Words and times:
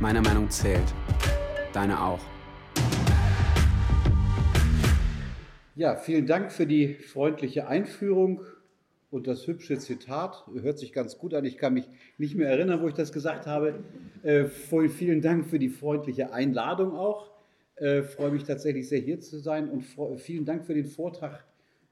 Meine 0.00 0.20
Meinung 0.20 0.50
zählt. 0.50 0.92
Deine 1.72 2.00
auch. 2.00 2.20
Ja, 5.76 5.96
vielen 5.96 6.26
Dank 6.26 6.50
für 6.50 6.66
die 6.66 6.94
freundliche 6.94 7.68
Einführung 7.68 8.42
und 9.10 9.28
das 9.28 9.46
hübsche 9.46 9.78
Zitat. 9.78 10.44
Hört 10.60 10.78
sich 10.78 10.92
ganz 10.92 11.16
gut 11.16 11.32
an. 11.32 11.44
Ich 11.44 11.58
kann 11.58 11.74
mich 11.74 11.88
nicht 12.18 12.34
mehr 12.34 12.48
erinnern, 12.48 12.82
wo 12.82 12.88
ich 12.88 12.94
das 12.94 13.12
gesagt 13.12 13.46
habe. 13.46 13.84
Äh, 14.24 14.46
vielen 14.46 15.22
Dank 15.22 15.46
für 15.46 15.60
die 15.60 15.68
freundliche 15.68 16.32
Einladung 16.32 16.96
auch. 16.96 17.30
Äh, 17.76 18.02
freue 18.02 18.32
mich 18.32 18.42
tatsächlich 18.44 18.88
sehr 18.88 19.00
hier 19.00 19.20
zu 19.20 19.38
sein 19.38 19.68
und 19.68 19.84
vielen 20.18 20.44
Dank 20.44 20.64
für 20.64 20.74
den 20.74 20.86
Vortrag, 20.86 21.44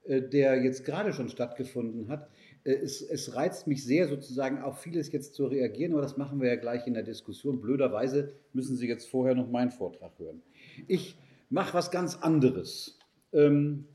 äh, 0.04 0.20
der 0.20 0.62
jetzt 0.62 0.84
gerade 0.84 1.12
schon 1.12 1.28
stattgefunden 1.28 2.08
hat. 2.08 2.28
Äh, 2.64 2.72
es, 2.74 3.02
es, 3.02 3.34
reizt 3.34 3.66
mich 3.66 3.84
sehr, 3.84 4.08
sozusagen 4.08 4.62
auf 4.62 4.80
vieles 4.80 5.10
jetzt 5.12 5.34
zu 5.34 5.46
reagieren, 5.46 5.92
aber 5.92 6.02
das 6.02 6.16
machen 6.16 6.40
wir 6.40 6.48
ja 6.48 6.56
gleich 6.56 6.86
in 6.86 6.94
der 6.94 7.02
Diskussion. 7.02 7.60
Blöderweise 7.60 8.32
müssen 8.52 8.76
Sie 8.76 8.86
jetzt 8.86 9.08
vorher 9.08 9.34
noch 9.34 9.50
meinen 9.50 9.70
Vortrag 9.70 10.18
hören. 10.18 10.42
Ich 10.88 11.16
mache 11.50 11.74
was 11.74 11.90
ganz 11.90 12.16
anderes. 12.16 12.98
Ähm, 13.32 13.86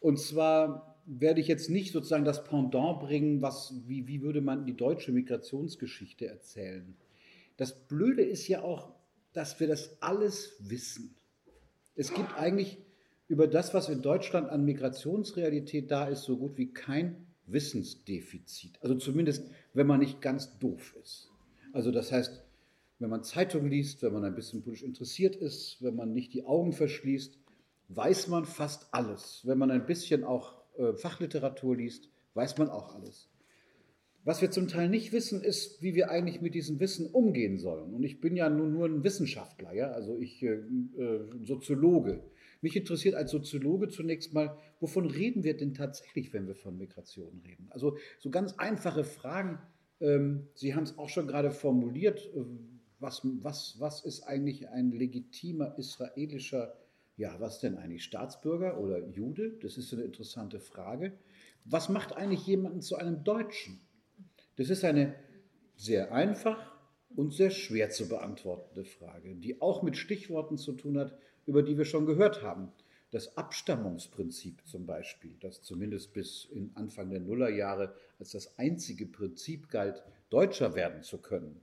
und 0.00 0.18
zwar 0.18 0.96
werde 1.06 1.40
ich 1.40 1.48
jetzt 1.48 1.70
nicht 1.70 1.92
sozusagen 1.92 2.24
das 2.24 2.44
Pendant 2.44 3.00
bringen, 3.00 3.40
was, 3.40 3.74
wie, 3.86 4.06
wie 4.06 4.22
würde 4.22 4.42
man 4.42 4.66
die 4.66 4.76
deutsche 4.76 5.10
Migrationsgeschichte 5.12 6.26
erzählen. 6.26 6.96
Das 7.56 7.86
Blöde 7.88 8.22
ist 8.22 8.46
ja 8.46 8.62
auch, 8.62 8.92
dass 9.32 9.58
wir 9.58 9.66
das 9.66 10.00
alles 10.02 10.56
wissen. 10.60 11.14
Es 11.94 12.12
gibt 12.12 12.36
eigentlich 12.36 12.78
über 13.26 13.46
das, 13.46 13.74
was 13.74 13.88
in 13.88 14.02
Deutschland 14.02 14.48
an 14.48 14.64
Migrationsrealität 14.64 15.90
da 15.90 16.06
ist, 16.08 16.22
so 16.22 16.36
gut 16.36 16.56
wie 16.56 16.72
kein 16.72 17.27
Wissensdefizit. 17.52 18.78
Also 18.82 18.94
zumindest, 18.96 19.50
wenn 19.74 19.86
man 19.86 20.00
nicht 20.00 20.20
ganz 20.20 20.58
doof 20.58 20.94
ist. 21.02 21.30
Also 21.72 21.90
das 21.90 22.12
heißt, 22.12 22.44
wenn 22.98 23.10
man 23.10 23.22
Zeitung 23.22 23.68
liest, 23.68 24.02
wenn 24.02 24.12
man 24.12 24.24
ein 24.24 24.34
bisschen 24.34 24.62
politisch 24.62 24.84
interessiert 24.84 25.36
ist, 25.36 25.78
wenn 25.80 25.94
man 25.94 26.12
nicht 26.12 26.34
die 26.34 26.44
Augen 26.44 26.72
verschließt, 26.72 27.38
weiß 27.88 28.28
man 28.28 28.44
fast 28.44 28.92
alles. 28.92 29.42
Wenn 29.44 29.58
man 29.58 29.70
ein 29.70 29.86
bisschen 29.86 30.24
auch 30.24 30.56
äh, 30.76 30.94
Fachliteratur 30.94 31.76
liest, 31.76 32.08
weiß 32.34 32.58
man 32.58 32.70
auch 32.70 32.94
alles. 32.94 33.28
Was 34.24 34.42
wir 34.42 34.50
zum 34.50 34.68
Teil 34.68 34.88
nicht 34.88 35.12
wissen, 35.12 35.42
ist, 35.42 35.80
wie 35.80 35.94
wir 35.94 36.10
eigentlich 36.10 36.40
mit 36.42 36.54
diesem 36.54 36.80
Wissen 36.80 37.06
umgehen 37.06 37.56
sollen. 37.56 37.94
Und 37.94 38.02
ich 38.02 38.20
bin 38.20 38.36
ja 38.36 38.50
nun 38.50 38.72
nur 38.72 38.86
ein 38.86 39.04
Wissenschaftler, 39.04 39.72
ja? 39.72 39.90
also 39.92 40.18
ich 40.18 40.42
äh, 40.42 40.54
äh 40.98 41.20
Soziologe. 41.44 42.22
Mich 42.60 42.76
interessiert 42.76 43.14
als 43.14 43.30
Soziologe 43.30 43.88
zunächst 43.88 44.34
mal, 44.34 44.56
wovon 44.80 45.06
reden 45.06 45.44
wir 45.44 45.56
denn 45.56 45.74
tatsächlich, 45.74 46.32
wenn 46.32 46.46
wir 46.46 46.54
von 46.54 46.76
Migration 46.76 47.40
reden? 47.46 47.68
Also 47.70 47.96
so 48.18 48.30
ganz 48.30 48.54
einfache 48.54 49.04
Fragen. 49.04 49.60
Ähm, 50.00 50.48
Sie 50.54 50.74
haben 50.74 50.82
es 50.84 50.98
auch 50.98 51.08
schon 51.08 51.28
gerade 51.28 51.50
formuliert. 51.50 52.30
Äh, 52.34 52.44
was, 53.00 53.22
was, 53.42 53.76
was 53.78 54.04
ist 54.04 54.22
eigentlich 54.22 54.68
ein 54.70 54.90
legitimer 54.90 55.78
israelischer, 55.78 56.74
ja, 57.16 57.38
was 57.38 57.60
denn 57.60 57.78
eigentlich, 57.78 58.04
Staatsbürger 58.04 58.80
oder 58.80 59.06
Jude? 59.08 59.56
Das 59.62 59.76
ist 59.78 59.92
eine 59.92 60.02
interessante 60.02 60.58
Frage. 60.58 61.16
Was 61.64 61.88
macht 61.88 62.16
eigentlich 62.16 62.46
jemanden 62.46 62.80
zu 62.80 62.96
einem 62.96 63.22
Deutschen? 63.22 63.80
Das 64.56 64.70
ist 64.70 64.84
eine 64.84 65.14
sehr 65.76 66.12
einfach 66.12 66.74
und 67.14 67.32
sehr 67.32 67.50
schwer 67.50 67.90
zu 67.90 68.08
beantwortende 68.08 68.84
Frage, 68.84 69.36
die 69.36 69.60
auch 69.60 69.82
mit 69.82 69.96
Stichworten 69.96 70.58
zu 70.58 70.72
tun 70.72 70.98
hat, 70.98 71.16
über 71.48 71.62
die 71.62 71.78
wir 71.78 71.86
schon 71.86 72.04
gehört 72.06 72.42
haben. 72.42 72.70
Das 73.10 73.38
Abstammungsprinzip 73.38 74.66
zum 74.66 74.84
Beispiel, 74.84 75.34
das 75.40 75.62
zumindest 75.62 76.12
bis 76.12 76.44
in 76.44 76.70
Anfang 76.74 77.08
der 77.08 77.20
Nullerjahre 77.20 77.94
als 78.18 78.32
das 78.32 78.58
einzige 78.58 79.06
Prinzip 79.06 79.70
galt, 79.70 80.02
Deutscher 80.28 80.74
werden 80.74 81.02
zu 81.02 81.16
können. 81.16 81.58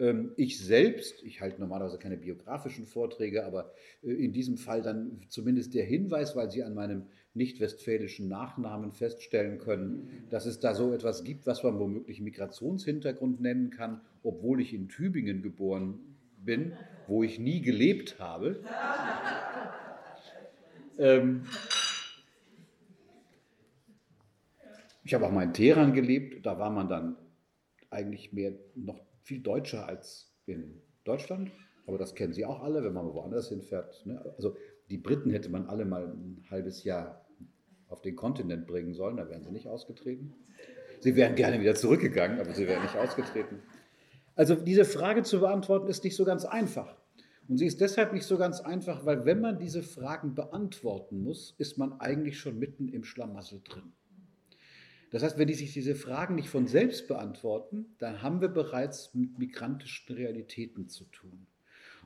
Ähm, 0.00 0.32
ich 0.36 0.58
selbst, 0.58 1.22
ich 1.22 1.40
halte 1.40 1.60
normalerweise 1.60 1.98
keine 1.98 2.16
biografischen 2.16 2.86
Vorträge, 2.86 3.44
aber 3.46 3.72
äh, 4.02 4.10
in 4.10 4.32
diesem 4.32 4.56
Fall 4.56 4.82
dann 4.82 5.20
zumindest 5.28 5.72
der 5.74 5.84
Hinweis, 5.84 6.34
weil 6.34 6.50
Sie 6.50 6.64
an 6.64 6.74
meinem 6.74 7.06
nicht-westfälischen 7.34 8.26
Nachnamen 8.26 8.90
feststellen 8.90 9.58
können, 9.58 10.26
dass 10.30 10.46
es 10.46 10.58
da 10.58 10.74
so 10.74 10.92
etwas 10.92 11.22
gibt, 11.22 11.46
was 11.46 11.62
man 11.62 11.78
womöglich 11.78 12.20
Migrationshintergrund 12.20 13.40
nennen 13.40 13.70
kann, 13.70 14.00
obwohl 14.24 14.60
ich 14.60 14.74
in 14.74 14.88
Tübingen 14.88 15.42
geboren 15.42 16.11
bin, 16.44 16.72
wo 17.06 17.22
ich 17.22 17.38
nie 17.38 17.60
gelebt 17.60 18.18
habe. 18.18 18.60
Ähm, 20.98 21.44
ich 25.04 25.14
habe 25.14 25.26
auch 25.26 25.30
mal 25.32 25.44
in 25.44 25.52
Teheran 25.52 25.92
gelebt, 25.92 26.44
da 26.46 26.58
war 26.58 26.70
man 26.70 26.88
dann 26.88 27.16
eigentlich 27.90 28.32
mehr 28.32 28.52
noch 28.74 29.00
viel 29.22 29.40
deutscher 29.40 29.86
als 29.86 30.32
in 30.46 30.80
Deutschland. 31.04 31.50
Aber 31.86 31.98
das 31.98 32.14
kennen 32.14 32.32
Sie 32.32 32.44
auch 32.44 32.62
alle, 32.62 32.84
wenn 32.84 32.92
man 32.92 33.12
woanders 33.12 33.48
hinfährt. 33.48 34.06
Ne? 34.06 34.20
Also 34.36 34.56
die 34.88 34.98
Briten 34.98 35.30
hätte 35.30 35.48
man 35.48 35.66
alle 35.66 35.84
mal 35.84 36.06
ein 36.06 36.44
halbes 36.50 36.84
Jahr 36.84 37.26
auf 37.88 38.00
den 38.00 38.16
Kontinent 38.16 38.66
bringen 38.66 38.94
sollen, 38.94 39.16
da 39.18 39.28
wären 39.28 39.42
sie 39.42 39.52
nicht 39.52 39.68
ausgetreten. 39.68 40.34
Sie 41.00 41.14
wären 41.14 41.34
gerne 41.34 41.60
wieder 41.60 41.74
zurückgegangen, 41.74 42.40
aber 42.40 42.54
sie 42.54 42.66
wären 42.66 42.82
nicht 42.82 42.96
ausgetreten. 42.96 43.60
Also 44.42 44.56
diese 44.56 44.84
Frage 44.84 45.22
zu 45.22 45.38
beantworten 45.38 45.86
ist 45.86 46.02
nicht 46.02 46.16
so 46.16 46.24
ganz 46.24 46.44
einfach. 46.44 46.96
Und 47.46 47.58
sie 47.58 47.66
ist 47.66 47.80
deshalb 47.80 48.12
nicht 48.12 48.26
so 48.26 48.38
ganz 48.38 48.60
einfach, 48.60 49.06
weil 49.06 49.24
wenn 49.24 49.40
man 49.40 49.60
diese 49.60 49.84
Fragen 49.84 50.34
beantworten 50.34 51.22
muss, 51.22 51.54
ist 51.58 51.78
man 51.78 52.00
eigentlich 52.00 52.40
schon 52.40 52.58
mitten 52.58 52.88
im 52.88 53.04
Schlamassel 53.04 53.60
drin. 53.62 53.92
Das 55.12 55.22
heißt, 55.22 55.38
wenn 55.38 55.46
die 55.46 55.54
sich 55.54 55.72
diese 55.72 55.94
Fragen 55.94 56.34
nicht 56.34 56.48
von 56.48 56.66
selbst 56.66 57.06
beantworten, 57.06 57.94
dann 58.00 58.20
haben 58.20 58.40
wir 58.40 58.48
bereits 58.48 59.14
mit 59.14 59.38
migrantischen 59.38 60.16
Realitäten 60.16 60.88
zu 60.88 61.04
tun. 61.04 61.46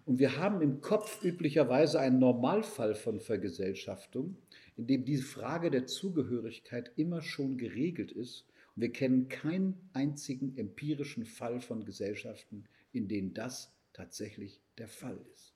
Und 0.04 0.18
wir 0.18 0.36
haben 0.36 0.60
im 0.60 0.82
Kopf 0.82 1.24
üblicherweise 1.24 2.00
einen 2.00 2.18
Normalfall 2.18 2.94
von 2.94 3.18
Vergesellschaftung, 3.18 4.36
in 4.76 4.86
dem 4.86 5.06
diese 5.06 5.24
Frage 5.24 5.70
der 5.70 5.86
Zugehörigkeit 5.86 6.92
immer 6.96 7.22
schon 7.22 7.56
geregelt 7.56 8.12
ist. 8.12 8.44
Wir 8.76 8.92
kennen 8.92 9.28
keinen 9.28 9.74
einzigen 9.94 10.56
empirischen 10.56 11.24
Fall 11.24 11.60
von 11.60 11.84
Gesellschaften, 11.84 12.64
in 12.92 13.08
denen 13.08 13.32
das 13.32 13.74
tatsächlich 13.94 14.60
der 14.76 14.86
Fall 14.88 15.18
ist. 15.34 15.54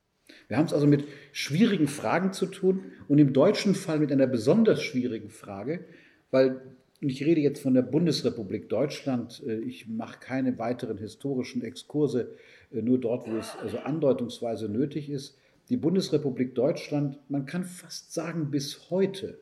Wir 0.48 0.56
haben 0.56 0.66
es 0.66 0.72
also 0.72 0.86
mit 0.86 1.04
schwierigen 1.32 1.86
Fragen 1.86 2.32
zu 2.32 2.46
tun 2.46 2.92
und 3.08 3.18
im 3.18 3.32
deutschen 3.32 3.74
Fall 3.74 3.98
mit 3.98 4.10
einer 4.10 4.26
besonders 4.26 4.82
schwierigen 4.82 5.28
Frage, 5.28 5.84
weil 6.30 6.62
ich 7.00 7.24
rede 7.24 7.40
jetzt 7.40 7.62
von 7.62 7.74
der 7.74 7.82
Bundesrepublik 7.82 8.68
Deutschland. 8.68 9.42
Äh, 9.46 9.60
ich 9.60 9.88
mache 9.88 10.20
keine 10.20 10.58
weiteren 10.58 10.98
historischen 10.98 11.62
Exkurse, 11.62 12.36
äh, 12.72 12.82
nur 12.82 12.98
dort, 12.98 13.28
wo 13.28 13.36
es 13.36 13.56
also 13.56 13.78
andeutungsweise 13.78 14.68
nötig 14.68 15.10
ist. 15.10 15.36
Die 15.68 15.76
Bundesrepublik 15.76 16.54
Deutschland, 16.54 17.18
man 17.28 17.46
kann 17.46 17.64
fast 17.64 18.12
sagen, 18.12 18.50
bis 18.50 18.90
heute 18.90 19.38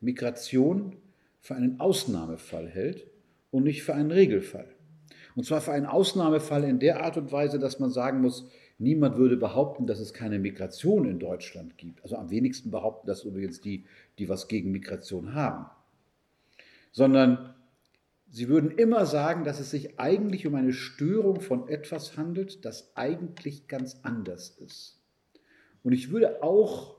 Migration 0.00 0.96
für 1.40 1.54
einen 1.54 1.80
Ausnahmefall 1.80 2.68
hält 2.68 3.06
und 3.50 3.64
nicht 3.64 3.82
für 3.82 3.94
einen 3.94 4.10
Regelfall. 4.10 4.68
Und 5.34 5.44
zwar 5.44 5.60
für 5.60 5.72
einen 5.72 5.86
Ausnahmefall 5.86 6.64
in 6.64 6.78
der 6.78 7.02
Art 7.02 7.16
und 7.16 7.32
Weise, 7.32 7.58
dass 7.58 7.78
man 7.78 7.90
sagen 7.90 8.20
muss, 8.20 8.48
niemand 8.78 9.16
würde 9.16 9.36
behaupten, 9.36 9.86
dass 9.86 10.00
es 10.00 10.12
keine 10.12 10.38
Migration 10.38 11.06
in 11.06 11.18
Deutschland 11.18 11.78
gibt. 11.78 12.02
Also 12.02 12.16
am 12.16 12.30
wenigsten 12.30 12.70
behaupten 12.70 13.06
das 13.06 13.24
übrigens 13.24 13.60
die, 13.60 13.86
die 14.18 14.28
was 14.28 14.48
gegen 14.48 14.70
Migration 14.70 15.34
haben 15.34 15.66
sondern 16.92 17.54
sie 18.28 18.48
würden 18.48 18.70
immer 18.70 19.06
sagen, 19.06 19.44
dass 19.44 19.60
es 19.60 19.70
sich 19.70 19.98
eigentlich 19.98 20.46
um 20.46 20.54
eine 20.54 20.72
Störung 20.72 21.40
von 21.40 21.68
etwas 21.68 22.16
handelt, 22.16 22.64
das 22.64 22.96
eigentlich 22.96 23.68
ganz 23.68 24.00
anders 24.02 24.50
ist. 24.50 25.00
Und 25.82 25.92
ich 25.92 26.10
würde 26.10 26.42
auch 26.42 26.96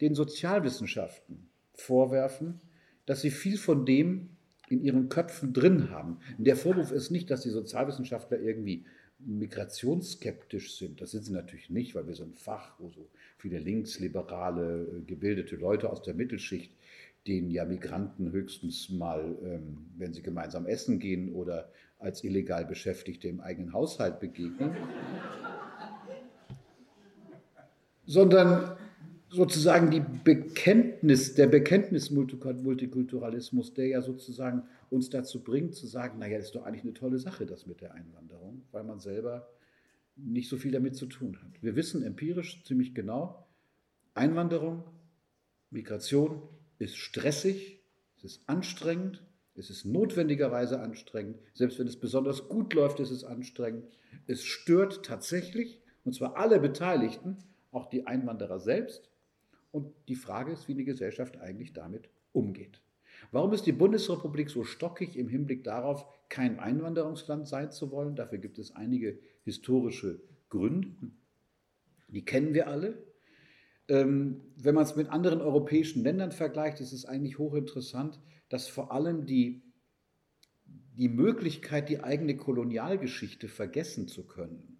den 0.00 0.14
Sozialwissenschaften 0.14 1.48
vorwerfen, 1.74 2.60
dass 3.08 3.22
sie 3.22 3.30
viel 3.30 3.56
von 3.56 3.86
dem 3.86 4.28
in 4.68 4.82
ihren 4.82 5.08
Köpfen 5.08 5.54
drin 5.54 5.90
haben. 5.90 6.18
Der 6.36 6.56
Vorwurf 6.56 6.92
ist 6.92 7.10
nicht, 7.10 7.30
dass 7.30 7.40
die 7.40 7.48
Sozialwissenschaftler 7.48 8.38
irgendwie 8.38 8.84
migrationsskeptisch 9.18 10.76
sind. 10.76 11.00
Das 11.00 11.12
sind 11.12 11.24
sie 11.24 11.32
natürlich 11.32 11.70
nicht, 11.70 11.94
weil 11.94 12.06
wir 12.06 12.14
so 12.14 12.24
ein 12.24 12.34
Fach, 12.34 12.74
wo 12.78 12.90
so 12.90 13.08
viele 13.38 13.58
linksliberale, 13.58 15.02
gebildete 15.06 15.56
Leute 15.56 15.90
aus 15.90 16.02
der 16.02 16.14
Mittelschicht 16.14 16.72
denen 17.26 17.50
ja 17.50 17.64
Migranten 17.64 18.32
höchstens 18.32 18.88
mal, 18.90 19.36
ähm, 19.42 19.86
wenn 19.96 20.14
sie 20.14 20.22
gemeinsam 20.22 20.66
essen 20.66 20.98
gehen 20.98 21.34
oder 21.34 21.70
als 21.98 22.24
illegal 22.24 22.64
Beschäftigte 22.64 23.28
im 23.28 23.40
eigenen 23.40 23.72
Haushalt 23.72 24.20
begegnen, 24.20 24.74
sondern 28.06 28.77
sozusagen 29.30 29.90
die 29.90 30.00
Bekenntnis, 30.00 31.34
der 31.34 31.46
Bekenntnis-Multikulturalismus, 31.46 33.74
der 33.74 33.88
ja 33.88 34.02
sozusagen 34.02 34.62
uns 34.90 35.10
dazu 35.10 35.42
bringt, 35.42 35.74
zu 35.74 35.86
sagen, 35.86 36.18
naja, 36.18 36.38
ist 36.38 36.54
doch 36.54 36.64
eigentlich 36.64 36.84
eine 36.84 36.94
tolle 36.94 37.18
Sache, 37.18 37.46
das 37.46 37.66
mit 37.66 37.80
der 37.80 37.94
Einwanderung, 37.94 38.62
weil 38.72 38.84
man 38.84 39.00
selber 39.00 39.48
nicht 40.16 40.48
so 40.48 40.56
viel 40.56 40.72
damit 40.72 40.96
zu 40.96 41.06
tun 41.06 41.38
hat. 41.42 41.62
Wir 41.62 41.76
wissen 41.76 42.02
empirisch 42.02 42.62
ziemlich 42.64 42.94
genau, 42.94 43.46
Einwanderung, 44.14 44.84
Migration 45.70 46.42
ist 46.78 46.96
stressig, 46.96 47.82
es 48.16 48.24
ist 48.24 48.48
anstrengend, 48.48 49.22
Es 49.58 49.70
ist 49.70 49.84
notwendigerweise 49.84 50.80
anstrengend. 50.80 51.40
Selbst 51.52 51.80
wenn 51.80 51.88
es 51.88 51.98
besonders 51.98 52.48
gut 52.48 52.74
läuft, 52.74 53.00
ist 53.00 53.10
es 53.10 53.24
anstrengend. 53.24 53.84
Es 54.28 54.44
stört 54.44 55.04
tatsächlich, 55.04 55.80
und 56.04 56.14
zwar 56.14 56.36
alle 56.36 56.60
Beteiligten, 56.60 57.38
auch 57.72 57.90
die 57.90 58.06
Einwanderer 58.06 58.60
selbst. 58.60 59.10
Und 59.70 59.94
die 60.08 60.14
Frage 60.14 60.52
ist, 60.52 60.68
wie 60.68 60.72
eine 60.72 60.84
Gesellschaft 60.84 61.38
eigentlich 61.38 61.72
damit 61.72 62.08
umgeht. 62.32 62.80
Warum 63.32 63.52
ist 63.52 63.66
die 63.66 63.72
Bundesrepublik 63.72 64.48
so 64.50 64.64
stockig 64.64 65.16
im 65.16 65.28
Hinblick 65.28 65.64
darauf, 65.64 66.06
kein 66.28 66.58
Einwanderungsland 66.58 67.46
sein 67.48 67.70
zu 67.70 67.90
wollen? 67.90 68.16
Dafür 68.16 68.38
gibt 68.38 68.58
es 68.58 68.74
einige 68.74 69.18
historische 69.42 70.20
Gründe. 70.48 70.88
Die 72.08 72.24
kennen 72.24 72.54
wir 72.54 72.68
alle. 72.68 73.02
Ähm, 73.88 74.40
wenn 74.56 74.74
man 74.74 74.84
es 74.84 74.96
mit 74.96 75.08
anderen 75.08 75.40
europäischen 75.40 76.02
Ländern 76.02 76.32
vergleicht, 76.32 76.80
ist 76.80 76.92
es 76.92 77.04
eigentlich 77.04 77.38
hochinteressant, 77.38 78.20
dass 78.48 78.68
vor 78.68 78.92
allem 78.92 79.26
die, 79.26 79.62
die 80.66 81.08
Möglichkeit, 81.08 81.88
die 81.88 82.00
eigene 82.00 82.36
Kolonialgeschichte 82.36 83.48
vergessen 83.48 84.08
zu 84.08 84.26
können, 84.26 84.78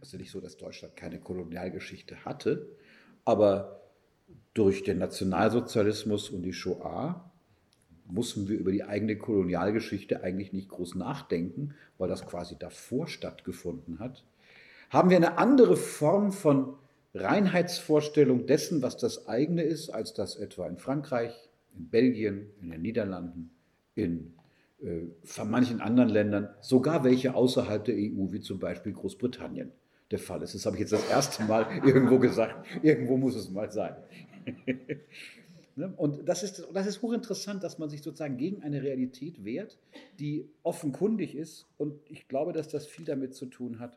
es 0.00 0.08
ist 0.08 0.12
ja 0.12 0.18
nicht 0.18 0.30
so, 0.30 0.40
dass 0.40 0.56
Deutschland 0.56 0.96
keine 0.96 1.18
Kolonialgeschichte 1.18 2.24
hatte, 2.24 2.76
aber 3.24 3.77
durch 4.54 4.82
den 4.82 4.98
Nationalsozialismus 4.98 6.30
und 6.30 6.42
die 6.42 6.52
Shoah 6.52 7.30
mussten 8.06 8.48
wir 8.48 8.58
über 8.58 8.72
die 8.72 8.84
eigene 8.84 9.16
Kolonialgeschichte 9.16 10.22
eigentlich 10.22 10.52
nicht 10.52 10.68
groß 10.68 10.94
nachdenken, 10.94 11.74
weil 11.98 12.08
das 12.08 12.26
quasi 12.26 12.56
davor 12.58 13.06
stattgefunden 13.06 13.98
hat. 13.98 14.24
Haben 14.90 15.10
wir 15.10 15.16
eine 15.18 15.38
andere 15.38 15.76
Form 15.76 16.32
von 16.32 16.74
Reinheitsvorstellung 17.14 18.46
dessen, 18.46 18.82
was 18.82 18.96
das 18.96 19.28
eigene 19.28 19.62
ist, 19.62 19.90
als 19.90 20.14
das 20.14 20.36
etwa 20.36 20.66
in 20.66 20.78
Frankreich, 20.78 21.50
in 21.76 21.88
Belgien, 21.88 22.46
in 22.60 22.70
den 22.70 22.82
Niederlanden, 22.82 23.50
in 23.94 24.34
äh, 24.82 25.44
manchen 25.44 25.80
anderen 25.80 26.08
Ländern, 26.08 26.48
sogar 26.60 27.04
welche 27.04 27.34
außerhalb 27.34 27.84
der 27.84 27.96
EU, 27.96 28.32
wie 28.32 28.40
zum 28.40 28.58
Beispiel 28.58 28.92
Großbritannien, 28.92 29.72
der 30.10 30.18
Fall 30.18 30.42
ist. 30.42 30.54
Das 30.54 30.64
habe 30.66 30.76
ich 30.76 30.80
jetzt 30.80 30.92
das 30.92 31.08
erste 31.08 31.44
Mal 31.44 31.66
irgendwo 31.84 32.18
gesagt. 32.18 32.66
Irgendwo 32.82 33.16
muss 33.16 33.36
es 33.36 33.50
mal 33.50 33.70
sein. 33.70 33.96
Ne? 35.78 35.94
Und 35.96 36.28
das 36.28 36.42
ist, 36.42 36.66
das 36.74 36.88
ist 36.88 37.02
hochinteressant, 37.02 37.62
dass 37.62 37.78
man 37.78 37.88
sich 37.88 38.02
sozusagen 38.02 38.36
gegen 38.36 38.64
eine 38.64 38.82
Realität 38.82 39.44
wehrt, 39.44 39.78
die 40.18 40.50
offenkundig 40.64 41.36
ist. 41.36 41.66
Und 41.76 42.00
ich 42.10 42.26
glaube, 42.26 42.52
dass 42.52 42.66
das 42.66 42.88
viel 42.88 43.04
damit 43.04 43.36
zu 43.36 43.46
tun 43.46 43.78
hat, 43.78 43.96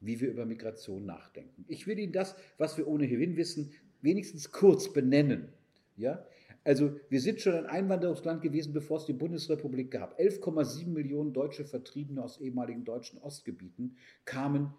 wie 0.00 0.20
wir 0.20 0.28
über 0.28 0.44
Migration 0.44 1.06
nachdenken. 1.06 1.64
Ich 1.68 1.86
will 1.86 2.00
Ihnen 2.00 2.12
das, 2.12 2.34
was 2.58 2.76
wir 2.78 2.88
ohnehin 2.88 3.36
wissen, 3.36 3.70
wenigstens 4.02 4.50
kurz 4.50 4.92
benennen. 4.92 5.52
Ja? 5.96 6.26
Also 6.64 6.98
wir 7.10 7.20
sind 7.20 7.40
schon 7.40 7.54
ein 7.54 7.66
Einwanderungsland 7.66 8.42
gewesen, 8.42 8.72
bevor 8.72 8.96
es 8.96 9.04
die 9.04 9.12
Bundesrepublik 9.12 9.92
gab. 9.92 10.18
11,7 10.18 10.88
Millionen 10.88 11.32
deutsche 11.32 11.64
Vertriebene 11.64 12.24
aus 12.24 12.40
ehemaligen 12.40 12.84
deutschen 12.84 13.20
Ostgebieten 13.20 13.96
kamen 14.24 14.74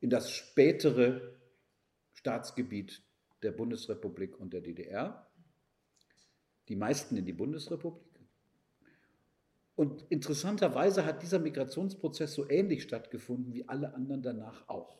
in 0.00 0.10
das 0.10 0.30
spätere 0.30 1.36
Staatsgebiet 2.12 3.02
der 3.42 3.52
Bundesrepublik 3.52 4.38
und 4.38 4.52
der 4.52 4.60
DDR. 4.60 5.26
Die 6.68 6.76
meisten 6.76 7.16
in 7.16 7.24
die 7.24 7.32
Bundesrepublik. 7.32 8.04
Und 9.76 10.04
interessanterweise 10.08 11.04
hat 11.04 11.22
dieser 11.22 11.38
Migrationsprozess 11.38 12.34
so 12.34 12.50
ähnlich 12.50 12.82
stattgefunden 12.82 13.54
wie 13.54 13.68
alle 13.68 13.94
anderen 13.94 14.22
danach 14.22 14.68
auch. 14.68 14.98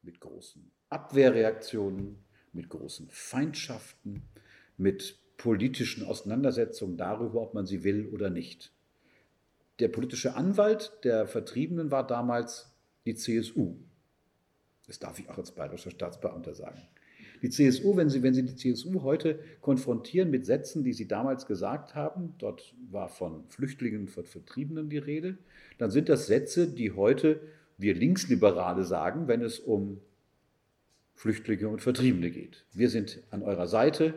Mit 0.00 0.20
großen 0.20 0.70
Abwehrreaktionen, 0.88 2.24
mit 2.52 2.70
großen 2.70 3.08
Feindschaften, 3.10 4.22
mit 4.78 5.18
politischen 5.36 6.04
Auseinandersetzungen 6.04 6.96
darüber, 6.96 7.42
ob 7.42 7.54
man 7.54 7.66
sie 7.66 7.84
will 7.84 8.08
oder 8.08 8.30
nicht. 8.30 8.72
Der 9.80 9.88
politische 9.88 10.34
Anwalt 10.34 10.92
der 11.04 11.26
Vertriebenen 11.26 11.90
war 11.90 12.06
damals 12.06 12.74
die 13.04 13.14
CSU. 13.14 13.76
Das 14.86 14.98
darf 14.98 15.18
ich 15.18 15.28
auch 15.28 15.38
als 15.38 15.50
bayerischer 15.50 15.90
Staatsbeamter 15.90 16.54
sagen. 16.54 16.80
Die 17.42 17.50
CSU, 17.50 17.96
wenn 17.96 18.08
Sie, 18.08 18.22
wenn 18.22 18.34
Sie 18.34 18.44
die 18.44 18.56
CSU 18.56 19.02
heute 19.02 19.38
konfrontieren 19.60 20.30
mit 20.30 20.46
Sätzen, 20.46 20.84
die 20.84 20.92
Sie 20.92 21.06
damals 21.06 21.46
gesagt 21.46 21.94
haben, 21.94 22.34
dort 22.38 22.74
war 22.90 23.08
von 23.08 23.44
Flüchtlingen, 23.48 24.08
von 24.08 24.24
Vertriebenen 24.24 24.88
die 24.88 24.98
Rede, 24.98 25.38
dann 25.78 25.90
sind 25.90 26.08
das 26.08 26.26
Sätze, 26.26 26.66
die 26.66 26.92
heute 26.92 27.40
wir 27.78 27.94
Linksliberale 27.94 28.84
sagen, 28.84 29.28
wenn 29.28 29.42
es 29.42 29.58
um 29.58 30.00
Flüchtlinge 31.14 31.68
und 31.68 31.82
Vertriebene 31.82 32.30
geht. 32.30 32.64
Wir 32.72 32.88
sind 32.88 33.22
an 33.30 33.42
eurer 33.42 33.66
Seite, 33.66 34.14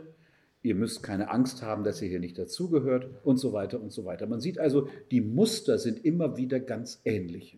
ihr 0.62 0.76
müsst 0.76 1.04
keine 1.04 1.30
Angst 1.30 1.62
haben, 1.62 1.84
dass 1.84 2.02
ihr 2.02 2.10
hier 2.10 2.20
nicht 2.20 2.38
dazugehört 2.38 3.10
und 3.24 3.38
so 3.38 3.54
weiter 3.54 3.82
und 3.82 3.92
so 3.92 4.06
weiter. 4.06 4.28
Man 4.28 4.42
sieht 4.42 4.60
also, 4.60 4.90
die 5.12 5.22
Muster 5.22 5.78
sind 5.78 6.04
immer 6.06 6.38
wieder 6.38 6.60
ganz 6.60 7.02
ähnliche. 7.06 7.58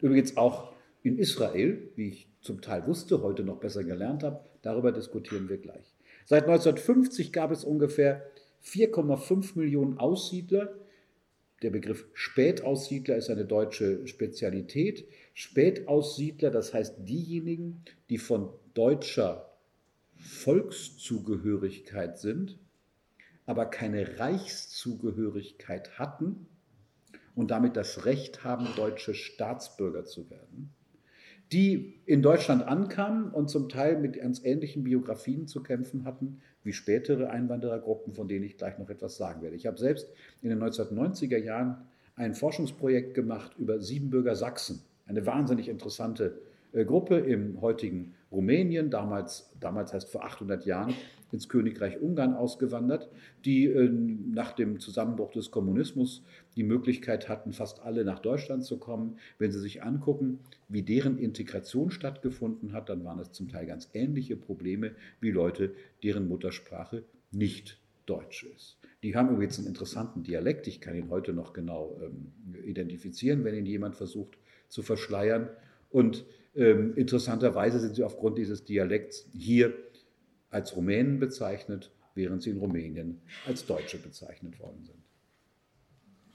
Übrigens 0.00 0.36
auch 0.36 0.73
in 1.04 1.18
Israel, 1.18 1.90
wie 1.96 2.08
ich 2.08 2.28
zum 2.40 2.62
Teil 2.62 2.86
wusste, 2.86 3.22
heute 3.22 3.44
noch 3.44 3.60
besser 3.60 3.84
gelernt 3.84 4.24
habe, 4.24 4.42
darüber 4.62 4.90
diskutieren 4.90 5.50
wir 5.50 5.58
gleich. 5.58 5.94
Seit 6.24 6.44
1950 6.44 7.30
gab 7.30 7.50
es 7.50 7.62
ungefähr 7.62 8.24
4,5 8.64 9.58
Millionen 9.58 9.98
Aussiedler. 9.98 10.74
Der 11.62 11.68
Begriff 11.68 12.06
Spätaussiedler 12.14 13.16
ist 13.16 13.28
eine 13.28 13.44
deutsche 13.44 14.06
Spezialität. 14.06 15.06
Spätaussiedler, 15.34 16.50
das 16.50 16.72
heißt 16.72 17.06
diejenigen, 17.06 17.82
die 18.08 18.18
von 18.18 18.48
deutscher 18.72 19.50
Volkszugehörigkeit 20.16 22.18
sind, 22.18 22.58
aber 23.44 23.66
keine 23.66 24.18
Reichszugehörigkeit 24.18 25.98
hatten 25.98 26.46
und 27.34 27.50
damit 27.50 27.76
das 27.76 28.06
Recht 28.06 28.42
haben, 28.42 28.66
deutsche 28.74 29.12
Staatsbürger 29.12 30.06
zu 30.06 30.30
werden 30.30 30.72
die 31.54 31.94
in 32.04 32.20
Deutschland 32.20 32.66
ankamen 32.66 33.30
und 33.30 33.48
zum 33.48 33.68
Teil 33.68 33.96
mit 34.00 34.14
ganz 34.14 34.44
ähnlichen 34.44 34.82
Biografien 34.82 35.46
zu 35.46 35.62
kämpfen 35.62 36.04
hatten 36.04 36.40
wie 36.64 36.72
spätere 36.72 37.30
Einwanderergruppen, 37.30 38.12
von 38.12 38.26
denen 38.26 38.44
ich 38.44 38.56
gleich 38.56 38.76
noch 38.78 38.90
etwas 38.90 39.16
sagen 39.16 39.40
werde. 39.40 39.54
Ich 39.54 39.66
habe 39.66 39.78
selbst 39.78 40.08
in 40.42 40.48
den 40.48 40.60
1990er 40.60 41.38
Jahren 41.38 41.76
ein 42.16 42.34
Forschungsprojekt 42.34 43.14
gemacht 43.14 43.52
über 43.56 43.80
Siebenbürger 43.80 44.34
Sachsen, 44.34 44.82
eine 45.06 45.26
wahnsinnig 45.26 45.68
interessante 45.68 46.40
äh, 46.72 46.84
Gruppe 46.84 47.18
im 47.18 47.60
heutigen 47.60 48.14
Rumänien, 48.32 48.90
damals, 48.90 49.52
damals 49.60 49.92
heißt 49.92 50.10
vor 50.10 50.24
800 50.24 50.66
Jahren, 50.66 50.94
ins 51.34 51.48
Königreich 51.48 52.00
Ungarn 52.00 52.32
ausgewandert, 52.32 53.10
die 53.44 53.66
äh, 53.66 53.90
nach 53.90 54.52
dem 54.52 54.80
Zusammenbruch 54.80 55.32
des 55.32 55.50
Kommunismus 55.50 56.22
die 56.56 56.62
Möglichkeit 56.62 57.28
hatten, 57.28 57.52
fast 57.52 57.82
alle 57.82 58.04
nach 58.04 58.20
Deutschland 58.20 58.64
zu 58.64 58.78
kommen. 58.78 59.18
Wenn 59.38 59.52
Sie 59.52 59.58
sich 59.58 59.82
angucken, 59.82 60.38
wie 60.68 60.82
deren 60.82 61.18
Integration 61.18 61.90
stattgefunden 61.90 62.72
hat, 62.72 62.88
dann 62.88 63.04
waren 63.04 63.18
es 63.18 63.32
zum 63.32 63.48
Teil 63.48 63.66
ganz 63.66 63.90
ähnliche 63.92 64.36
Probleme 64.36 64.92
wie 65.20 65.30
Leute, 65.30 65.74
deren 66.02 66.28
Muttersprache 66.28 67.02
nicht 67.32 67.78
Deutsch 68.06 68.44
ist. 68.44 68.78
Die 69.02 69.16
haben 69.16 69.30
übrigens 69.30 69.58
einen 69.58 69.68
interessanten 69.68 70.22
Dialekt, 70.22 70.66
ich 70.66 70.80
kann 70.80 70.94
ihn 70.94 71.10
heute 71.10 71.32
noch 71.32 71.52
genau 71.52 72.00
ähm, 72.02 72.32
identifizieren, 72.64 73.44
wenn 73.44 73.54
ihn 73.54 73.66
jemand 73.66 73.96
versucht 73.96 74.38
zu 74.68 74.82
verschleiern. 74.82 75.50
Und 75.90 76.24
ähm, 76.54 76.94
interessanterweise 76.96 77.80
sind 77.80 77.96
sie 77.96 78.04
aufgrund 78.04 78.38
dieses 78.38 78.64
Dialekts 78.64 79.28
hier 79.36 79.74
als 80.54 80.76
Rumänen 80.76 81.18
bezeichnet, 81.18 81.90
während 82.14 82.42
sie 82.42 82.50
in 82.50 82.58
Rumänien 82.58 83.20
als 83.46 83.66
Deutsche 83.66 83.98
bezeichnet 83.98 84.58
worden 84.60 84.84
sind. 84.84 85.02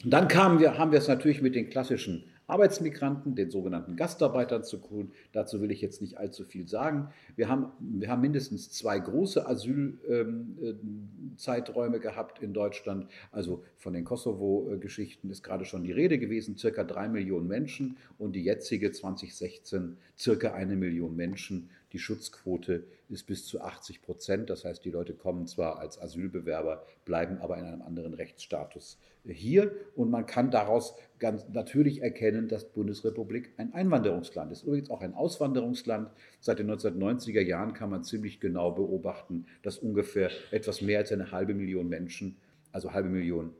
Und 0.03 0.11
dann 0.11 0.27
kamen 0.27 0.59
wir, 0.59 0.77
haben 0.77 0.91
wir 0.91 0.99
es 0.99 1.07
natürlich 1.07 1.41
mit 1.41 1.55
den 1.55 1.69
klassischen 1.69 2.25
Arbeitsmigranten, 2.49 3.35
den 3.35 3.51
sogenannten 3.51 3.95
Gastarbeitern 3.95 4.63
zu 4.63 4.77
tun. 4.77 5.11
Dazu 5.33 5.61
will 5.61 5.69
ich 5.71 5.81
jetzt 5.81 6.01
nicht 6.01 6.17
allzu 6.17 6.45
viel 6.45 6.67
sagen. 6.67 7.09
Wir 7.35 7.47
haben, 7.47 7.71
wir 7.79 8.09
haben 8.09 8.21
mindestens 8.21 8.71
zwei 8.71 8.97
große 8.97 9.47
Asylzeiträume 9.47 11.97
ähm, 11.97 12.01
gehabt 12.01 12.41
in 12.41 12.53
Deutschland. 12.53 13.05
Also 13.31 13.63
von 13.77 13.93
den 13.93 14.03
Kosovo-Geschichten 14.03 15.29
ist 15.29 15.43
gerade 15.43 15.65
schon 15.65 15.83
die 15.83 15.91
Rede 15.91 16.17
gewesen, 16.17 16.57
circa 16.57 16.83
drei 16.83 17.07
Millionen 17.07 17.47
Menschen 17.47 17.97
und 18.17 18.35
die 18.35 18.43
jetzige 18.43 18.91
2016 18.91 19.97
circa 20.17 20.53
eine 20.53 20.75
Million 20.75 21.15
Menschen. 21.15 21.69
Die 21.91 22.00
Schutzquote 22.00 22.84
ist 23.10 23.25
bis 23.25 23.46
zu 23.46 23.62
80 23.62 24.01
Prozent. 24.03 24.50
Das 24.50 24.63
heißt, 24.63 24.86
die 24.86 24.91
Leute 24.91 25.13
kommen 25.13 25.48
zwar 25.48 25.79
als 25.79 26.00
Asylbewerber, 26.00 26.86
bleiben 27.03 27.39
aber 27.39 27.58
in 27.58 27.65
einem 27.65 27.81
anderen 27.81 28.13
Rechtsstatus 28.13 29.00
hier. 29.25 29.72
Und 29.96 30.12
man 30.12 30.25
kann 30.25 30.51
daraus 30.51 30.96
ganz 31.17 31.48
natürlich 31.50 32.01
erkennen, 32.01 32.48
dass 32.48 32.67
die 32.67 32.74
Bundesrepublik 32.74 33.53
ein 33.58 33.74
Einwanderungsland 33.74 34.51
ist. 34.51 34.63
Übrigens 34.63 34.91
auch 34.91 35.01
ein 35.01 35.15
Auswanderungsland. 35.15 36.12
Seit 36.39 36.60
den 36.60 36.69
1990er 36.69 37.41
Jahren 37.41 37.74
kann 37.74 37.89
man 37.89 38.03
ziemlich 38.03 38.39
genau 38.39 38.72
beobachten, 38.72 39.48
dass 39.63 39.79
ungefähr 39.79 40.29
etwas 40.51 40.81
mehr 40.81 41.00
als 41.00 41.12
eine 41.12 41.31
halbe 41.31 41.55
Million 41.55 41.89
Menschen, 41.89 42.38
also 42.72 42.93
halbe 42.93 43.10
Million 43.10 43.53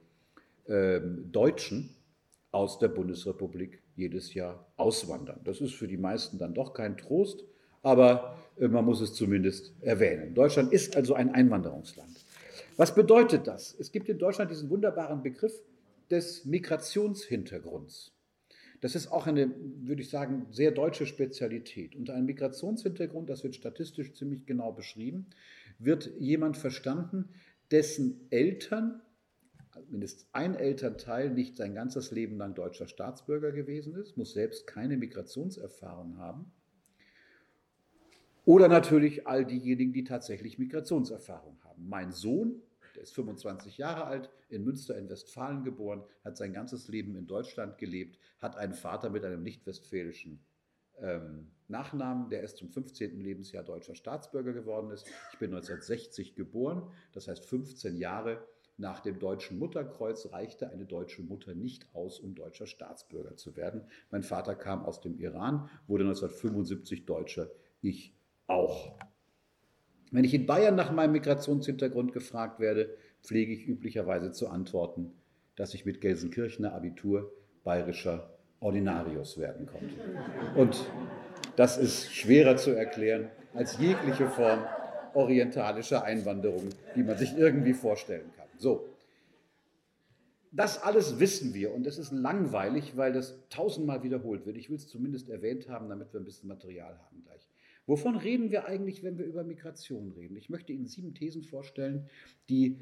äh, 0.66 1.02
Deutschen 1.02 1.96
aus 2.52 2.80
der 2.80 2.88
Bundesrepublik 2.90 3.82
jedes 3.96 4.34
Jahr 4.34 4.72
auswandern. 4.78 5.42
Das 5.44 5.62
ist 5.62 5.74
für 5.74 5.88
die 5.88 5.98
meisten 5.98 6.38
dann 6.38 6.54
doch 6.54 6.74
kein 6.74 6.98
Trost 6.98 7.44
aber 7.82 8.38
äh, 8.58 8.68
man 8.68 8.86
muss 8.86 9.02
es 9.02 9.14
zumindest 9.14 9.74
erwähnen. 9.82 10.34
Deutschland 10.34 10.72
ist 10.72 10.96
also 10.96 11.14
ein 11.14 11.34
Einwanderungsland. 11.34 12.26
Was 12.78 12.96
bedeutet 12.96 13.48
das? 13.48 13.76
Es 13.78 13.92
gibt 13.92 14.08
in 14.10 14.18
Deutschland 14.18 14.52
diesen 14.52 14.70
wunderbaren 14.70 15.22
Begriff 15.22 15.54
des 16.10 16.46
Migrationshintergrunds. 16.46 18.14
Das 18.82 18.96
ist 18.96 19.12
auch 19.12 19.28
eine, 19.28 19.54
würde 19.82 20.02
ich 20.02 20.10
sagen, 20.10 20.48
sehr 20.52 20.72
deutsche 20.72 21.06
Spezialität. 21.06 21.96
Unter 21.96 22.14
einem 22.14 22.28
Migrationshintergrund, 22.28 23.30
das 23.30 23.44
wird 23.44 23.56
statistisch 23.56 24.14
ziemlich 24.14 24.46
genau 24.46 24.72
beschrieben, 24.72 25.28
wird 25.78 26.12
jemand 26.20 26.56
verstanden, 26.56 27.30
dessen 27.72 28.28
Eltern, 28.30 29.02
mindestens 29.90 30.28
ein 30.32 30.56
Elternteil, 30.56 31.30
nicht 31.30 31.58
sein 31.58 31.76
ganzes 31.76 32.12
Leben 32.12 32.38
lang 32.38 32.56
deutscher 32.56 32.88
Staatsbürger 32.88 33.52
gewesen 33.52 33.96
ist, 33.96 34.18
muss 34.18 34.34
selbst 34.34 34.66
keine 34.68 34.98
Migrationserfahrung 34.98 36.18
haben. 36.18 36.52
Oder 38.50 38.68
natürlich 38.68 39.28
all 39.28 39.46
diejenigen, 39.46 39.94
die 39.94 40.04
tatsächlich 40.04 40.58
Migrationserfahrung 40.58 41.60
haben. 41.64 41.88
Mein 41.88 42.12
Sohn 42.12 42.64
der 42.96 43.04
ist 43.04 43.14
25 43.14 43.78
Jahre 43.78 44.06
alt, 44.06 44.32
in 44.50 44.64
Münster 44.64 44.98
in 44.98 45.08
Westfalen 45.08 45.64
geboren, 45.64 46.04
hat 46.24 46.36
sein 46.36 46.52
ganzes 46.52 46.88
Leben 46.88 47.16
in 47.16 47.28
Deutschland 47.28 47.78
gelebt, 47.78 48.18
hat 48.40 48.58
einen 48.58 48.74
Vater 48.74 49.12
mit 49.12 49.24
einem 49.24 49.44
nicht-westfälischen 49.44 50.44
ähm, 50.98 51.52
Nachnamen, 51.68 52.32
der 52.32 52.42
erst 52.42 52.58
zum 52.58 52.72
15. 52.72 53.22
Lebensjahr 53.22 53.64
deutscher 53.64 53.94
Staatsbürger 53.94 54.54
geworden 54.54 54.90
ist. 54.90 55.06
Ich 55.32 55.38
bin 55.38 55.52
1960 55.52 56.34
geboren, 56.34 56.92
das 57.12 57.28
heißt 57.28 57.46
15 57.46 57.98
Jahre 57.98 58.44
nach 58.78 59.00
dem 59.00 59.20
deutschen 59.20 59.60
Mutterkreuz 59.60 60.32
reichte 60.32 60.72
eine 60.72 60.88
deutsche 60.88 61.22
Mutter 61.22 61.54
nicht 61.54 61.94
aus, 61.94 62.20
um 62.20 62.34
deutscher 62.34 62.66
Staatsbürger 62.66 63.36
zu 63.36 63.56
werden. 63.56 63.84
Mein 64.10 64.24
Vater 64.24 64.56
kam 64.56 64.84
aus 64.86 65.02
dem 65.02 65.20
Iran, 65.20 65.70
wurde 65.86 66.06
1975 66.06 67.06
Deutscher, 67.06 67.52
ich 67.82 68.19
auch. 68.50 68.94
Wenn 70.12 70.24
ich 70.24 70.34
in 70.34 70.46
Bayern 70.46 70.76
nach 70.76 70.92
meinem 70.92 71.12
Migrationshintergrund 71.12 72.14
gefragt 72.14 72.60
werde, 72.60 72.90
pflege 73.22 73.54
ich 73.54 73.68
üblicherweise 73.68 74.32
zu 74.32 74.50
antworten, 74.50 75.14
dass 75.56 75.74
ich 75.74 75.86
mit 75.86 76.02
Gelsenkirchener 76.02 76.74
Abitur 76.74 77.32
bayerischer 77.64 78.34
Ordinarius 78.60 79.38
werden 79.38 79.68
konnte. 79.68 79.96
Und 80.56 80.86
das 81.56 81.78
ist 81.78 82.12
schwerer 82.12 82.58
zu 82.58 82.72
erklären 82.72 83.30
als 83.54 83.78
jegliche 83.78 84.28
Form 84.28 84.60
orientalischer 85.14 86.04
Einwanderung, 86.04 86.70
die 86.96 87.04
man 87.04 87.18
sich 87.18 87.38
irgendwie 87.38 87.74
vorstellen 87.74 88.32
kann. 88.38 88.48
So. 88.58 88.88
Das 90.52 90.82
alles 90.82 91.20
wissen 91.20 91.54
wir 91.54 91.74
und 91.74 91.86
es 91.86 92.00
ist 92.00 92.12
langweilig, 92.12 92.98
weil 92.98 93.14
das 93.14 93.38
tausendmal 93.50 94.02
wiederholt 94.02 94.48
wird. 94.48 94.58
Ich 94.58 94.70
will 94.70 94.78
es 94.78 94.88
zumindest 94.88 95.30
erwähnt 95.30 95.70
haben, 95.70 95.90
damit 95.90 96.12
wir 96.12 96.20
ein 96.20 96.26
bisschen 96.26 96.50
Material 96.50 96.98
haben 96.98 97.24
gleich. 97.24 97.49
Wovon 97.90 98.16
reden 98.18 98.52
wir 98.52 98.68
eigentlich, 98.68 99.02
wenn 99.02 99.18
wir 99.18 99.26
über 99.26 99.44
Migration 99.44 100.12
reden? 100.12 100.38
Ich 100.38 100.48
möchte 100.48 100.72
Ihnen 100.72 100.86
sieben 100.86 101.16
Thesen 101.16 101.42
vorstellen, 101.42 102.08
die 102.48 102.78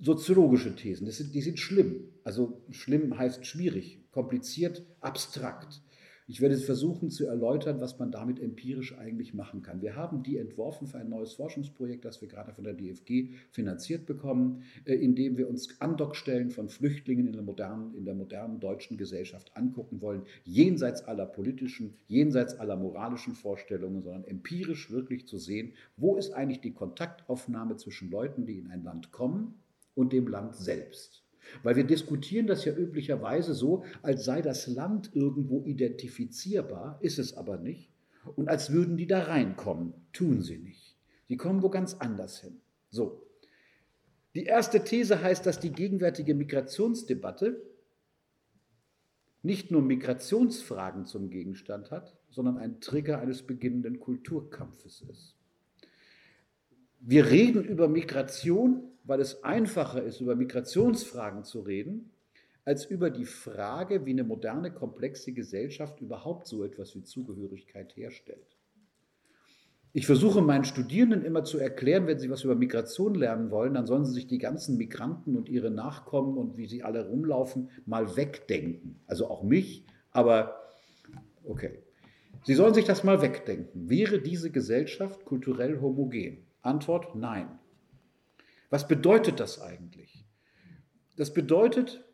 soziologische 0.00 0.74
Thesen, 0.74 1.10
sind, 1.10 1.34
die 1.34 1.42
sind 1.42 1.58
schlimm. 1.58 2.08
Also 2.24 2.62
schlimm 2.70 3.18
heißt 3.18 3.44
schwierig, 3.44 4.00
kompliziert, 4.12 4.86
abstrakt. 5.00 5.82
Ich 6.28 6.40
werde 6.40 6.56
versuchen 6.56 7.08
zu 7.08 7.24
erläutern, 7.26 7.80
was 7.80 8.00
man 8.00 8.10
damit 8.10 8.40
empirisch 8.40 8.98
eigentlich 8.98 9.32
machen 9.32 9.62
kann. 9.62 9.80
Wir 9.80 9.94
haben 9.94 10.24
die 10.24 10.38
entworfen 10.38 10.88
für 10.88 10.98
ein 10.98 11.08
neues 11.08 11.34
Forschungsprojekt, 11.34 12.04
das 12.04 12.20
wir 12.20 12.26
gerade 12.26 12.52
von 12.52 12.64
der 12.64 12.74
DFG 12.74 13.30
finanziert 13.52 14.06
bekommen, 14.06 14.64
äh, 14.86 14.94
in 14.94 15.14
dem 15.14 15.38
wir 15.38 15.48
uns 15.48 15.80
Andockstellen 15.80 16.50
von 16.50 16.68
Flüchtlingen 16.68 17.28
in 17.28 17.32
der 17.34 17.42
modernen, 17.42 17.94
in 17.94 18.04
der 18.04 18.16
modernen 18.16 18.58
deutschen 18.58 18.96
Gesellschaft 18.96 19.56
angucken 19.56 20.00
wollen, 20.00 20.22
jenseits 20.42 21.04
aller 21.04 21.26
politischen, 21.26 21.94
jenseits 22.08 22.58
aller 22.58 22.76
moralischen 22.76 23.34
Vorstellungen, 23.36 24.02
sondern 24.02 24.24
empirisch 24.24 24.90
wirklich 24.90 25.28
zu 25.28 25.38
sehen, 25.38 25.74
wo 25.96 26.16
ist 26.16 26.32
eigentlich 26.32 26.60
die 26.60 26.74
Kontaktaufnahme 26.74 27.76
zwischen 27.76 28.10
Leuten, 28.10 28.46
die 28.46 28.58
in 28.58 28.66
ein 28.66 28.82
Land 28.82 29.12
kommen 29.12 29.54
und 29.94 30.12
dem 30.12 30.26
Land 30.26 30.56
selbst. 30.56 31.25
Weil 31.62 31.76
wir 31.76 31.84
diskutieren 31.84 32.46
das 32.46 32.64
ja 32.64 32.74
üblicherweise 32.74 33.54
so, 33.54 33.84
als 34.02 34.24
sei 34.24 34.42
das 34.42 34.66
Land 34.66 35.10
irgendwo 35.14 35.62
identifizierbar, 35.64 36.98
ist 37.00 37.18
es 37.18 37.36
aber 37.36 37.58
nicht. 37.58 37.90
Und 38.34 38.48
als 38.48 38.72
würden 38.72 38.96
die 38.96 39.06
da 39.06 39.24
reinkommen, 39.24 39.94
tun 40.12 40.42
sie 40.42 40.58
nicht. 40.58 40.96
Sie 41.28 41.36
kommen 41.36 41.62
wo 41.62 41.70
ganz 41.70 41.94
anders 41.94 42.40
hin. 42.40 42.60
So. 42.90 43.22
Die 44.34 44.44
erste 44.44 44.84
These 44.84 45.22
heißt, 45.22 45.46
dass 45.46 45.60
die 45.60 45.72
gegenwärtige 45.72 46.34
Migrationsdebatte 46.34 47.62
nicht 49.42 49.70
nur 49.70 49.80
Migrationsfragen 49.80 51.06
zum 51.06 51.30
Gegenstand 51.30 51.90
hat, 51.90 52.16
sondern 52.30 52.58
ein 52.58 52.80
Trigger 52.80 53.20
eines 53.20 53.42
beginnenden 53.42 54.00
Kulturkampfes 54.00 55.02
ist. 55.02 55.36
Wir 57.00 57.26
reden 57.26 57.64
über 57.64 57.88
Migration 57.88 58.90
weil 59.06 59.20
es 59.20 59.42
einfacher 59.44 60.02
ist, 60.02 60.20
über 60.20 60.34
Migrationsfragen 60.36 61.44
zu 61.44 61.60
reden, 61.60 62.10
als 62.64 62.84
über 62.84 63.10
die 63.10 63.24
Frage, 63.24 64.04
wie 64.04 64.10
eine 64.10 64.24
moderne, 64.24 64.72
komplexe 64.72 65.32
Gesellschaft 65.32 66.00
überhaupt 66.00 66.48
so 66.48 66.64
etwas 66.64 66.94
wie 66.96 67.04
Zugehörigkeit 67.04 67.96
herstellt. 67.96 68.56
Ich 69.92 70.04
versuche 70.04 70.42
meinen 70.42 70.64
Studierenden 70.64 71.24
immer 71.24 71.44
zu 71.44 71.58
erklären, 71.58 72.06
wenn 72.06 72.18
sie 72.18 72.28
was 72.28 72.44
über 72.44 72.54
Migration 72.54 73.14
lernen 73.14 73.50
wollen, 73.50 73.72
dann 73.72 73.86
sollen 73.86 74.04
sie 74.04 74.12
sich 74.12 74.26
die 74.26 74.36
ganzen 74.36 74.76
Migranten 74.76 75.36
und 75.36 75.48
ihre 75.48 75.70
Nachkommen 75.70 76.36
und 76.36 76.58
wie 76.58 76.66
sie 76.66 76.82
alle 76.82 77.08
rumlaufen, 77.08 77.70
mal 77.86 78.14
wegdenken. 78.16 79.00
Also 79.06 79.28
auch 79.30 79.42
mich, 79.42 79.86
aber 80.10 80.56
okay. 81.44 81.78
Sie 82.44 82.54
sollen 82.54 82.74
sich 82.74 82.84
das 82.84 83.04
mal 83.04 83.22
wegdenken. 83.22 83.88
Wäre 83.88 84.20
diese 84.20 84.50
Gesellschaft 84.50 85.24
kulturell 85.24 85.80
homogen? 85.80 86.44
Antwort 86.60 87.14
nein. 87.14 87.58
Was 88.70 88.88
bedeutet 88.88 89.40
das 89.40 89.60
eigentlich? 89.60 90.24
Das 91.16 91.32
bedeutet, 91.32 92.04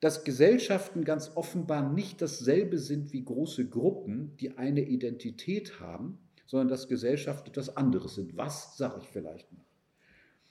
dass 0.00 0.24
Gesellschaften 0.24 1.04
ganz 1.04 1.30
offenbar 1.36 1.92
nicht 1.92 2.20
dasselbe 2.20 2.78
sind 2.78 3.12
wie 3.12 3.24
große 3.24 3.68
Gruppen, 3.68 4.36
die 4.38 4.58
eine 4.58 4.82
Identität 4.82 5.78
haben, 5.78 6.18
sondern 6.46 6.68
dass 6.68 6.88
Gesellschaften 6.88 7.50
etwas 7.50 7.76
anderes 7.76 8.16
sind. 8.16 8.36
Was 8.36 8.76
sage 8.76 9.00
ich 9.00 9.08
vielleicht 9.08 9.52
noch? 9.52 9.64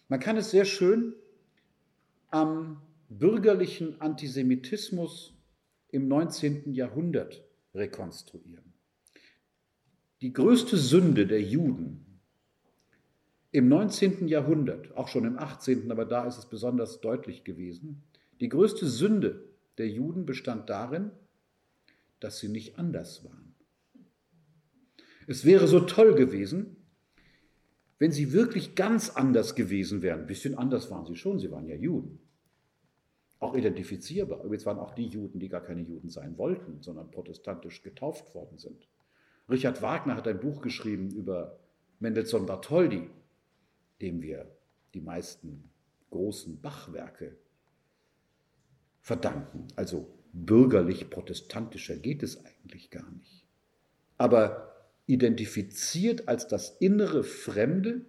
Man 0.07 0.19
kann 0.19 0.38
es 0.38 0.51
sehr 0.51 0.65
schön 0.65 1.13
am 2.29 2.81
bürgerlichen 3.10 4.00
Antisemitismus 4.00 5.33
im 5.89 6.07
19. 6.07 6.74
Jahrhundert 6.74 7.43
rekonstruieren. 7.74 8.74
Die 10.21 10.31
größte 10.31 10.77
Sünde 10.77 11.27
der 11.27 11.41
Juden 11.41 12.10
im 13.51 13.67
19. 13.67 14.27
Jahrhundert, 14.27 14.96
auch 14.96 15.08
schon 15.08 15.25
im 15.25 15.38
18., 15.38 15.91
aber 15.91 16.05
da 16.05 16.25
ist 16.25 16.38
es 16.38 16.46
besonders 16.46 17.01
deutlich 17.01 17.43
gewesen, 17.43 18.03
die 18.39 18.50
größte 18.50 18.88
Sünde 18.88 19.43
der 19.77 19.89
Juden 19.89 20.25
bestand 20.25 20.70
darin, 20.70 21.12
dass 22.20 22.39
sie 22.39 22.48
nicht 22.48 22.79
anders 22.79 23.25
waren. 23.25 23.55
Es 25.27 25.46
wäre 25.46 25.67
so 25.67 25.81
toll 25.81 26.15
gewesen, 26.15 26.77
wenn 28.00 28.12
sie 28.12 28.34
wirklich 28.34 28.75
ganz 28.75 29.10
anders 29.10 29.53
gewesen 29.55 30.01
wären. 30.01 30.22
Ein 30.22 30.27
bisschen 30.27 30.58
anders 30.58 30.89
waren 30.89 31.05
sie 31.05 31.15
schon, 31.15 31.39
sie 31.39 31.51
waren 31.51 31.67
ja 31.67 31.75
Juden. 31.75 32.20
Auch 33.39 33.55
identifizierbar. 33.55 34.43
Übrigens 34.43 34.65
waren 34.65 34.79
auch 34.79 34.96
die 34.96 35.08
Juden, 35.08 35.39
die 35.39 35.50
gar 35.50 35.62
keine 35.62 35.81
Juden 35.81 36.10
sein 36.10 36.38
wollten, 36.38 36.81
sondern 36.81 37.12
protestantisch 37.12 37.84
getauft 37.84 38.34
worden 38.34 38.58
sind. 38.58 38.88
Richard 39.50 39.81
Wagner 39.81 40.15
hat 40.15 40.27
ein 40.27 40.39
Buch 40.39 40.62
geschrieben 40.62 41.12
über 41.12 41.60
Mendelssohn 42.00 42.46
Bartholdy, 42.46 43.10
dem 44.01 44.22
wir 44.22 44.50
die 44.93 45.01
meisten 45.01 45.70
großen 46.10 46.60
Bachwerke 46.62 47.38
verdanken. 49.00 49.67
Also 49.75 50.08
bürgerlich-protestantischer 50.34 51.98
geht 51.98 52.24
es 52.24 52.43
eigentlich 52.46 52.89
gar 52.89 53.10
nicht. 53.12 53.46
Aber 54.17 54.72
identifiziert 55.08 56.27
als 56.27 56.48
das 56.48 56.77
innere 56.79 57.24
Fremde, 57.24 58.05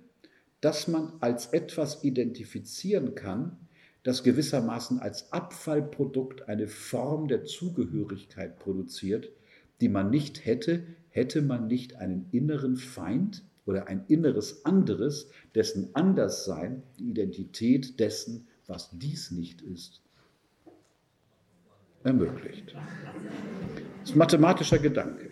das 0.60 0.88
man 0.88 1.14
als 1.20 1.46
etwas 1.46 2.04
identifizieren 2.04 3.14
kann, 3.14 3.68
das 4.02 4.22
gewissermaßen 4.22 4.98
als 4.98 5.32
Abfallprodukt 5.32 6.48
eine 6.48 6.68
Form 6.68 7.28
der 7.28 7.44
Zugehörigkeit 7.44 8.58
produziert, 8.58 9.30
die 9.80 9.88
man 9.88 10.10
nicht 10.10 10.44
hätte, 10.44 10.84
hätte 11.08 11.42
man 11.42 11.66
nicht 11.66 11.96
einen 11.96 12.28
inneren 12.30 12.76
Feind, 12.76 13.44
oder 13.66 13.88
ein 13.88 14.04
inneres 14.08 14.64
anderes, 14.64 15.30
dessen 15.54 15.94
Anderssein 15.94 16.82
die 16.98 17.10
Identität 17.10 18.00
dessen, 18.00 18.46
was 18.66 18.90
dies 18.92 19.30
nicht 19.30 19.62
ist, 19.62 20.02
ermöglicht. 22.04 22.74
Das 22.74 24.10
ist 24.10 24.14
ein 24.14 24.18
mathematischer 24.18 24.78
Gedanke. 24.78 25.30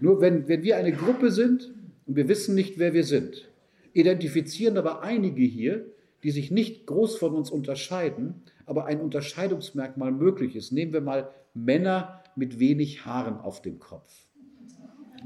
Nur 0.00 0.20
wenn, 0.20 0.48
wenn 0.48 0.62
wir 0.62 0.76
eine 0.76 0.92
Gruppe 0.92 1.30
sind 1.30 1.72
und 2.06 2.16
wir 2.16 2.28
wissen 2.28 2.54
nicht, 2.54 2.78
wer 2.78 2.92
wir 2.92 3.04
sind, 3.04 3.48
identifizieren 3.92 4.76
aber 4.76 5.02
einige 5.02 5.42
hier, 5.42 5.86
die 6.22 6.30
sich 6.30 6.50
nicht 6.50 6.86
groß 6.86 7.16
von 7.16 7.34
uns 7.34 7.50
unterscheiden, 7.50 8.42
aber 8.66 8.86
ein 8.86 9.00
Unterscheidungsmerkmal 9.00 10.12
möglich 10.12 10.56
ist. 10.56 10.72
Nehmen 10.72 10.92
wir 10.92 11.00
mal 11.00 11.30
Männer 11.52 12.22
mit 12.36 12.58
wenig 12.58 13.04
Haaren 13.04 13.36
auf 13.38 13.62
dem 13.62 13.78
Kopf. 13.78 14.12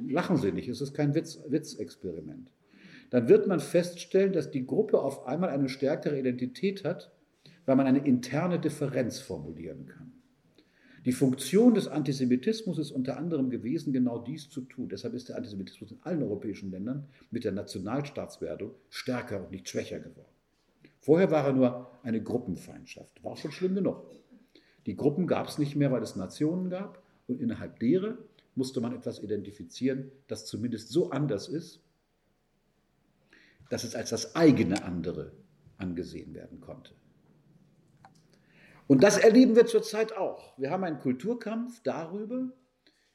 Lachen 0.07 0.37
Sie 0.37 0.53
nicht, 0.53 0.69
es 0.69 0.81
ist 0.81 0.95
kein 0.95 1.15
Witz, 1.15 1.41
Witzexperiment. 1.49 2.53
dann 3.11 3.29
wird 3.29 3.47
man 3.47 3.61
feststellen, 3.61 4.33
dass 4.33 4.51
die 4.51 4.67
Gruppe 4.67 5.01
auf 5.01 5.27
einmal 5.27 5.51
eine 5.51 5.69
stärkere 5.69 6.19
Identität 6.19 6.85
hat, 6.85 7.11
weil 7.67 7.77
man 7.77 7.87
eine 7.87 8.07
interne 8.07 8.59
Differenz 8.59 9.19
formulieren 9.19 9.87
kann. 9.87 10.13
Die 11.05 11.13
Funktion 11.13 11.75
des 11.75 11.89
Antisemitismus 11.89 12.79
ist 12.79 12.91
unter 12.91 13.17
anderem 13.17 13.51
gewesen, 13.51 13.93
genau 13.93 14.19
dies 14.19 14.51
zu 14.51 14.63
tun. 14.63 14.89
Deshalb 14.89 15.15
ist 15.15 15.29
der 15.29 15.37
Antisemitismus 15.37 15.93
in 15.93 15.99
allen 16.03 16.23
europäischen 16.23 16.71
Ländern 16.71 17.09
mit 17.31 17.45
der 17.45 17.53
Nationalstaatswerdung 17.53 18.73
stärker 18.91 19.43
und 19.43 19.51
nicht 19.51 19.69
schwächer 19.69 20.01
geworden. 20.01 20.33
Vorher 21.01 21.31
war 21.31 21.47
er 21.47 21.53
nur 21.53 21.91
eine 22.03 22.23
Gruppenfeindschaft. 22.23 23.23
War 23.25 23.37
schon 23.37 23.53
schlimm 23.53 23.75
genug. 23.75 24.03
Die 24.87 24.97
Gruppen 24.97 25.27
gab 25.27 25.49
es 25.49 25.59
nicht 25.59 25.77
mehr, 25.77 25.93
weil 25.93 26.03
es 26.03 26.17
Nationen 26.17 26.69
gab. 26.69 27.03
Und 27.27 27.41
innerhalb 27.41 27.79
derer 27.79 28.19
musste 28.59 28.81
man 28.81 28.95
etwas 28.95 29.21
identifizieren, 29.21 30.11
das 30.27 30.45
zumindest 30.45 30.91
so 30.91 31.11
anders 31.11 31.49
ist, 31.49 31.81
dass 33.71 33.85
es 33.85 33.95
als 33.95 34.11
das 34.11 34.35
eigene 34.35 34.83
andere 34.83 35.33
angesehen 35.79 36.35
werden 36.35 36.61
konnte. 36.61 36.93
Und 38.89 39.03
das 39.03 39.19
erleben 39.19 39.55
wir 39.55 39.67
zurzeit 39.67 40.17
auch. 40.17 40.59
Wir 40.59 40.71
haben 40.71 40.83
einen 40.83 40.99
Kulturkampf 40.99 41.81
darüber, 41.83 42.53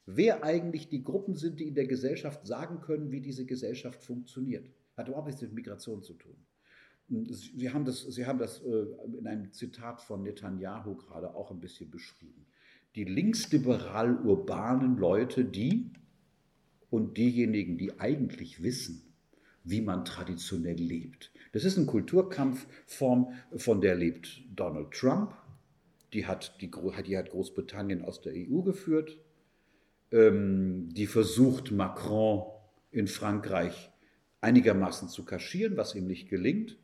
wer 0.06 0.42
eigentlich 0.44 0.88
die 0.88 1.02
Gruppen 1.04 1.34
sind, 1.34 1.60
die 1.60 1.68
in 1.68 1.74
der 1.74 1.86
Gesellschaft 1.86 2.46
sagen 2.46 2.80
können, 2.80 3.10
wie 3.10 3.20
diese 3.20 3.44
Gesellschaft 3.44 4.02
funktioniert. 4.02 4.70
Hat 4.96 5.08
überhaupt 5.08 5.26
nichts 5.26 5.42
mit 5.42 5.52
Migration 5.52 6.02
zu 6.02 6.14
tun. 6.14 6.36
Sie 7.08 7.70
haben 7.70 7.84
das, 7.84 8.00
Sie 8.00 8.24
haben 8.24 8.38
das 8.38 8.62
äh, 8.62 8.86
in 9.18 9.26
einem 9.26 9.52
Zitat 9.52 10.00
von 10.00 10.22
Netanyahu 10.22 10.96
gerade 10.96 11.34
auch 11.34 11.50
ein 11.50 11.60
bisschen 11.60 11.90
beschrieben. 11.90 12.46
Die 12.94 13.04
linksliberal 13.04 14.16
urbanen 14.18 14.96
Leute, 14.96 15.44
die 15.44 15.90
und 16.90 17.16
diejenigen, 17.16 17.76
die 17.76 17.98
eigentlich 17.98 18.62
wissen, 18.62 19.02
wie 19.64 19.80
man 19.80 20.04
traditionell 20.04 20.76
lebt. 20.76 21.32
Das 21.52 21.64
ist 21.64 21.76
eine 21.76 21.86
Kulturkampfform, 21.86 23.32
von 23.56 23.80
der 23.80 23.96
lebt 23.96 24.42
Donald 24.54 24.92
Trump. 24.92 25.34
Die 26.12 26.26
hat, 26.26 26.60
die, 26.60 26.70
die 26.70 27.18
hat 27.18 27.30
Großbritannien 27.30 28.02
aus 28.02 28.20
der 28.20 28.34
EU 28.36 28.62
geführt. 28.62 29.18
Ähm, 30.12 30.90
die 30.92 31.08
versucht 31.08 31.72
Macron 31.72 32.44
in 32.92 33.08
Frankreich 33.08 33.90
einigermaßen 34.40 35.08
zu 35.08 35.24
kaschieren, 35.24 35.76
was 35.76 35.96
ihm 35.96 36.06
nicht 36.06 36.28
gelingt. 36.28 36.78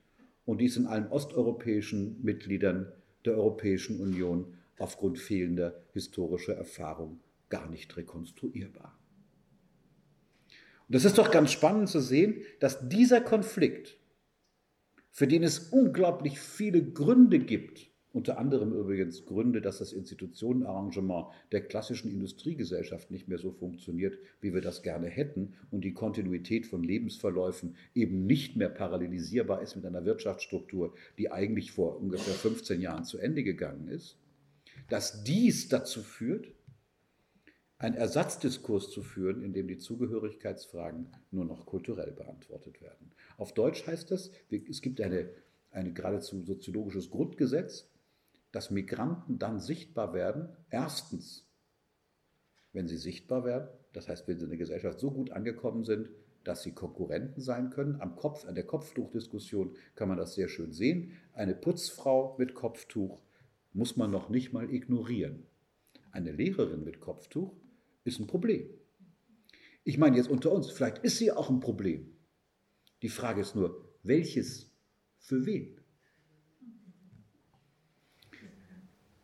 Und 0.45 0.61
die 0.61 0.65
ist 0.65 0.77
in 0.77 0.87
allen 0.87 1.07
osteuropäischen 1.07 2.21
Mitgliedern 2.25 2.91
der 3.25 3.35
Europäischen 3.35 4.01
Union 4.01 4.57
aufgrund 4.81 5.19
fehlender 5.19 5.83
historischer 5.93 6.55
Erfahrung 6.55 7.21
gar 7.49 7.69
nicht 7.69 7.97
rekonstruierbar. 7.97 8.99
Und 10.89 10.95
das 10.95 11.05
ist 11.05 11.19
doch 11.19 11.31
ganz 11.31 11.53
spannend 11.53 11.89
zu 11.89 12.01
sehen, 12.01 12.43
dass 12.59 12.89
dieser 12.89 13.21
Konflikt, 13.21 13.99
für 15.11 15.27
den 15.27 15.43
es 15.43 15.59
unglaublich 15.71 16.41
viele 16.41 16.83
Gründe 16.83 17.39
gibt, 17.39 17.91
unter 18.13 18.39
anderem 18.39 18.73
übrigens 18.73 19.25
Gründe, 19.25 19.61
dass 19.61 19.79
das 19.79 19.93
Institutionenarrangement 19.93 21.29
der 21.53 21.61
klassischen 21.61 22.11
Industriegesellschaft 22.11 23.11
nicht 23.13 23.29
mehr 23.29 23.39
so 23.39 23.53
funktioniert, 23.53 24.19
wie 24.41 24.53
wir 24.53 24.61
das 24.61 24.83
gerne 24.83 25.07
hätten 25.07 25.55
und 25.71 25.85
die 25.85 25.93
Kontinuität 25.93 26.67
von 26.67 26.83
Lebensverläufen 26.83 27.77
eben 27.95 28.27
nicht 28.27 28.57
mehr 28.57 28.69
parallelisierbar 28.69 29.63
ist 29.63 29.77
mit 29.77 29.87
einer 29.87 30.05
Wirtschaftsstruktur, 30.05 30.93
die 31.19 31.31
eigentlich 31.31 31.71
vor 31.71 32.01
ungefähr 32.01 32.35
15 32.35 32.81
Jahren 32.81 33.05
zu 33.05 33.19
Ende 33.19 33.45
gegangen 33.45 33.87
ist, 33.87 34.17
dass 34.91 35.25
dies 35.25 35.69
dazu 35.69 36.03
führt, 36.03 36.53
einen 37.79 37.95
Ersatzdiskurs 37.97 38.91
zu 38.91 39.03
führen, 39.03 39.43
in 39.43 39.55
dem 39.55 39.67
die 39.67 39.79
Zugehörigkeitsfragen 39.79 41.07
nur 41.31 41.47
noch 41.47 41.65
kulturell 41.65 42.13
beantwortet 42.13 42.83
werden. 42.83 43.13
Auf 43.39 43.55
Deutsch 43.55 43.87
heißt 43.87 44.11
das, 44.11 44.31
es 44.51 44.83
gibt 44.83 45.01
eine, 45.01 45.31
ein 45.71 45.95
geradezu 45.95 46.43
soziologisches 46.43 47.09
Grundgesetz, 47.09 47.89
dass 48.53 48.71
Migranten 48.71 49.39
dann 49.39 49.61
sichtbar 49.61 50.13
werden, 50.13 50.51
erstens, 50.69 51.47
wenn 52.73 52.87
sie 52.87 52.99
sichtbar 52.99 53.45
werden, 53.45 53.69
das 53.95 54.09
heißt, 54.09 54.29
wenn 54.29 54.39
sie 54.39 54.45
in 54.45 54.51
der 54.51 54.59
Gesellschaft 54.59 55.01
so 55.01 55.11
gut 55.11 55.31
angekommen 55.31 55.85
sind, 55.85 56.11
dass 56.45 56.63
sie 56.63 56.73
Konkurrenten 56.73 57.41
sein 57.41 57.71
können. 57.71 58.01
Am 58.01 58.17
Kopf, 58.17 58.47
an 58.47 58.55
der 58.55 58.65
Kopftuchdiskussion 58.65 59.77
kann 59.95 60.09
man 60.09 60.19
das 60.19 60.35
sehr 60.35 60.49
schön 60.49 60.73
sehen. 60.73 61.13
Eine 61.33 61.55
Putzfrau 61.55 62.37
mit 62.39 62.55
Kopftuch 62.55 63.21
muss 63.73 63.97
man 63.97 64.11
noch 64.11 64.29
nicht 64.29 64.53
mal 64.53 64.73
ignorieren. 64.73 65.47
Eine 66.13 66.33
Lehrerin 66.33 66.85
mit 66.85 67.01
Kopftuch 67.01 67.55
ist 68.05 68.19
ein 68.19 68.27
Problem. 68.27 68.69
Ich 69.85 69.99
meine 69.99 70.17
jetzt 70.17 70.29
unter 70.29 70.53
uns, 70.53 70.71
vielleicht 70.71 70.99
ist 70.99 71.19
sie 71.19 71.33
auch 71.33 71.51
ein 71.51 71.61
Problem. 71.61 72.13
Die 73.03 73.09
Frage 73.09 73.41
ist 73.41 73.55
nur, 73.55 73.89
welches 74.03 74.71
für 75.19 75.47
wen? 75.47 75.81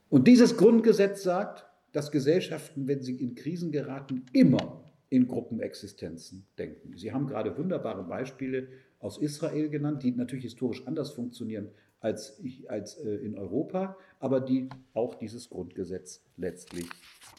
Und 0.08 0.28
dieses 0.28 0.56
Grundgesetz 0.56 1.22
sagt, 1.22 1.66
dass 1.92 2.10
Gesellschaften, 2.10 2.86
wenn 2.86 3.02
sie 3.02 3.16
in 3.16 3.34
Krisen 3.34 3.72
geraten, 3.72 4.26
immer 4.32 4.84
in 5.08 5.26
Gruppenexistenzen 5.26 6.46
denken. 6.58 6.96
Sie 6.96 7.12
haben 7.12 7.26
gerade 7.26 7.56
wunderbare 7.56 8.04
Beispiele 8.04 8.68
aus 8.98 9.18
Israel 9.18 9.68
genannt, 9.68 10.02
die 10.02 10.12
natürlich 10.12 10.44
historisch 10.44 10.86
anders 10.86 11.10
funktionieren 11.10 11.70
als, 12.00 12.40
als 12.68 12.98
äh, 12.98 13.16
in 13.16 13.36
Europa, 13.36 13.96
aber 14.18 14.40
die 14.40 14.68
auch 14.94 15.14
dieses 15.14 15.48
Grundgesetz 15.48 16.22
letztlich 16.36 16.88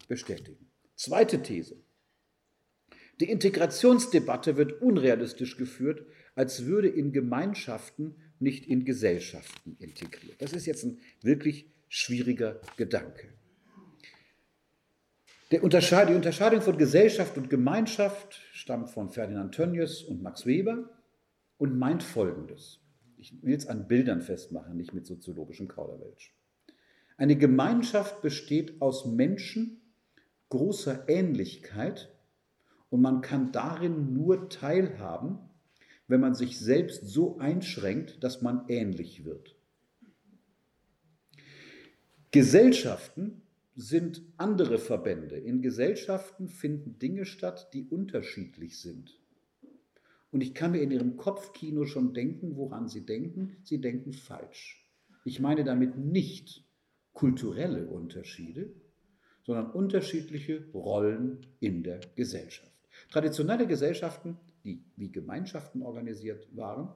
bestätigen. 0.07 0.69
Zweite 0.95 1.41
These. 1.41 1.77
Die 3.19 3.29
Integrationsdebatte 3.29 4.57
wird 4.57 4.81
unrealistisch 4.81 5.57
geführt, 5.57 6.05
als 6.35 6.65
würde 6.65 6.87
in 6.87 7.11
Gemeinschaften 7.13 8.15
nicht 8.39 8.67
in 8.67 8.85
Gesellschaften 8.85 9.75
integriert. 9.79 10.39
Das 10.41 10.53
ist 10.53 10.67
jetzt 10.67 10.83
ein 10.83 10.99
wirklich 11.21 11.71
schwieriger 11.89 12.61
Gedanke. 12.77 13.29
Die 15.51 15.59
Unterscheidung 15.59 16.61
von 16.61 16.77
Gesellschaft 16.77 17.37
und 17.37 17.49
Gemeinschaft 17.49 18.41
stammt 18.51 18.89
von 18.89 19.09
Ferdinand 19.09 19.55
Tönnies 19.55 20.03
und 20.03 20.21
Max 20.21 20.45
Weber 20.45 20.89
und 21.57 21.79
meint 21.79 22.03
Folgendes. 22.03 22.81
Ich 23.17 23.41
will 23.43 23.55
es 23.55 23.67
an 23.67 23.87
Bildern 23.87 24.21
festmachen, 24.21 24.77
nicht 24.77 24.93
mit 24.93 25.05
soziologischem 25.05 25.67
Kauderwelsch. 25.67 26.35
Eine 27.17 27.35
Gemeinschaft 27.35 28.21
besteht 28.21 28.79
aus 28.81 29.05
Menschen 29.05 29.81
großer 30.49 31.09
Ähnlichkeit 31.09 32.13
und 32.89 33.01
man 33.01 33.21
kann 33.21 33.51
darin 33.51 34.13
nur 34.13 34.49
teilhaben, 34.49 35.39
wenn 36.07 36.21
man 36.21 36.35
sich 36.35 36.59
selbst 36.59 37.07
so 37.07 37.37
einschränkt, 37.39 38.23
dass 38.23 38.41
man 38.41 38.65
ähnlich 38.69 39.25
wird. 39.25 39.55
Gesellschaften 42.31 43.41
sind 43.75 44.21
andere 44.37 44.79
Verbände. 44.79 45.37
In 45.37 45.61
Gesellschaften 45.61 46.47
finden 46.47 46.99
Dinge 46.99 47.25
statt, 47.25 47.69
die 47.73 47.85
unterschiedlich 47.87 48.79
sind. 48.79 49.19
Und 50.37 50.43
ich 50.43 50.53
kann 50.53 50.73
mir 50.73 50.83
in 50.83 50.91
ihrem 50.91 51.17
Kopfkino 51.17 51.87
schon 51.87 52.13
denken, 52.13 52.57
woran 52.57 52.87
sie 52.87 53.03
denken. 53.03 53.57
Sie 53.63 53.81
denken 53.81 54.13
falsch. 54.13 54.87
Ich 55.25 55.39
meine 55.39 55.63
damit 55.63 55.97
nicht 55.97 56.63
kulturelle 57.11 57.87
Unterschiede, 57.87 58.71
sondern 59.41 59.71
unterschiedliche 59.71 60.69
Rollen 60.75 61.47
in 61.59 61.81
der 61.81 62.01
Gesellschaft. 62.13 62.71
Traditionelle 63.09 63.65
Gesellschaften, 63.65 64.37
die 64.63 64.85
wie 64.95 65.11
Gemeinschaften 65.11 65.81
organisiert 65.81 66.47
waren, 66.55 66.93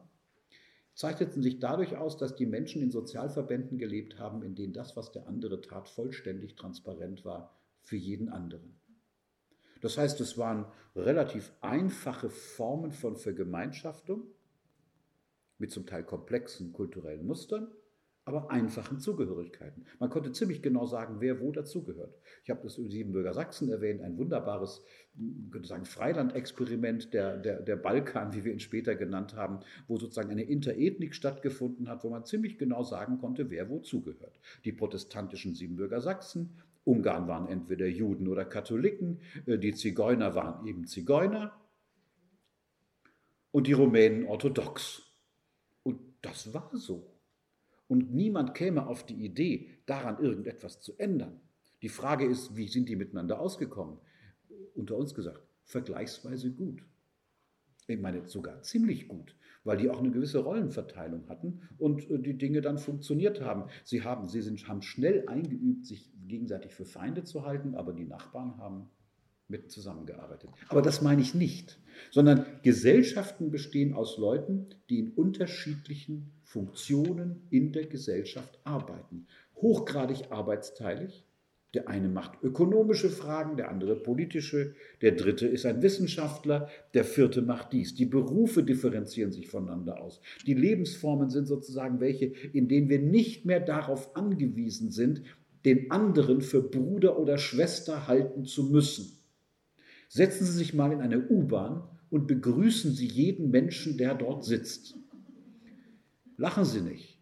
zeichneten 0.94 1.42
sich 1.42 1.58
dadurch 1.58 1.98
aus, 1.98 2.18
dass 2.18 2.36
die 2.36 2.46
Menschen 2.46 2.84
in 2.84 2.92
Sozialverbänden 2.92 3.80
gelebt 3.80 4.20
haben, 4.20 4.44
in 4.44 4.54
denen 4.54 4.74
das, 4.74 4.96
was 4.96 5.12
der 5.12 5.28
andere 5.28 5.62
tat, 5.62 5.90
vollständig 5.90 6.58
transparent 6.58 7.26
war 7.26 7.60
für 7.82 7.98
jeden 7.98 8.30
anderen. 8.30 8.80
Das 9.82 9.98
heißt, 9.98 10.22
es 10.22 10.38
waren 10.38 10.66
relativ 10.96 11.52
einfache 11.62 12.30
Formen 12.30 12.92
von 12.92 13.18
Vergemeinschaftung 13.18 14.24
mit 15.58 15.72
zum 15.72 15.86
Teil 15.86 16.04
komplexen 16.04 16.74
kulturellen 16.74 17.26
Mustern, 17.26 17.68
aber 18.24 18.52
einfachen 18.52 19.00
Zugehörigkeiten. 19.00 19.86
Man 20.00 20.10
konnte 20.10 20.32
ziemlich 20.32 20.62
genau 20.62 20.86
sagen, 20.86 21.18
wer 21.20 21.40
wo 21.40 21.52
dazugehört. 21.52 22.16
Ich 22.44 22.52
habe 22.52 22.62
das 22.64 22.76
Siebenbürger 22.76 23.34
Sachsen 23.34 23.70
erwähnt, 23.70 24.02
ein 24.02 24.18
wunderbares, 24.18 24.84
Freilandexperiment, 25.84 27.14
der, 27.14 27.38
der, 27.38 27.62
der 27.62 27.76
Balkan, 27.78 28.34
wie 28.34 28.44
wir 28.44 28.54
ihn 28.54 28.60
später 28.60 28.96
genannt 28.96 29.36
haben, 29.36 29.62
wo 29.88 29.98
sozusagen 29.98 30.30
eine 30.30 30.44
Interethnik 30.44 31.16
stattgefunden 31.16 31.90
hat, 31.90 32.04
wo 32.04 32.10
man 32.10 32.26
ziemlich 32.26 32.60
genau 32.60 32.84
sagen 32.84 33.18
konnte, 33.18 33.50
wer 33.50 33.70
wo 33.70 33.80
zugehört. 33.80 34.40
Die 34.66 34.72
protestantischen 34.72 35.56
Siebenbürger 35.56 36.02
Sachsen, 36.02 36.58
Ungarn 36.84 37.28
waren 37.28 37.48
entweder 37.48 37.88
Juden 37.88 38.28
oder 38.28 38.46
Katholiken, 38.46 39.22
äh, 39.46 39.58
die 39.58 39.74
Zigeuner 39.74 40.36
waren 40.36 40.66
eben 40.68 40.86
Zigeuner 40.86 41.54
und 43.52 43.68
die 43.68 43.74
Rumänen 43.74 44.26
orthodox. 44.28 45.04
Und 45.84 46.00
das 46.22 46.54
war 46.54 46.70
so. 46.74 47.12
Und 47.88 48.14
niemand 48.14 48.54
käme 48.54 48.88
auf 48.88 49.06
die 49.06 49.26
Idee, 49.26 49.70
daran 49.86 50.20
irgendetwas 50.24 50.82
zu 50.82 50.98
ändern. 50.98 51.42
Die 51.82 51.90
Frage 51.90 52.26
ist, 52.26 52.56
wie 52.56 52.68
sind 52.68 52.88
die 52.88 52.96
miteinander 52.96 53.40
ausgekommen? 53.40 53.98
Unter 54.76 54.96
uns 54.96 55.14
gesagt, 55.14 55.42
vergleichsweise 55.66 56.52
gut. 56.52 56.84
Ich 57.92 58.00
meine 58.00 58.28
sogar 58.28 58.62
ziemlich 58.62 59.08
gut, 59.08 59.36
weil 59.64 59.78
die 59.78 59.90
auch 59.90 60.00
eine 60.00 60.12
gewisse 60.12 60.40
Rollenverteilung 60.40 61.28
hatten 61.30 61.62
und 61.78 62.10
äh, 62.10 62.20
die 62.20 62.38
Dinge 62.38 62.62
dann 62.62 62.78
funktioniert 62.78 63.42
haben. 63.42 63.66
Sie 63.84 64.04
haben, 64.04 64.28
sie 64.28 64.42
sind, 64.42 64.68
haben 64.68 64.82
schnell 64.82 65.28
eingeübt, 65.28 65.86
sich 65.86 66.12
gegenseitig 66.28 66.74
für 66.74 66.86
Feinde 66.86 67.24
zu 67.24 67.46
halten, 67.46 67.76
aber 67.76 67.94
die 67.94 68.06
Nachbarn 68.06 68.58
haben 68.58 68.90
mit 69.52 69.70
zusammengearbeitet. 69.70 70.50
Aber 70.70 70.82
das 70.82 71.02
meine 71.02 71.22
ich 71.22 71.36
nicht, 71.36 71.78
sondern 72.10 72.46
Gesellschaften 72.64 73.52
bestehen 73.52 73.94
aus 73.94 74.18
Leuten, 74.18 74.70
die 74.90 75.00
in 75.00 75.12
unterschiedlichen 75.12 76.32
Funktionen 76.44 77.48
in 77.50 77.72
der 77.74 77.86
Gesellschaft 77.86 78.60
arbeiten. 78.64 79.28
Hochgradig 79.56 80.32
arbeitsteilig. 80.32 81.26
Der 81.74 81.88
eine 81.88 82.10
macht 82.10 82.44
ökonomische 82.44 83.10
Fragen, 83.10 83.56
der 83.56 83.70
andere 83.70 83.96
politische, 83.96 84.76
der 85.02 85.14
dritte 85.14 85.48
ist 85.48 85.66
ein 85.66 85.82
Wissenschaftler, 85.82 86.68
der 86.94 87.06
vierte 87.06 87.42
macht 87.42 87.72
dies. 87.72 87.96
Die 87.96 88.06
Berufe 88.06 88.64
differenzieren 88.64 89.32
sich 89.32 89.48
voneinander 89.48 90.02
aus. 90.02 90.20
Die 90.46 90.54
Lebensformen 90.54 91.30
sind 91.30 91.48
sozusagen 91.48 92.02
welche, 92.02 92.26
in 92.26 92.68
denen 92.68 92.90
wir 92.90 93.00
nicht 93.00 93.46
mehr 93.46 93.62
darauf 93.62 94.18
angewiesen 94.18 94.92
sind, 94.92 95.22
den 95.64 95.92
anderen 95.92 96.42
für 96.42 96.62
Bruder 96.62 97.18
oder 97.18 97.38
Schwester 97.38 98.08
halten 98.08 98.44
zu 98.44 98.64
müssen. 98.64 99.18
Setzen 100.10 100.46
Sie 100.46 100.52
sich 100.52 100.74
mal 100.74 100.92
in 100.92 101.00
eine 101.00 101.26
U-Bahn 101.30 101.84
und 102.10 102.28
begrüßen 102.28 102.92
Sie 102.92 103.08
jeden 103.08 103.50
Menschen, 103.50 103.98
der 103.98 104.14
dort 104.14 104.44
sitzt. 104.44 104.98
Lachen 106.36 106.66
Sie 106.66 106.82
nicht. 106.82 107.18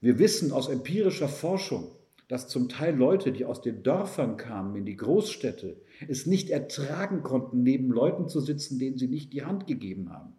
Wir 0.00 0.20
wissen 0.20 0.52
aus 0.52 0.68
empirischer 0.68 1.28
Forschung, 1.28 1.96
dass 2.32 2.48
zum 2.48 2.70
Teil 2.70 2.96
Leute, 2.96 3.30
die 3.30 3.44
aus 3.44 3.60
den 3.60 3.82
Dörfern 3.82 4.38
kamen 4.38 4.74
in 4.74 4.86
die 4.86 4.96
Großstädte, 4.96 5.82
es 6.08 6.24
nicht 6.24 6.48
ertragen 6.48 7.22
konnten, 7.22 7.62
neben 7.62 7.90
Leuten 7.90 8.26
zu 8.26 8.40
sitzen, 8.40 8.78
denen 8.78 8.96
sie 8.96 9.06
nicht 9.06 9.34
die 9.34 9.44
Hand 9.44 9.66
gegeben 9.66 10.10
haben. 10.10 10.32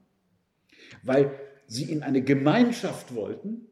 Weil 1.03 1.39
sie 1.67 1.83
in 1.83 2.01
eine 2.01 2.23
Gemeinschaft 2.23 3.13
wollten 3.13 3.67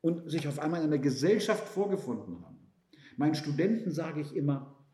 und 0.00 0.28
sich 0.28 0.48
auf 0.48 0.58
einmal 0.58 0.80
in 0.80 0.88
einer 0.88 0.98
Gesellschaft 0.98 1.68
vorgefunden 1.68 2.44
haben. 2.44 2.58
Meinen 3.16 3.36
Studenten 3.36 3.92
sage 3.92 4.20
ich 4.20 4.34
immer, 4.34 4.84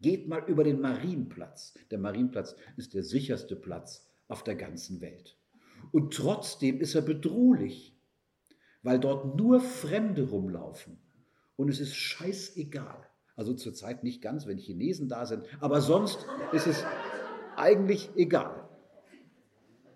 geht 0.00 0.26
mal 0.28 0.42
über 0.46 0.64
den 0.64 0.80
Marienplatz. 0.80 1.74
Der 1.90 1.98
Marienplatz 1.98 2.56
ist 2.78 2.94
der 2.94 3.02
sicherste 3.02 3.54
Platz 3.54 4.08
auf 4.28 4.42
der 4.42 4.54
ganzen 4.54 5.02
Welt. 5.02 5.36
Und 5.90 6.14
trotzdem 6.14 6.80
ist 6.80 6.94
er 6.94 7.02
bedrohlich, 7.02 8.00
weil 8.82 8.98
dort 8.98 9.36
nur 9.36 9.60
Fremde 9.60 10.30
rumlaufen. 10.30 10.96
Und 11.56 11.68
es 11.68 11.80
ist 11.80 11.94
scheißegal. 11.94 13.06
Also 13.36 13.54
zurzeit 13.54 14.04
nicht 14.04 14.20
ganz, 14.22 14.46
wenn 14.46 14.58
Chinesen 14.58 15.08
da 15.08 15.26
sind, 15.26 15.44
aber 15.60 15.80
sonst 15.80 16.26
ist 16.52 16.66
es 16.66 16.84
eigentlich 17.56 18.10
egal. 18.16 18.68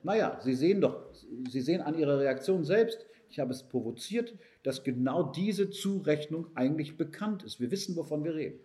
Naja, 0.02 0.38
Sie 0.42 0.54
sehen 0.54 0.80
doch, 0.80 1.12
Sie 1.48 1.60
sehen 1.60 1.80
an 1.80 1.98
Ihrer 1.98 2.18
Reaktion 2.18 2.64
selbst, 2.64 3.06
ich 3.28 3.38
habe 3.40 3.52
es 3.52 3.64
provoziert, 3.64 4.38
dass 4.62 4.84
genau 4.84 5.30
diese 5.32 5.68
Zurechnung 5.70 6.46
eigentlich 6.54 6.96
bekannt 6.96 7.42
ist. 7.42 7.60
Wir 7.60 7.70
wissen, 7.70 7.96
wovon 7.96 8.24
wir 8.24 8.34
reden. 8.34 8.60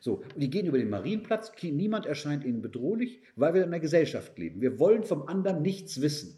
So, 0.00 0.22
die 0.36 0.50
gehen 0.50 0.66
über 0.66 0.78
den 0.78 0.90
Marienplatz, 0.90 1.52
niemand 1.62 2.06
erscheint 2.06 2.44
ihnen 2.44 2.60
bedrohlich, 2.60 3.20
weil 3.36 3.54
wir 3.54 3.62
in 3.62 3.68
einer 3.68 3.78
Gesellschaft 3.78 4.36
leben. 4.36 4.60
Wir 4.60 4.78
wollen 4.78 5.04
vom 5.04 5.28
anderen 5.28 5.62
nichts 5.62 6.00
wissen. 6.00 6.36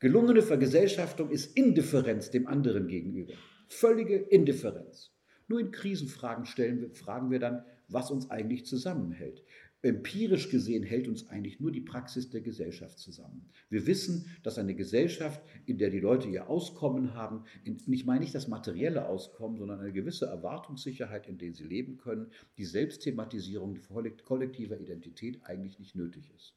Gelungene 0.00 0.42
Vergesellschaftung 0.42 1.30
ist 1.30 1.56
Indifferenz 1.56 2.30
dem 2.30 2.46
anderen 2.48 2.88
gegenüber. 2.88 3.34
Völlige 3.66 4.16
Indifferenz. 4.16 5.12
Nur 5.48 5.60
in 5.60 5.70
Krisenfragen 5.70 6.46
stellen 6.46 6.80
wir, 6.80 6.90
fragen 6.90 7.30
wir 7.30 7.38
dann, 7.38 7.64
was 7.88 8.10
uns 8.10 8.30
eigentlich 8.30 8.66
zusammenhält. 8.66 9.44
Empirisch 9.82 10.50
gesehen 10.50 10.82
hält 10.82 11.06
uns 11.06 11.28
eigentlich 11.28 11.60
nur 11.60 11.70
die 11.70 11.80
Praxis 11.80 12.28
der 12.30 12.40
Gesellschaft 12.40 12.98
zusammen. 12.98 13.48
Wir 13.68 13.86
wissen, 13.86 14.26
dass 14.42 14.58
eine 14.58 14.74
Gesellschaft, 14.74 15.40
in 15.66 15.78
der 15.78 15.90
die 15.90 16.00
Leute 16.00 16.28
ihr 16.28 16.48
Auskommen 16.48 17.14
haben, 17.14 17.44
ich 17.64 18.04
meine 18.04 18.20
nicht 18.20 18.34
das 18.34 18.48
materielle 18.48 19.06
Auskommen, 19.06 19.58
sondern 19.58 19.78
eine 19.78 19.92
gewisse 19.92 20.26
Erwartungssicherheit, 20.26 21.28
in 21.28 21.38
der 21.38 21.52
sie 21.52 21.64
leben 21.64 21.98
können, 21.98 22.32
die 22.58 22.64
Selbstthematisierung 22.64 23.78
kollektiver 24.24 24.80
Identität 24.80 25.40
eigentlich 25.44 25.78
nicht 25.78 25.94
nötig 25.94 26.32
ist. 26.34 26.54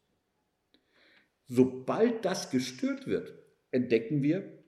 Sobald 1.45 2.25
das 2.25 2.49
gestört 2.49 3.05
wird, 3.05 3.33
entdecken 3.69 4.23
wir 4.23 4.58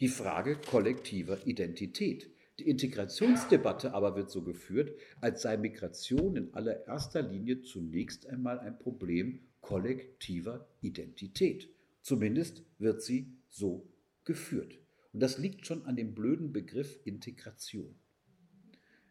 die 0.00 0.08
Frage 0.08 0.56
kollektiver 0.56 1.46
Identität. 1.46 2.30
Die 2.58 2.68
Integrationsdebatte 2.68 3.94
aber 3.94 4.14
wird 4.16 4.30
so 4.30 4.42
geführt, 4.42 4.92
als 5.20 5.42
sei 5.42 5.56
Migration 5.56 6.36
in 6.36 6.54
allererster 6.54 7.22
Linie 7.22 7.62
zunächst 7.62 8.26
einmal 8.26 8.58
ein 8.58 8.78
Problem 8.78 9.40
kollektiver 9.60 10.68
Identität. 10.80 11.68
Zumindest 12.02 12.64
wird 12.78 13.02
sie 13.02 13.32
so 13.48 13.88
geführt. 14.24 14.78
Und 15.12 15.20
das 15.20 15.38
liegt 15.38 15.66
schon 15.66 15.84
an 15.86 15.96
dem 15.96 16.14
blöden 16.14 16.52
Begriff 16.52 16.98
Integration. 17.04 17.94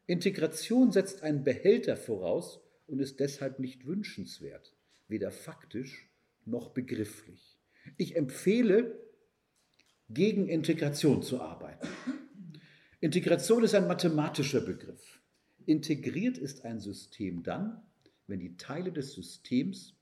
Integration 0.08 0.92
setzt 0.92 1.24
einen 1.24 1.44
Behälter 1.44 1.96
voraus 1.96 2.60
und 2.88 3.00
ist 3.00 3.20
deshalb 3.20 3.60
nicht 3.60 3.86
wünschenswert, 3.86 4.76
weder 5.08 5.32
faktisch 5.32 6.10
noch 6.46 6.72
begrifflich. 6.72 7.58
Ich 7.98 8.16
empfehle, 8.16 9.00
gegen 10.14 10.48
Integration 10.48 11.22
zu 11.24 11.42
arbeiten. 11.42 11.88
Integration 13.00 13.64
ist 13.64 13.74
ein 13.74 13.88
mathematischer 13.88 14.62
Begriff. 14.62 15.20
Integriert 15.66 16.38
ist 16.38 16.66
ein 16.66 16.80
System 16.80 17.44
dann, 17.44 17.82
wenn 18.28 18.40
die 18.40 18.58
Teile 18.58 18.92
des 18.92 19.14
Systems 19.14 19.96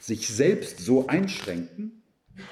sich 0.00 0.28
selbst 0.28 0.80
so 0.80 1.06
einschränken, 1.06 2.02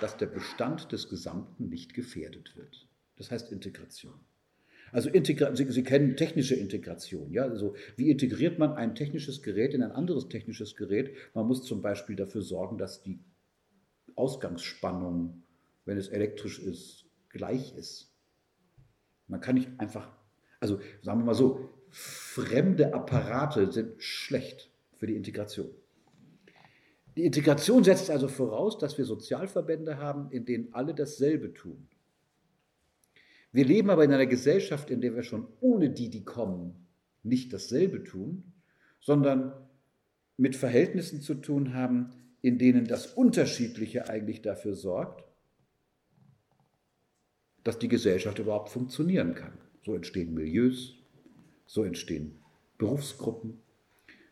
dass 0.00 0.16
der 0.16 0.26
Bestand 0.26 0.92
des 0.92 1.08
Gesamten 1.08 1.68
nicht 1.68 1.94
gefährdet 1.94 2.56
wird. 2.56 2.88
Das 3.16 3.30
heißt 3.30 3.52
Integration. 3.52 4.14
Also 4.90 5.08
Integra 5.08 5.56
Sie, 5.56 5.70
Sie, 5.70 5.82
kennen 5.82 6.16
technische 6.16 6.54
Integration. 6.54 7.32
Ja? 7.32 7.44
Also 7.44 7.74
wie 7.96 8.10
integriert 8.10 8.58
man 8.58 8.72
ein 8.74 8.94
technisches 8.94 9.42
Gerät 9.42 9.74
in 9.74 9.82
ein 9.82 9.92
anderes 9.92 10.28
technisches 10.28 10.76
Gerät? 10.76 11.14
Man 11.34 11.46
muss 11.46 11.64
zum 11.64 11.80
Beispiel 11.80 12.14
dafür 12.14 12.42
sorgen, 12.42 12.78
dass 12.78 13.02
die 13.02 13.18
Ausgangsspannung, 14.16 15.42
wenn 15.84 15.98
es 15.98 16.08
elektrisch 16.08 16.58
ist, 16.58 17.06
gleich 17.28 17.74
ist. 17.76 18.12
Man 19.28 19.40
kann 19.40 19.54
nicht 19.54 19.70
einfach, 19.78 20.12
also 20.60 20.80
sagen 21.02 21.20
wir 21.20 21.26
mal 21.26 21.34
so, 21.34 21.70
fremde 21.90 22.94
Apparate 22.94 23.70
sind 23.70 24.02
schlecht 24.02 24.70
für 24.96 25.06
die 25.06 25.16
Integration. 25.16 25.70
Die 27.16 27.24
Integration 27.24 27.84
setzt 27.84 28.10
also 28.10 28.28
voraus, 28.28 28.78
dass 28.78 28.96
wir 28.96 29.04
Sozialverbände 29.04 29.98
haben, 29.98 30.30
in 30.30 30.46
denen 30.46 30.72
alle 30.72 30.94
dasselbe 30.94 31.52
tun. 31.52 31.88
Wir 33.52 33.66
leben 33.66 33.90
aber 33.90 34.04
in 34.04 34.12
einer 34.12 34.26
Gesellschaft, 34.26 34.90
in 34.90 35.02
der 35.02 35.14
wir 35.14 35.22
schon 35.22 35.46
ohne 35.60 35.90
die, 35.90 36.08
die 36.08 36.24
kommen, 36.24 36.86
nicht 37.22 37.52
dasselbe 37.52 38.02
tun, 38.02 38.52
sondern 39.00 39.52
mit 40.38 40.56
Verhältnissen 40.56 41.20
zu 41.20 41.34
tun 41.34 41.74
haben, 41.74 42.10
in 42.42 42.58
denen 42.58 42.86
das 42.86 43.06
Unterschiedliche 43.06 44.08
eigentlich 44.08 44.42
dafür 44.42 44.74
sorgt, 44.74 45.24
dass 47.64 47.78
die 47.78 47.88
Gesellschaft 47.88 48.40
überhaupt 48.40 48.68
funktionieren 48.68 49.34
kann. 49.34 49.52
So 49.84 49.94
entstehen 49.94 50.34
Milieus, 50.34 50.96
so 51.66 51.84
entstehen 51.84 52.38
Berufsgruppen, 52.78 53.60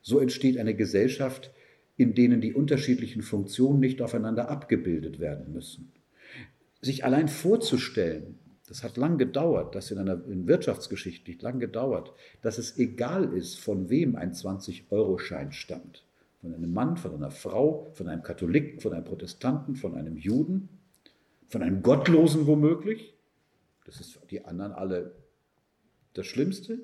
so 0.02 0.18
entsteht 0.18 0.58
eine 0.58 0.74
Gesellschaft, 0.74 1.52
in 1.96 2.14
denen 2.14 2.40
die 2.40 2.54
unterschiedlichen 2.54 3.22
Funktionen 3.22 3.78
nicht 3.78 4.02
aufeinander 4.02 4.48
abgebildet 4.48 5.20
werden 5.20 5.52
müssen. 5.52 5.92
Sich 6.80 7.04
allein 7.04 7.28
vorzustellen, 7.28 8.38
das 8.66 8.82
hat 8.82 8.96
lang 8.96 9.18
gedauert, 9.18 9.74
das 9.74 9.90
in 9.90 9.98
einer 9.98 10.24
in 10.26 10.46
Wirtschaftsgeschichte 10.46 11.32
lang 11.40 11.60
gedauert, 11.60 12.12
dass 12.42 12.58
es 12.58 12.78
egal 12.78 13.34
ist, 13.34 13.58
von 13.58 13.90
wem 13.90 14.16
ein 14.16 14.32
20-Euro-Schein 14.32 15.52
stammt. 15.52 16.04
Von 16.40 16.54
einem 16.54 16.72
Mann, 16.72 16.96
von 16.96 17.14
einer 17.14 17.30
Frau, 17.30 17.90
von 17.92 18.08
einem 18.08 18.22
Katholiken, 18.22 18.80
von 18.80 18.94
einem 18.94 19.04
Protestanten, 19.04 19.76
von 19.76 19.94
einem 19.94 20.16
Juden, 20.16 20.68
von 21.48 21.62
einem 21.62 21.82
Gottlosen 21.82 22.46
womöglich. 22.46 23.14
Das 23.84 24.00
ist 24.00 24.12
für 24.12 24.26
die 24.26 24.44
anderen 24.44 24.72
alle 24.72 25.14
das 26.14 26.26
Schlimmste. 26.26 26.80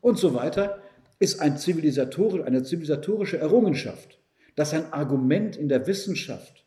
Und 0.00 0.18
so 0.18 0.34
weiter, 0.34 0.80
ist 1.18 1.40
ein 1.40 1.56
Zivilisator, 1.56 2.44
eine 2.44 2.62
zivilisatorische 2.62 3.38
Errungenschaft, 3.38 4.20
dass 4.54 4.74
ein 4.74 4.92
Argument 4.92 5.56
in 5.56 5.68
der 5.68 5.86
Wissenschaft 5.86 6.64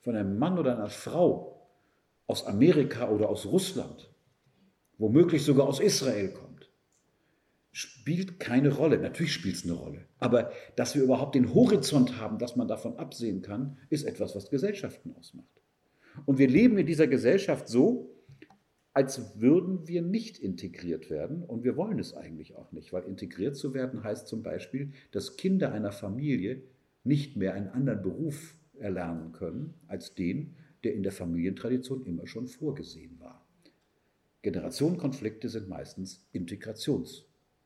von 0.00 0.14
einem 0.14 0.38
Mann 0.38 0.58
oder 0.58 0.76
einer 0.76 0.88
Frau 0.88 1.68
aus 2.26 2.46
Amerika 2.46 3.08
oder 3.10 3.28
aus 3.28 3.46
Russland, 3.46 4.10
womöglich 4.98 5.44
sogar 5.44 5.66
aus 5.66 5.80
Israel 5.80 6.30
kommt, 6.30 6.45
spielt 7.76 8.40
keine 8.40 8.72
Rolle. 8.72 8.96
Natürlich 8.96 9.34
spielt 9.34 9.56
es 9.56 9.64
eine 9.64 9.74
Rolle. 9.74 10.06
Aber 10.18 10.50
dass 10.76 10.94
wir 10.94 11.02
überhaupt 11.02 11.34
den 11.34 11.52
Horizont 11.52 12.18
haben, 12.18 12.38
dass 12.38 12.56
man 12.56 12.68
davon 12.68 12.96
absehen 12.96 13.42
kann, 13.42 13.76
ist 13.90 14.04
etwas, 14.04 14.34
was 14.34 14.48
Gesellschaften 14.48 15.14
ausmacht. 15.14 15.60
Und 16.24 16.38
wir 16.38 16.48
leben 16.48 16.78
in 16.78 16.86
dieser 16.86 17.06
Gesellschaft 17.06 17.68
so, 17.68 18.16
als 18.94 19.42
würden 19.42 19.86
wir 19.86 20.00
nicht 20.00 20.38
integriert 20.38 21.10
werden 21.10 21.42
und 21.42 21.64
wir 21.64 21.76
wollen 21.76 21.98
es 21.98 22.14
eigentlich 22.14 22.56
auch 22.56 22.72
nicht, 22.72 22.94
weil 22.94 23.02
integriert 23.02 23.56
zu 23.56 23.74
werden 23.74 24.02
heißt 24.02 24.26
zum 24.26 24.42
Beispiel, 24.42 24.92
dass 25.10 25.36
Kinder 25.36 25.70
einer 25.70 25.92
Familie 25.92 26.62
nicht 27.04 27.36
mehr 27.36 27.52
einen 27.52 27.68
anderen 27.68 28.00
Beruf 28.00 28.56
erlernen 28.78 29.32
können 29.32 29.74
als 29.86 30.14
den, 30.14 30.56
der 30.82 30.94
in 30.94 31.02
der 31.02 31.12
Familientradition 31.12 32.06
immer 32.06 32.26
schon 32.26 32.46
vorgesehen 32.46 33.20
war. 33.20 33.46
Generationenkonflikte 34.40 35.50
sind 35.50 35.68
meistens 35.68 36.26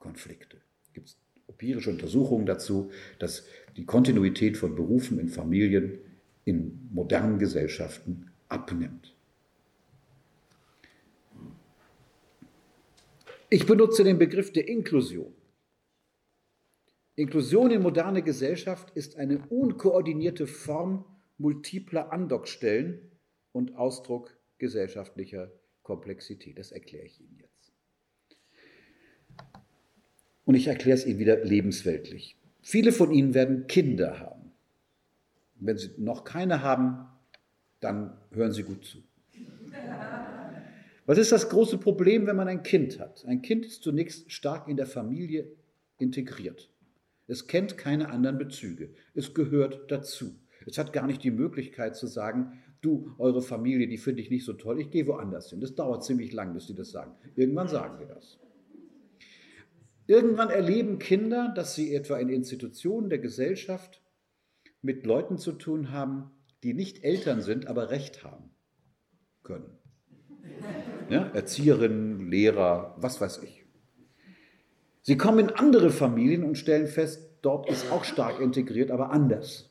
Integrationskonflikte. 0.00 0.58
Gibt 0.92 1.16
empirische 1.46 1.90
Untersuchungen 1.90 2.46
dazu, 2.46 2.90
dass 3.18 3.46
die 3.76 3.84
Kontinuität 3.84 4.56
von 4.56 4.74
Berufen 4.74 5.18
in 5.18 5.28
Familien 5.28 5.98
in 6.44 6.88
modernen 6.92 7.38
Gesellschaften 7.38 8.30
abnimmt. 8.48 9.14
Ich 13.50 13.66
benutze 13.66 14.04
den 14.04 14.18
Begriff 14.18 14.52
der 14.52 14.68
Inklusion. 14.68 15.34
Inklusion 17.16 17.70
in 17.72 17.82
moderne 17.82 18.22
Gesellschaft 18.22 18.90
ist 18.96 19.16
eine 19.16 19.46
unkoordinierte 19.48 20.46
Form 20.46 21.04
multipler 21.36 22.12
Andockstellen 22.12 23.10
und 23.52 23.74
Ausdruck 23.76 24.38
gesellschaftlicher 24.58 25.50
Komplexität. 25.82 26.58
Das 26.58 26.70
erkläre 26.70 27.06
ich 27.06 27.20
Ihnen 27.20 27.36
jetzt. 27.38 27.49
Und 30.44 30.54
ich 30.54 30.66
erkläre 30.66 30.96
es 30.96 31.06
Ihnen 31.06 31.18
wieder 31.18 31.44
lebensweltlich. 31.44 32.36
Viele 32.62 32.92
von 32.92 33.12
Ihnen 33.12 33.34
werden 33.34 33.66
Kinder 33.66 34.20
haben. 34.20 34.52
Wenn 35.56 35.76
Sie 35.76 35.90
noch 35.98 36.24
keine 36.24 36.62
haben, 36.62 37.06
dann 37.80 38.16
hören 38.32 38.52
Sie 38.52 38.62
gut 38.62 38.84
zu. 38.84 38.98
Was 41.06 41.18
ist 41.18 41.32
das 41.32 41.48
große 41.48 41.78
Problem, 41.78 42.26
wenn 42.26 42.36
man 42.36 42.48
ein 42.48 42.62
Kind 42.62 43.00
hat? 43.00 43.24
Ein 43.26 43.42
Kind 43.42 43.66
ist 43.66 43.82
zunächst 43.82 44.30
stark 44.30 44.68
in 44.68 44.76
der 44.76 44.86
Familie 44.86 45.50
integriert. 45.98 46.70
Es 47.26 47.46
kennt 47.46 47.76
keine 47.76 48.10
anderen 48.10 48.38
Bezüge. 48.38 48.94
Es 49.14 49.34
gehört 49.34 49.90
dazu. 49.90 50.36
Es 50.66 50.78
hat 50.78 50.92
gar 50.92 51.06
nicht 51.06 51.24
die 51.24 51.30
Möglichkeit 51.30 51.96
zu 51.96 52.06
sagen, 52.06 52.60
du, 52.80 53.12
eure 53.18 53.42
Familie, 53.42 53.88
die 53.88 53.98
finde 53.98 54.22
ich 54.22 54.30
nicht 54.30 54.44
so 54.44 54.52
toll, 54.52 54.80
ich 54.80 54.90
gehe 54.90 55.06
woanders 55.06 55.50
hin. 55.50 55.60
Das 55.60 55.74
dauert 55.74 56.04
ziemlich 56.04 56.32
lang, 56.32 56.54
bis 56.54 56.66
die 56.66 56.74
das 56.74 56.90
sagen. 56.90 57.12
Irgendwann 57.36 57.68
sagen 57.68 57.98
wir 57.98 58.06
das. 58.06 58.38
Irgendwann 60.10 60.50
erleben 60.50 60.98
Kinder, 60.98 61.52
dass 61.54 61.76
sie 61.76 61.94
etwa 61.94 62.18
in 62.18 62.30
Institutionen 62.30 63.10
der 63.10 63.20
Gesellschaft 63.20 64.02
mit 64.82 65.06
Leuten 65.06 65.38
zu 65.38 65.52
tun 65.52 65.92
haben, 65.92 66.32
die 66.64 66.74
nicht 66.74 67.04
Eltern 67.04 67.42
sind, 67.42 67.68
aber 67.68 67.90
Recht 67.90 68.24
haben 68.24 68.50
können. 69.44 69.78
Ja, 71.10 71.30
Erzieherinnen, 71.32 72.28
Lehrer, 72.28 72.96
was 72.98 73.20
weiß 73.20 73.44
ich. 73.44 73.64
Sie 75.02 75.16
kommen 75.16 75.48
in 75.48 75.50
andere 75.50 75.90
Familien 75.90 76.42
und 76.42 76.58
stellen 76.58 76.88
fest, 76.88 77.30
dort 77.42 77.70
ist 77.70 77.92
auch 77.92 78.02
stark 78.02 78.40
integriert, 78.40 78.90
aber 78.90 79.10
anders. 79.12 79.70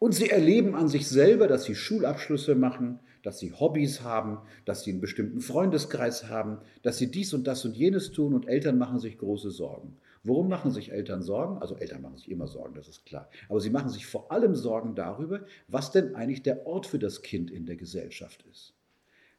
Und 0.00 0.16
sie 0.16 0.30
erleben 0.30 0.74
an 0.74 0.88
sich 0.88 1.06
selber, 1.06 1.46
dass 1.46 1.62
sie 1.62 1.76
Schulabschlüsse 1.76 2.56
machen, 2.56 2.98
dass 3.22 3.38
sie 3.38 3.52
Hobbys 3.52 4.02
haben, 4.02 4.38
dass 4.64 4.84
sie 4.84 4.90
einen 4.90 5.00
bestimmten 5.00 5.40
Freundeskreis 5.40 6.28
haben, 6.28 6.58
dass 6.82 6.98
sie 6.98 7.10
dies 7.10 7.32
und 7.34 7.46
das 7.46 7.64
und 7.64 7.76
jenes 7.76 8.12
tun 8.12 8.34
und 8.34 8.48
Eltern 8.48 8.78
machen 8.78 8.98
sich 8.98 9.18
große 9.18 9.50
Sorgen. 9.50 9.96
Worum 10.24 10.48
machen 10.48 10.70
sich 10.70 10.92
Eltern 10.92 11.22
Sorgen? 11.22 11.58
Also 11.58 11.76
Eltern 11.76 12.02
machen 12.02 12.16
sich 12.16 12.30
immer 12.30 12.46
Sorgen, 12.46 12.74
das 12.74 12.88
ist 12.88 13.04
klar. 13.04 13.28
Aber 13.48 13.60
sie 13.60 13.70
machen 13.70 13.90
sich 13.90 14.06
vor 14.06 14.30
allem 14.30 14.54
Sorgen 14.54 14.94
darüber, 14.94 15.44
was 15.66 15.90
denn 15.90 16.14
eigentlich 16.14 16.42
der 16.42 16.66
Ort 16.66 16.86
für 16.86 16.98
das 16.98 17.22
Kind 17.22 17.50
in 17.50 17.66
der 17.66 17.76
Gesellschaft 17.76 18.44
ist. 18.50 18.74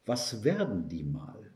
Was 0.05 0.43
werden 0.43 0.89
die 0.89 1.03
mal? 1.03 1.51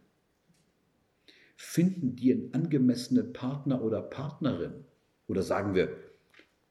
Finden 1.58 2.16
die 2.16 2.32
einen 2.32 2.54
angemessenen 2.54 3.34
Partner 3.34 3.84
oder 3.84 4.02
Partnerin? 4.02 4.86
Oder 5.28 5.42
sagen 5.42 5.76
wir, 5.76 5.90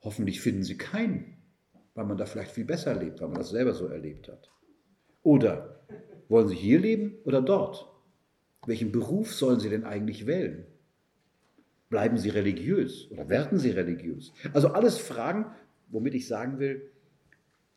hoffentlich 0.01 0.40
finden 0.40 0.62
sie 0.62 0.79
keinen, 0.79 1.37
weil 1.95 2.07
man 2.07 2.16
da 2.16 2.25
vielleicht 2.25 2.53
viel 2.53 2.64
besser 2.64 2.95
lebt, 2.95 3.21
weil 3.21 3.29
man 3.29 3.38
das 3.38 3.51
selber 3.51 3.75
so 3.75 3.87
erlebt 3.87 4.29
hat. 4.29 4.51
Oder 5.27 5.81
wollen 6.29 6.47
sie 6.47 6.55
hier 6.55 6.79
leben 6.79 7.17
oder 7.25 7.43
dort? 7.43 7.91
Welchen 8.65 8.93
Beruf 8.93 9.35
sollen 9.35 9.59
sie 9.59 9.69
denn 9.69 9.83
eigentlich 9.83 10.29
wählen? 10.29 10.67
Bleiben 11.89 12.17
sie 12.17 12.29
religiös 12.29 13.11
oder 13.11 13.29
werden 13.29 13.59
sie 13.59 13.71
religiös? 13.71 14.33
Also 14.53 14.69
alles 14.69 14.99
Fragen, 14.99 15.47
womit 15.89 16.15
ich 16.15 16.29
sagen 16.29 16.61
will, 16.61 16.93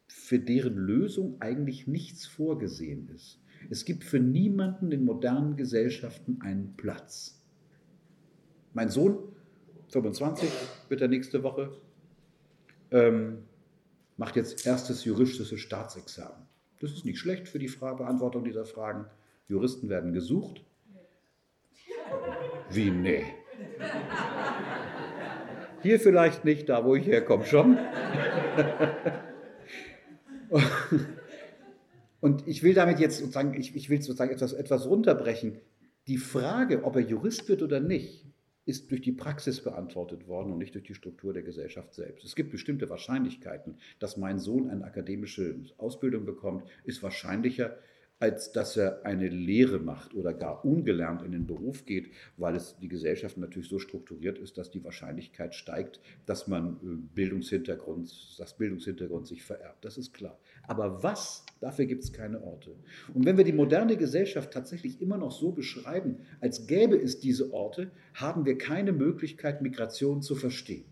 für 0.06 0.38
deren 0.38 0.76
Lösung 0.76 1.38
eigentlich 1.42 1.88
nichts 1.88 2.28
vorgesehen 2.28 3.10
ist. 3.16 3.42
Es 3.72 3.84
gibt 3.84 4.04
für 4.04 4.20
niemanden 4.20 4.92
in 4.92 5.04
modernen 5.04 5.56
Gesellschaften 5.56 6.42
einen 6.44 6.76
Platz. 6.78 7.44
Mein 8.76 8.90
Sohn, 8.90 9.18
25, 9.88 10.48
wird 10.88 11.02
er 11.02 11.08
nächste 11.08 11.42
Woche, 11.42 11.72
ähm, 12.92 13.40
macht 14.18 14.36
jetzt 14.36 14.68
erstes 14.68 15.04
juristisches 15.04 15.60
Staatsexamen. 15.60 16.49
Das 16.80 16.92
ist 16.92 17.06
nicht 17.06 17.20
schlecht 17.20 17.48
für 17.48 17.60
die 17.60 17.68
Beantwortung 17.68 18.44
dieser 18.44 18.66
Fragen. 18.66 19.06
Juristen 19.48 19.90
werden 19.90 20.14
gesucht. 20.14 20.64
Wie 22.70 22.92
nee? 22.92 23.26
Hier 25.82 26.00
vielleicht 26.00 26.46
nicht, 26.46 26.70
da 26.70 26.86
wo 26.86 26.96
ich 26.96 27.06
herkomme 27.06 27.46
schon. 27.46 27.78
Und 32.22 32.48
ich 32.48 32.64
will 32.64 32.74
damit 32.74 33.00
jetzt 33.00 33.20
sozusagen, 33.20 33.54
ich, 33.54 33.76
ich 33.76 33.90
will 33.90 34.02
sozusagen 34.02 34.32
etwas, 34.32 34.54
etwas 34.54 34.88
runterbrechen. 34.88 35.60
Die 36.08 36.18
Frage, 36.18 36.84
ob 36.84 36.96
er 36.96 37.02
Jurist 37.02 37.48
wird 37.50 37.62
oder 37.62 37.80
nicht, 37.80 38.26
ist 38.70 38.92
durch 38.92 39.02
die 39.02 39.12
Praxis 39.12 39.62
beantwortet 39.62 40.28
worden 40.28 40.54
und 40.54 40.60
nicht 40.60 40.76
durch 40.76 40.86
die 40.86 40.94
Struktur 40.94 41.34
der 41.34 41.42
Gesellschaft 41.42 41.96
selbst. 41.96 42.24
Es 42.24 42.36
gibt 42.36 42.52
bestimmte 42.52 42.88
Wahrscheinlichkeiten, 42.88 43.78
dass 43.98 44.16
mein 44.16 44.38
Sohn 44.38 44.70
eine 44.70 44.86
akademische 44.86 45.56
Ausbildung 45.78 46.24
bekommt, 46.24 46.70
ist 46.84 47.02
wahrscheinlicher, 47.02 47.80
als 48.20 48.52
dass 48.52 48.78
er 48.78 49.06
eine 49.06 49.28
Lehre 49.28 49.80
macht 49.80 50.14
oder 50.14 50.34
gar 50.34 50.64
ungelernt 50.64 51.24
in 51.24 51.32
den 51.32 51.48
Beruf 51.48 51.86
geht, 51.86 52.12
weil 52.38 52.56
es 52.56 52.78
die 52.78 52.90
Gesellschaft 52.90 53.38
natürlich 53.38 53.70
so 53.70 53.80
strukturiert 53.80 54.38
ist, 54.38 54.58
dass 54.58 54.70
die 54.70 54.84
Wahrscheinlichkeit 54.84 55.56
steigt, 55.56 56.00
dass 56.28 56.48
man 56.48 56.74
äh, 56.84 57.16
Bildungshintergrund, 57.16 58.36
das 58.38 58.56
Bildungshintergrund 58.56 59.26
sich 59.26 59.42
vererbt. 59.42 59.84
Das 59.84 59.98
ist 59.98 60.14
klar. 60.14 60.38
Aber 60.70 61.02
was? 61.02 61.44
Dafür 61.62 61.86
gibt 61.86 62.04
es 62.04 62.14
keine 62.14 62.44
Orte. 62.44 62.76
Und 63.16 63.26
wenn 63.26 63.38
wir 63.38 63.44
die 63.44 63.54
moderne 63.54 63.98
Gesellschaft 63.98 64.54
tatsächlich 64.54 65.02
immer 65.02 65.18
noch 65.18 65.32
so 65.32 65.52
beschreiben, 65.52 66.18
als 66.42 66.68
gäbe 66.68 66.96
es 66.96 67.20
diese 67.20 67.52
Orte, 67.54 67.90
haben 68.14 68.46
wir 68.46 68.56
keine 68.56 68.94
Möglichkeit, 68.94 69.64
Migration 69.64 70.22
zu 70.22 70.36
verstehen. 70.36 70.86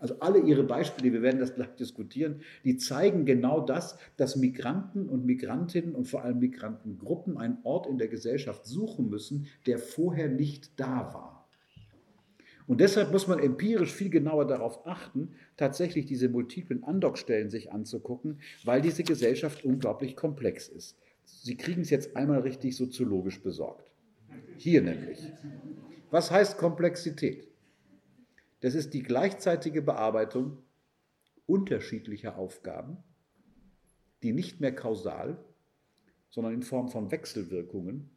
Also 0.00 0.18
alle 0.20 0.38
Ihre 0.38 0.64
Beispiele, 0.64 1.12
wir 1.12 1.20
werden 1.20 1.40
das 1.40 1.54
gleich 1.54 1.74
diskutieren, 1.74 2.40
die 2.64 2.78
zeigen 2.78 3.26
genau 3.26 3.60
das, 3.60 3.98
dass 4.16 4.34
Migranten 4.34 5.10
und 5.10 5.26
Migrantinnen 5.26 5.94
und 5.94 6.06
vor 6.06 6.24
allem 6.24 6.38
Migrantengruppen 6.38 7.36
einen 7.36 7.58
Ort 7.64 7.86
in 7.86 7.98
der 7.98 8.08
Gesellschaft 8.08 8.64
suchen 8.64 9.10
müssen, 9.10 9.46
der 9.66 9.78
vorher 9.78 10.28
nicht 10.28 10.80
da 10.80 11.12
war. 11.12 11.37
Und 12.68 12.82
deshalb 12.82 13.10
muss 13.12 13.26
man 13.26 13.38
empirisch 13.38 13.92
viel 13.92 14.10
genauer 14.10 14.46
darauf 14.46 14.86
achten, 14.86 15.34
tatsächlich 15.56 16.04
diese 16.04 16.28
multiplen 16.28 16.84
Andockstellen 16.84 17.48
sich 17.48 17.72
anzugucken, 17.72 18.40
weil 18.62 18.82
diese 18.82 19.02
Gesellschaft 19.02 19.64
unglaublich 19.64 20.14
komplex 20.16 20.68
ist. 20.68 20.98
Sie 21.24 21.56
kriegen 21.56 21.80
es 21.80 21.88
jetzt 21.88 22.14
einmal 22.14 22.40
richtig 22.40 22.76
soziologisch 22.76 23.40
besorgt. 23.40 23.90
Hier 24.58 24.82
nämlich. 24.82 25.18
Was 26.10 26.30
heißt 26.30 26.58
Komplexität? 26.58 27.48
Das 28.60 28.74
ist 28.74 28.92
die 28.92 29.02
gleichzeitige 29.02 29.80
Bearbeitung 29.80 30.58
unterschiedlicher 31.46 32.36
Aufgaben, 32.36 32.98
die 34.22 34.32
nicht 34.32 34.60
mehr 34.60 34.74
kausal, 34.74 35.42
sondern 36.28 36.52
in 36.52 36.62
Form 36.62 36.88
von 36.88 37.10
Wechselwirkungen 37.10 38.10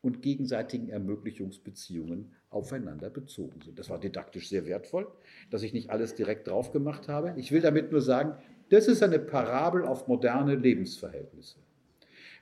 und 0.00 0.22
gegenseitigen 0.22 0.88
Ermöglichungsbeziehungen 0.88 2.32
aufeinander 2.50 3.10
bezogen 3.10 3.60
sind. 3.62 3.78
Das 3.78 3.90
war 3.90 3.98
didaktisch 3.98 4.48
sehr 4.48 4.64
wertvoll, 4.66 5.06
dass 5.50 5.62
ich 5.62 5.72
nicht 5.72 5.90
alles 5.90 6.14
direkt 6.14 6.48
drauf 6.48 6.72
gemacht 6.72 7.08
habe. 7.08 7.34
Ich 7.36 7.52
will 7.52 7.60
damit 7.60 7.90
nur 7.90 8.00
sagen, 8.00 8.34
das 8.70 8.86
ist 8.86 9.02
eine 9.02 9.18
Parabel 9.18 9.84
auf 9.84 10.08
moderne 10.08 10.54
Lebensverhältnisse. 10.54 11.58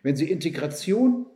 Wenn 0.03 0.17
Sie 0.17 0.31
Integration 0.31 1.27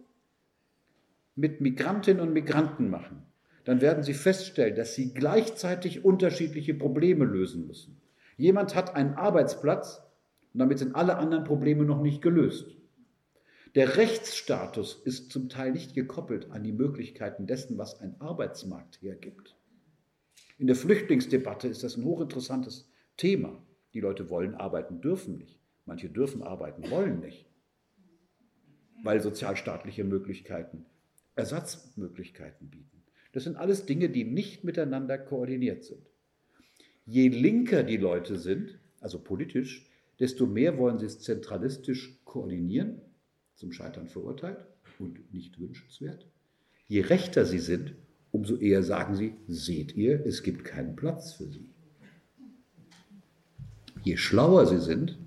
mit 1.37 1.61
Migrantinnen 1.61 2.21
und 2.21 2.33
Migranten 2.33 2.91
machen, 2.91 3.23
dann 3.65 3.81
werden 3.81 4.03
Sie 4.03 4.15
feststellen, 4.15 4.77
dass 4.77 4.95
Sie 4.95 5.15
gleichzeitig 5.15 6.05
unterschiedliche 6.05 6.75
Probleme 6.75 7.25
lösen 7.25 7.67
müssen. 7.67 8.01
Jemand 8.37 8.75
hat 8.75 8.95
einen 8.95 9.15
Arbeitsplatz 9.15 10.03
und 10.53 10.61
damit 10.61 10.79
sind 10.79 10.95
alle 10.95 11.17
anderen 11.17 11.45
Probleme 11.45 11.85
noch 11.85 12.03
nicht 12.03 12.23
gelöst. 12.23 12.77
Der 13.77 13.97
Rechtsstatus 13.97 15.01
ist 15.05 15.31
zum 15.31 15.49
Teil 15.49 15.71
nicht 15.71 15.95
gekoppelt 15.95 16.51
an 16.51 16.65
die 16.65 16.73
Möglichkeiten 16.73 17.47
dessen, 17.47 17.79
was 17.79 18.01
ein 18.01 18.21
Arbeitsmarkt 18.21 19.01
hergibt. 19.01 19.57
In 20.59 20.67
der 20.67 20.75
Flüchtlingsdebatte 20.75 21.69
ist 21.69 21.85
das 21.85 21.97
ein 21.97 22.05
hochinteressantes 22.05 22.91
Thema. 23.17 23.65
Die 23.95 24.01
Leute 24.01 24.29
wollen 24.29 24.57
arbeiten, 24.57 25.01
dürfen 25.01 25.39
nicht. 25.39 25.61
Manche 25.87 26.09
dürfen 26.09 26.43
arbeiten, 26.43 26.91
wollen 26.91 27.21
nicht, 27.21 27.47
weil 29.03 29.21
sozialstaatliche 29.21 30.05
Möglichkeiten 30.05 30.87
Ersatzmöglichkeiten 31.37 32.71
bieten. 32.71 33.05
Das 33.33 33.45
sind 33.45 33.57
alles 33.57 33.87
Dinge, 33.87 34.11
die 34.11 34.25
nicht 34.25 34.65
miteinander 34.65 35.17
koordiniert 35.17 35.85
sind. 35.85 36.11
Je 37.07 37.29
linker 37.29 37.83
die 37.83 37.97
Leute 37.97 38.37
sind, 38.37 38.79
also 39.01 39.21
politisch, 39.21 39.89
desto 40.19 40.47
mehr 40.47 40.77
wollen 40.77 40.99
sie 40.99 41.07
es 41.07 41.21
zentralistisch 41.21 42.21
koordinieren, 42.25 43.01
zum 43.61 43.73
Scheitern 43.73 44.09
verurteilt 44.09 44.57
und 44.99 45.33
nicht 45.35 45.61
wünschenswert. 45.61 46.27
Je 46.89 47.03
rechter 47.03 47.45
sie 47.45 47.59
sind, 47.59 47.95
umso 48.33 48.57
eher 48.57 48.83
sagen 48.83 49.15
sie, 49.15 49.35
seht 49.47 49.95
ihr, 49.95 50.25
es 50.25 50.43
gibt 50.43 50.65
keinen 50.65 50.97
Platz 50.97 51.35
für 51.35 51.47
sie. 51.47 51.69
Je 54.03 54.17
schlauer 54.17 54.67
sie 54.67 54.81
sind, 54.81 55.19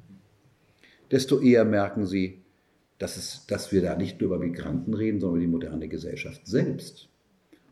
desto 1.12 1.40
eher 1.40 1.64
merken 1.64 2.08
sie, 2.08 2.42
dass, 2.98 3.18
es, 3.18 3.46
dass 3.46 3.72
wir 3.72 3.84
da 3.84 3.96
nicht 3.96 4.20
nur 4.20 4.34
über 4.34 4.44
Migranten 4.44 4.96
reden, 4.96 5.20
sondern 5.20 5.38
über 5.38 5.46
die 5.46 5.52
moderne 5.52 5.88
Gesellschaft 5.88 6.48
selbst. 6.48 7.10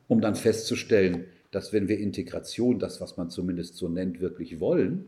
Um 0.08 0.21
dann 0.21 0.36
festzustellen, 0.36 1.26
dass 1.50 1.74
wenn 1.74 1.88
wir 1.88 1.97
Integration, 1.97 2.78
das, 2.78 3.02
was 3.02 3.17
man 3.17 3.32
zumindest 3.32 3.78
so 3.78 3.89
nennt, 3.89 4.21
wirklich 4.21 4.60
wollen, 4.60 5.06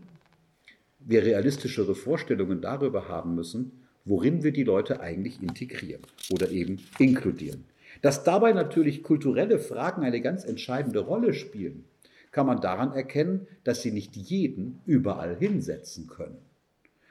wir 1.00 1.24
realistischere 1.24 1.94
Vorstellungen 1.94 2.62
darüber 2.62 3.08
haben 3.08 3.36
müssen, 3.36 3.83
worin 4.06 4.44
wir 4.44 4.52
die 4.52 4.64
Leute 4.64 5.00
eigentlich 5.00 5.42
integrieren 5.42 6.02
oder 6.32 6.50
eben 6.50 6.80
inkludieren. 7.00 7.66
Dass 8.02 8.24
dabei 8.24 8.54
natürlich 8.54 9.04
kulturelle 9.04 9.60
Fragen 9.60 10.04
eine 10.04 10.22
ganz 10.22 10.44
entscheidende 10.44 11.00
Rolle 11.00 11.34
spielen, 11.34 11.86
kann 12.32 12.48
man 12.48 12.62
daran 12.62 12.94
erkennen, 12.94 13.48
dass 13.64 13.82
sie 13.82 13.92
nicht 13.92 14.16
jeden 14.16 14.82
überall 14.86 15.38
hinsetzen 15.38 16.08
können. 16.08 16.40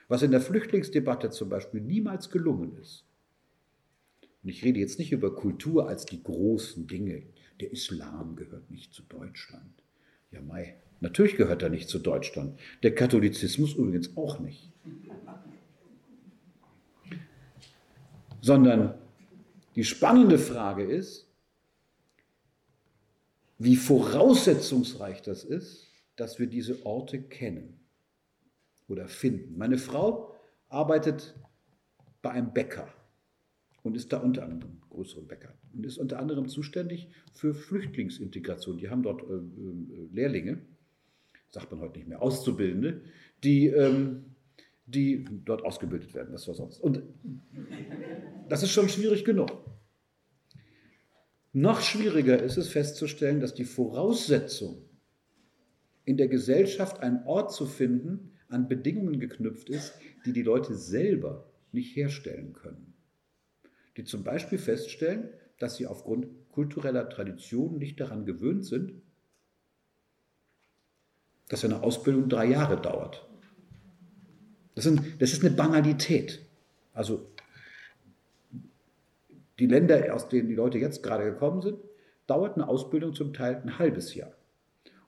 Was 0.08 0.22
in 0.22 0.32
der 0.32 0.40
Flüchtlingsdebatte 0.40 1.30
zum 1.30 1.48
Beispiel 1.48 1.80
niemals 1.80 2.28
gelungen 2.28 2.76
ist. 2.80 3.04
Und 4.42 4.50
ich 4.50 4.64
rede 4.64 4.80
jetzt 4.80 4.98
nicht 4.98 5.12
über 5.12 5.34
Kultur 5.34 5.88
als 5.88 6.04
die 6.04 6.22
großen 6.22 6.88
Dinge. 6.88 7.22
Der 7.60 7.70
Islam 7.70 8.34
gehört 8.34 8.70
nicht 8.70 8.92
zu 8.92 9.02
Deutschland. 9.04 9.84
Ja, 10.32 10.40
Mai, 10.40 10.74
natürlich 11.00 11.36
gehört 11.36 11.62
er 11.62 11.68
nicht 11.70 11.88
zu 11.88 12.00
Deutschland. 12.00 12.58
Der 12.82 12.94
Katholizismus 12.94 13.74
übrigens 13.74 14.16
auch 14.16 14.40
nicht. 14.40 14.72
Sondern 18.42 18.98
die 19.74 19.84
spannende 19.84 20.38
Frage 20.38 20.84
ist, 20.84 21.26
wie 23.58 23.76
voraussetzungsreich 23.76 25.22
das 25.22 25.44
ist, 25.44 25.90
dass 26.16 26.38
wir 26.38 26.48
diese 26.48 26.84
Orte 26.84 27.22
kennen 27.22 27.80
oder 28.88 29.08
finden. 29.08 29.56
Meine 29.56 29.78
Frau 29.78 30.34
arbeitet 30.68 31.34
bei 32.20 32.30
einem 32.30 32.52
Bäcker 32.52 32.92
und 33.82 33.96
ist 33.96 34.12
da 34.12 34.18
unter 34.18 34.44
anderem 34.44 34.80
größeren 34.90 35.26
Bäcker 35.26 35.54
und 35.72 35.86
ist 35.86 35.98
unter 35.98 36.18
anderem 36.18 36.48
zuständig 36.48 37.08
für 37.32 37.54
Flüchtlingsintegration. 37.54 38.78
Die 38.78 38.90
haben 38.90 39.02
dort 39.02 39.22
äh, 39.22 39.34
äh, 39.34 40.08
Lehrlinge, 40.12 40.62
sagt 41.50 41.70
man 41.70 41.80
heute 41.80 41.98
nicht 41.98 42.08
mehr, 42.08 42.20
Auszubildende, 42.20 43.02
die, 43.42 43.68
ähm, 43.68 44.31
die 44.86 45.24
dort 45.44 45.64
ausgebildet 45.64 46.14
werden, 46.14 46.32
was 46.32 46.46
war 46.48 46.54
sonst. 46.54 46.80
Und 46.80 47.02
das 48.48 48.62
ist 48.62 48.70
schon 48.70 48.88
schwierig 48.88 49.24
genug. 49.24 49.50
Noch 51.52 51.80
schwieriger 51.80 52.42
ist 52.42 52.56
es 52.56 52.68
festzustellen, 52.68 53.40
dass 53.40 53.54
die 53.54 53.64
Voraussetzung, 53.64 54.88
in 56.04 56.16
der 56.16 56.28
Gesellschaft 56.28 57.00
einen 57.00 57.24
Ort 57.26 57.52
zu 57.52 57.66
finden, 57.66 58.32
an 58.48 58.68
Bedingungen 58.68 59.20
geknüpft 59.20 59.68
ist, 59.68 59.94
die 60.26 60.32
die 60.32 60.42
Leute 60.42 60.74
selber 60.74 61.50
nicht 61.70 61.94
herstellen 61.96 62.52
können. 62.52 62.94
Die 63.96 64.04
zum 64.04 64.24
Beispiel 64.24 64.58
feststellen, 64.58 65.30
dass 65.58 65.76
sie 65.76 65.86
aufgrund 65.86 66.26
kultureller 66.50 67.08
Traditionen 67.08 67.78
nicht 67.78 68.00
daran 68.00 68.26
gewöhnt 68.26 68.66
sind, 68.66 68.94
dass 71.48 71.64
eine 71.64 71.82
Ausbildung 71.82 72.28
drei 72.28 72.46
Jahre 72.46 72.80
dauert. 72.80 73.28
Das, 74.74 74.84
sind, 74.84 75.20
das 75.20 75.32
ist 75.32 75.44
eine 75.44 75.54
Banalität. 75.54 76.40
Also 76.94 77.26
die 79.58 79.66
Länder, 79.66 80.14
aus 80.14 80.28
denen 80.28 80.48
die 80.48 80.54
Leute 80.54 80.78
jetzt 80.78 81.02
gerade 81.02 81.24
gekommen 81.24 81.62
sind, 81.62 81.78
dauert 82.26 82.56
eine 82.56 82.68
Ausbildung 82.68 83.14
zum 83.14 83.32
Teil 83.32 83.60
ein 83.62 83.78
halbes 83.78 84.14
Jahr. 84.14 84.32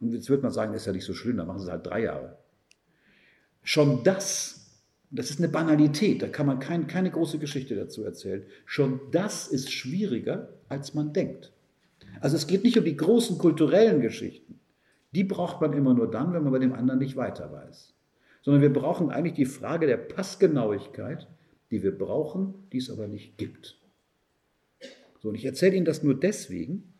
Und 0.00 0.12
jetzt 0.12 0.28
wird 0.28 0.42
man 0.42 0.52
sagen, 0.52 0.74
ist 0.74 0.86
ja 0.86 0.92
nicht 0.92 1.06
so 1.06 1.14
schlimm, 1.14 1.38
dann 1.38 1.46
machen 1.46 1.60
sie 1.60 1.70
halt 1.70 1.86
drei 1.86 2.02
Jahre. 2.02 2.36
Schon 3.62 4.04
das, 4.04 4.82
das 5.10 5.30
ist 5.30 5.38
eine 5.38 5.48
Banalität, 5.48 6.20
da 6.20 6.28
kann 6.28 6.46
man 6.46 6.58
kein, 6.58 6.86
keine 6.86 7.10
große 7.10 7.38
Geschichte 7.38 7.74
dazu 7.74 8.04
erzählen. 8.04 8.44
Schon 8.66 9.00
das 9.10 9.48
ist 9.48 9.72
schwieriger, 9.72 10.50
als 10.68 10.92
man 10.92 11.12
denkt. 11.12 11.52
Also 12.20 12.36
es 12.36 12.46
geht 12.46 12.64
nicht 12.64 12.78
um 12.78 12.84
die 12.84 12.96
großen 12.96 13.38
kulturellen 13.38 14.00
Geschichten. 14.00 14.60
Die 15.12 15.24
braucht 15.24 15.60
man 15.60 15.72
immer 15.72 15.94
nur 15.94 16.10
dann, 16.10 16.32
wenn 16.34 16.42
man 16.42 16.52
bei 16.52 16.58
dem 16.58 16.74
anderen 16.74 17.00
nicht 17.00 17.16
weiter 17.16 17.50
weiß. 17.50 17.93
Sondern 18.44 18.62
wir 18.62 18.72
brauchen 18.72 19.10
eigentlich 19.10 19.34
die 19.34 19.46
Frage 19.46 19.86
der 19.86 19.96
Passgenauigkeit, 19.96 21.26
die 21.70 21.82
wir 21.82 21.96
brauchen, 21.96 22.54
die 22.72 22.78
es 22.78 22.90
aber 22.90 23.08
nicht 23.08 23.36
gibt. 23.38 23.80
So, 25.20 25.30
und 25.30 25.34
ich 25.34 25.46
erzähle 25.46 25.74
Ihnen 25.74 25.86
das 25.86 26.02
nur 26.02 26.14
deswegen, 26.14 26.94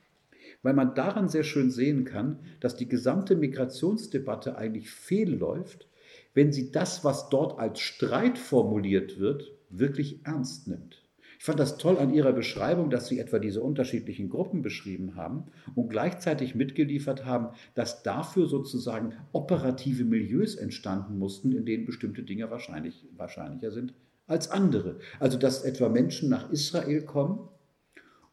weil 0.62 0.72
man 0.72 0.94
daran 0.94 1.28
sehr 1.28 1.44
schön 1.44 1.70
sehen 1.70 2.07
kann, 2.07 2.40
dass 2.61 2.74
die 2.74 2.88
gesamte 2.88 3.37
Migrationsdebatte 3.37 4.57
eigentlich 4.57 4.90
fehlläuft, 4.90 5.87
wenn 6.33 6.50
sie 6.50 6.72
das, 6.72 7.04
was 7.04 7.28
dort 7.28 7.59
als 7.61 7.80
Streit 7.80 8.38
formuliert 8.38 9.18
wird, 9.18 9.52
wirklich 9.68 10.24
ernst 10.24 10.66
nimmt. 10.66 11.03
Ich 11.44 11.46
fand 11.46 11.61
das 11.61 11.76
toll 11.76 11.98
an 11.98 12.14
Ihrer 12.14 12.33
Beschreibung, 12.33 12.88
dass 12.88 13.07
Sie 13.07 13.18
etwa 13.18 13.38
diese 13.38 13.61
unterschiedlichen 13.61 14.30
Gruppen 14.30 14.62
beschrieben 14.62 15.14
haben 15.14 15.44
und 15.74 15.90
gleichzeitig 15.90 16.54
mitgeliefert 16.54 17.26
haben, 17.26 17.48
dass 17.74 18.02
dafür 18.02 18.46
sozusagen 18.46 19.12
operative 19.33 20.04
Milieus 20.04 20.54
entstanden 20.54 21.18
mussten, 21.18 21.52
in 21.52 21.66
denen 21.66 21.85
bestimmte 21.85 22.22
Dinge 22.22 22.50
wahrscheinlich, 22.50 23.07
wahrscheinlicher 23.14 23.72
sind 23.72 23.92
als 24.26 24.50
andere. 24.50 25.00
Also 25.20 25.37
dass 25.37 25.64
etwa 25.64 25.90
Menschen 25.90 26.30
nach 26.30 26.50
Israel 26.50 27.02
kommen 27.02 27.46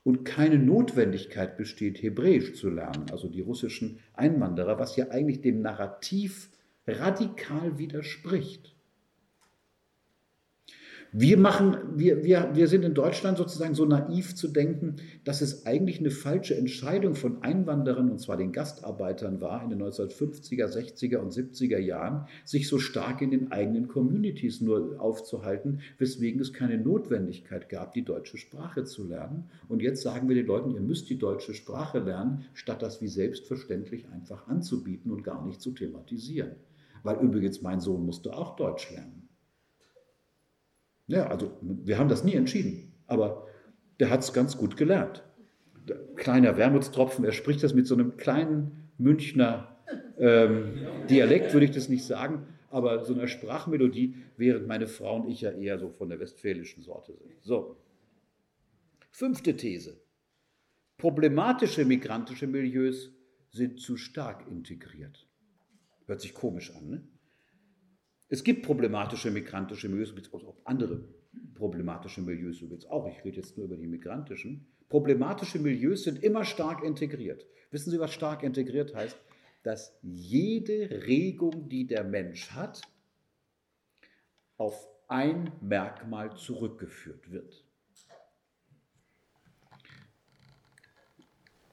und 0.04 0.24
keine 0.24 0.58
Notwendigkeit 0.58 1.58
besteht, 1.58 2.02
Hebräisch 2.02 2.54
zu 2.54 2.69
lernen, 2.69 3.08
also 3.12 3.28
die 3.28 3.41
russischen 3.41 4.00
Einwanderer, 4.13 4.80
was 4.80 4.95
ja 4.95 5.10
eigentlich 5.10 5.41
dem 5.41 5.62
Narrativ 5.62 6.50
radikal 6.88 7.78
widerspricht. 7.78 8.74
Wir, 11.13 11.38
machen, 11.38 11.76
wir, 11.95 12.24
wir, 12.24 12.52
wir 12.54 12.69
sind 12.69 12.86
in 12.86 12.93
Deutschland 12.93 13.38
sozusagen 13.38 13.76
so 13.76 13.84
naiv 13.84 14.34
zu 14.34 14.47
denken, 14.47 14.95
dass 15.26 15.41
es 15.41 15.65
eigentlich 15.65 16.00
eine 16.00 16.10
falsche 16.10 16.56
Entscheidung 16.56 17.15
von 17.15 17.43
Einwanderern, 17.43 18.10
und 18.10 18.21
zwar 18.21 18.38
den 18.38 18.54
Gastarbeitern, 18.54 19.41
war 19.41 19.62
in 19.62 19.71
den 19.71 19.84
1950er, 19.84 20.67
60er 20.67 21.17
und 21.17 21.34
70er 21.34 21.80
Jahren, 21.80 22.28
sich 22.45 22.69
so 22.69 22.80
stark 22.80 23.21
in 23.21 23.30
den 23.30 23.52
eigenen 23.52 23.89
Communities 23.89 24.62
nur 24.62 25.02
aufzuhalten, 25.02 25.82
weswegen 25.97 26.39
es 26.39 26.54
keine 26.54 26.78
Notwendigkeit 26.78 27.67
gab, 27.67 27.91
die 27.91 28.06
deutsche 28.06 28.38
Sprache 28.38 28.86
zu 28.86 29.06
lernen. 29.06 29.50
Und 29.67 29.82
jetzt 29.82 30.04
sagen 30.04 30.30
wir 30.30 30.36
den 30.38 30.47
Leuten, 30.47 30.71
ihr 30.71 30.80
müsst 30.80 31.10
die 31.10 31.17
deutsche 31.17 31.54
Sprache 31.54 32.00
lernen, 32.00 32.45
statt 32.54 32.82
das 32.82 33.02
wie 33.02 33.10
selbstverständlich 33.10 34.08
einfach 34.13 34.47
anzubieten 34.47 35.12
und 35.12 35.26
gar 35.26 35.45
nicht 35.45 35.60
zu 35.60 35.71
thematisieren. 35.71 36.52
Weil 37.04 37.17
übrigens 37.17 37.62
mein 37.62 37.82
Sohn 37.82 38.06
musste 38.06 38.34
auch 38.34 38.56
Deutsch 38.56 38.89
lernen. 38.91 39.20
Ja, 41.08 41.28
also 41.28 41.58
wir 41.62 41.98
haben 41.98 42.10
das 42.10 42.24
nie 42.24 42.36
entschieden, 42.36 42.94
aber 43.08 43.48
der 44.00 44.10
hat 44.10 44.22
es 44.22 44.34
ganz 44.34 44.58
gut 44.58 44.78
gelernt. 44.78 45.24
Kleiner 46.16 46.58
Wermutstropfen, 46.58 47.26
er 47.26 47.32
spricht 47.32 47.64
das 47.64 47.74
mit 47.74 47.88
so 47.88 47.96
einem 47.96 48.18
kleinen 48.18 48.90
Münchner 48.98 49.76
ähm, 50.18 50.88
Dialekt, 51.10 51.54
würde 51.54 51.66
ich 51.66 51.72
das 51.72 51.90
nicht 51.90 52.06
sagen, 52.06 52.48
aber 52.70 53.04
so 53.04 53.14
einer 53.14 53.28
Sprachmelodie, 53.28 54.16
während 54.38 54.68
meine 54.68 54.88
Frau 54.88 55.18
und 55.18 55.30
ich 55.30 55.42
ja 55.42 55.52
eher 55.52 55.78
so 55.78 55.90
von 55.90 56.10
der 56.10 56.20
westfälischen 56.20 56.84
Sorte 56.84 57.14
sind. 57.14 57.34
So. 57.42 57.78
Fünfte 59.10 59.56
These. 59.56 60.00
Problematische 60.98 61.84
migrantische 61.84 62.48
Milieus 62.48 63.12
sind 63.52 63.80
zu 63.80 63.98
stark 63.98 64.48
integriert. 64.50 65.28
Hört 66.06 66.22
sich 66.22 66.34
komisch 66.34 66.74
an, 66.76 66.90
ne? 66.90 67.04
Es 68.32 68.46
gibt 68.46 68.65
problematische 68.65 69.30
migrantische 69.30 69.89
Milieus, 69.89 70.13
es 70.17 70.34
auch 70.34 70.56
andere 70.63 71.04
problematische 71.54 72.22
Milieus 72.22 72.62
übrigens 72.62 72.86
auch. 72.86 73.06
Ich 73.06 73.26
rede 73.26 73.36
jetzt 73.36 73.58
nur 73.58 73.65
über 73.65 73.76
die 73.76 73.88
migrantischen. 73.88 74.66
Problematische 74.88 75.60
Milieus 75.60 76.03
sind 76.03 76.24
immer 76.24 76.45
stark 76.45 76.82
integriert. 76.82 77.45
Wissen 77.72 77.91
Sie, 77.91 77.99
was 77.99 78.14
stark 78.14 78.43
integriert 78.43 78.95
heißt? 78.95 79.18
Dass 79.64 79.99
jede 80.01 81.03
Regung, 81.05 81.68
die 81.68 81.86
der 81.88 82.05
Mensch 82.05 82.51
hat, 82.51 82.82
auf 84.55 84.88
ein 85.10 85.51
Merkmal 85.60 86.34
zurückgeführt 86.38 87.32
wird. 87.32 87.66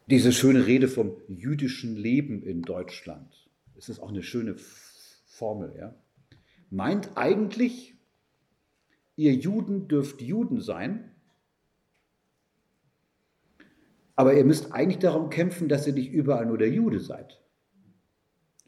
Diese 0.08 0.32
schöne 0.32 0.66
Rede 0.66 0.88
vom 0.88 1.22
jüdischen 1.28 1.94
Leben 1.94 2.42
in 2.42 2.62
Deutschland, 2.62 3.48
das 3.76 3.88
ist 3.88 4.00
auch 4.00 4.08
eine 4.08 4.24
schöne 4.24 4.56
Formel, 4.56 5.76
ja 5.78 5.94
meint 6.70 7.10
eigentlich, 7.16 7.94
ihr 9.16 9.34
Juden 9.34 9.88
dürft 9.88 10.20
Juden 10.22 10.60
sein, 10.60 11.08
Aber 14.18 14.34
ihr 14.34 14.44
müsst 14.44 14.72
eigentlich 14.72 14.98
darum 14.98 15.30
kämpfen, 15.30 15.68
dass 15.68 15.86
ihr 15.86 15.92
nicht 15.92 16.10
überall 16.10 16.44
nur 16.44 16.58
der 16.58 16.70
Jude 16.70 16.98
seid. 16.98 17.40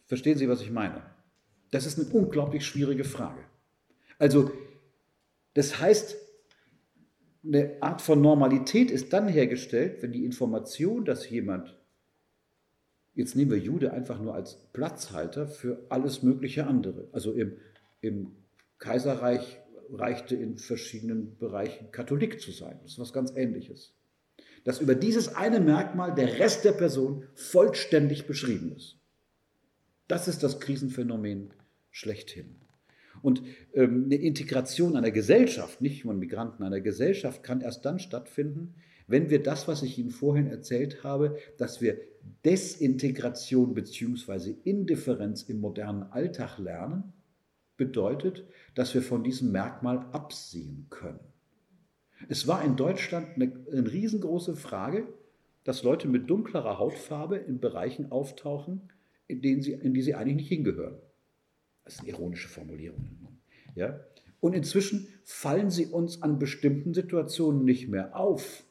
Verstehen 0.07 0.39
Sie, 0.39 0.49
was 0.49 0.63
ich 0.63 0.71
meine? 0.71 1.03
Das 1.73 1.87
ist 1.87 1.99
eine 1.99 2.09
unglaublich 2.11 2.65
schwierige 2.65 3.03
Frage. 3.03 3.41
Also, 4.21 4.53
das 5.55 5.81
heißt, 5.81 6.17
eine 7.45 7.79
Art 7.81 8.01
von 8.01 8.21
Normalität 8.21 8.93
ist 8.93 9.13
dann 9.13 9.27
hergestellt, 9.27 10.05
wenn 10.05 10.13
die 10.13 10.25
Information, 10.25 11.05
dass 11.05 11.29
jemand, 11.29 11.77
jetzt 13.15 13.35
nehmen 13.35 13.51
wir 13.51 13.59
Jude 13.59 13.93
einfach 13.93 14.21
nur 14.21 14.37
als 14.37 14.55
Platzhalter 14.73 15.49
für 15.49 15.85
alles 15.89 16.23
mögliche 16.23 16.69
andere. 16.69 17.09
Also 17.11 17.33
im, 17.33 17.57
im 18.01 18.33
Kaiserreich 18.79 19.61
reichte 19.93 20.37
in 20.37 20.57
verschiedenen 20.57 21.37
Bereichen 21.39 21.91
Katholik 21.91 22.41
zu 22.41 22.53
sein. 22.53 22.79
Das 22.83 22.93
ist 22.93 22.99
was 22.99 23.13
ganz 23.13 23.33
Ähnliches. 23.35 23.95
Dass 24.65 24.81
über 24.81 24.95
dieses 24.95 25.35
eine 25.35 25.61
Merkmal 25.61 26.15
der 26.15 26.39
Rest 26.39 26.65
der 26.65 26.73
Person 26.73 27.25
vollständig 27.35 28.27
beschrieben 28.27 28.73
ist. 28.77 28.97
Das 30.07 30.29
ist 30.29 30.43
das 30.43 30.61
Krisenphänomen 30.61 31.53
schlechthin. 31.91 32.57
Und 33.23 33.43
ähm, 33.75 34.05
eine 34.05 34.17
Integration 34.17 34.97
einer 34.97 35.11
Gesellschaft, 35.11 35.81
nicht 35.81 36.03
von 36.03 36.19
Migranten, 36.19 36.63
einer 36.63 36.81
Gesellschaft 36.81 37.43
kann 37.43 37.61
erst 37.61 37.85
dann 37.85 37.99
stattfinden, 37.99 38.75
wenn 39.07 39.29
wir 39.29 39.43
das, 39.43 39.67
was 39.67 39.83
ich 39.83 39.99
Ihnen 39.99 40.11
vorhin 40.11 40.47
erzählt 40.47 41.03
habe, 41.03 41.37
dass 41.59 41.81
wir 41.81 41.99
Desintegration 42.45 43.75
bzw. 43.75 44.55
Indifferenz 44.65 45.43
im 45.43 45.61
modernen 45.61 46.05
Alltag 46.05 46.59
lernen, 46.59 47.13
bedeutet, 47.81 48.45
dass 48.75 48.93
wir 48.93 49.01
von 49.01 49.25
diesem 49.25 49.53
Merkmal 49.53 50.07
absehen 50.13 50.87
können. 50.91 51.19
Es 52.29 52.47
war 52.47 52.63
in 52.63 52.77
Deutschland 52.77 53.37
eine, 53.37 53.51
eine 53.73 53.91
riesengroße 53.91 54.55
Frage, 54.55 55.09
dass 55.65 55.83
Leute 55.83 56.07
mit 56.07 56.29
dunklerer 56.29 56.79
Hautfarbe 56.79 57.39
in 57.39 57.59
Bereichen 57.59 58.13
auftauchen, 58.13 58.93
in, 59.29 59.41
denen 59.41 59.63
sie, 59.63 59.73
in 59.73 59.95
die 59.95 60.03
sie 60.03 60.15
eigentlich 60.15 60.37
nicht 60.37 60.49
hingehören. 60.49 60.99
Das 61.85 61.97
sind 61.97 62.07
ironische 62.07 62.49
Formulierungen. 62.49 63.41
Ja? 63.75 63.99
Und 64.41 64.53
inzwischen 64.53 65.09
fallen 65.25 65.71
sie 65.71 65.87
uns 65.87 66.21
an 66.21 66.39
bestimmten 66.39 66.93
Situationen 66.93 67.65
nicht 67.65 67.89
mehr 67.89 68.15
auf. 68.15 68.63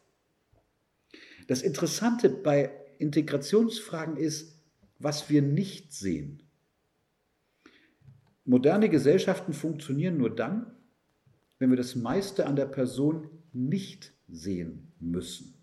Das 1.48 1.64
Interessante 1.64 2.30
bei 2.30 2.72
Integrationsfragen 3.00 4.18
ist, 4.18 4.62
was 5.00 5.32
wir 5.32 5.42
nicht 5.42 5.94
sehen. 5.94 6.44
Moderne 8.50 8.90
Gesellschaften 8.90 9.54
funktionieren 9.54 10.18
nur 10.18 10.36
dann, 10.36 10.66
wenn 11.60 11.70
wir 11.70 11.78
das 11.78 11.96
meiste 11.96 12.48
an 12.48 12.56
der 12.56 12.66
Person 12.66 13.30
nicht 13.54 14.12
sehen 14.28 14.92
müssen. 15.00 15.54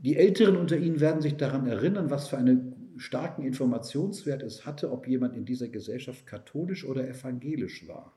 Die 0.00 0.16
Älteren 0.16 0.56
unter 0.56 0.78
Ihnen 0.78 1.00
werden 1.00 1.20
sich 1.20 1.36
daran 1.36 1.66
erinnern, 1.66 2.08
was 2.08 2.28
für 2.28 2.38
einen 2.38 2.94
starken 2.96 3.42
Informationswert 3.42 4.42
es 4.42 4.64
hatte, 4.64 4.90
ob 4.90 5.06
jemand 5.06 5.36
in 5.36 5.44
dieser 5.44 5.68
Gesellschaft 5.68 6.26
katholisch 6.26 6.86
oder 6.86 7.06
evangelisch 7.06 7.86
war. 7.86 8.16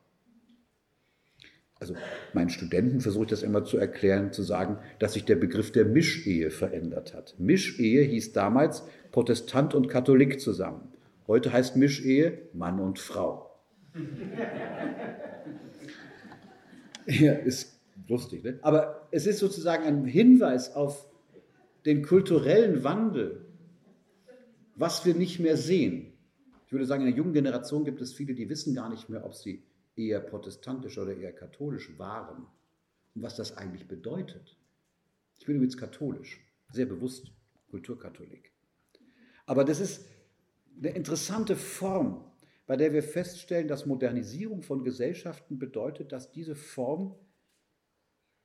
Also 1.82 1.96
meinen 2.34 2.50
Studenten 2.50 3.02
versuche 3.02 3.26
ich 3.26 3.30
das 3.30 3.44
immer 3.44 3.66
zu 3.66 3.78
erklären, 3.78 4.32
zu 4.32 4.42
sagen, 4.42 4.78
dass 5.00 5.16
sich 5.16 5.26
der 5.26 5.36
Begriff 5.36 5.74
der 5.74 5.84
Mischehe 5.84 6.50
verändert 6.50 7.14
hat. 7.14 7.36
Mischehe 7.40 8.04
hieß 8.04 8.32
damals 8.32 8.84
Protestant 9.12 9.76
und 9.76 9.90
Katholik 9.90 10.40
zusammen. 10.40 10.94
Heute 11.28 11.52
heißt 11.52 11.76
Mischehe 11.76 12.48
Mann 12.54 12.80
und 12.80 13.00
Frau. 13.00 13.60
ja, 17.06 17.34
ist 17.34 17.82
lustig, 18.08 18.44
ne? 18.44 18.60
Aber 18.62 19.08
es 19.12 19.28
ist 19.28 19.40
sozusagen 19.40 19.84
ein 19.84 20.06
Hinweis 20.06 20.74
auf 20.74 21.06
den 21.86 22.04
kulturellen 22.04 22.84
Wandel, 22.84 23.46
was 24.76 25.06
wir 25.06 25.16
nicht 25.16 25.40
mehr 25.40 25.58
sehen. 25.58 26.14
Ich 26.66 26.72
würde 26.72 26.86
sagen, 26.86 27.04
in 27.04 27.10
der 27.10 27.18
jungen 27.18 27.34
Generation 27.34 27.84
gibt 27.84 28.02
es 28.02 28.14
viele, 28.14 28.34
die 28.34 28.50
wissen 28.50 28.76
gar 28.76 28.90
nicht 28.90 29.10
mehr, 29.10 29.26
ob 29.26 29.34
sie 29.34 29.64
eher 29.96 30.20
protestantisch 30.20 30.98
oder 30.98 31.16
eher 31.16 31.34
katholisch 31.34 31.98
waren 31.98 32.46
und 33.16 33.22
was 33.22 33.36
das 33.36 33.58
eigentlich 33.58 33.88
bedeutet. 33.88 34.56
Ich 35.40 35.46
bin 35.46 35.56
übrigens 35.56 35.78
katholisch, 35.78 36.40
sehr 36.72 36.86
bewusst 36.86 37.32
Kulturkatholik. 37.70 38.52
Aber 39.46 39.64
das 39.64 39.80
ist 39.80 40.06
eine 40.78 40.90
interessante 40.90 41.56
Form, 41.56 42.24
bei 42.66 42.76
der 42.76 42.94
wir 42.94 43.04
feststellen, 43.04 43.68
dass 43.68 43.86
Modernisierung 43.86 44.62
von 44.62 44.84
Gesellschaften 44.84 45.58
bedeutet, 45.58 46.12
dass 46.12 46.32
diese 46.32 46.56
Form 46.56 47.16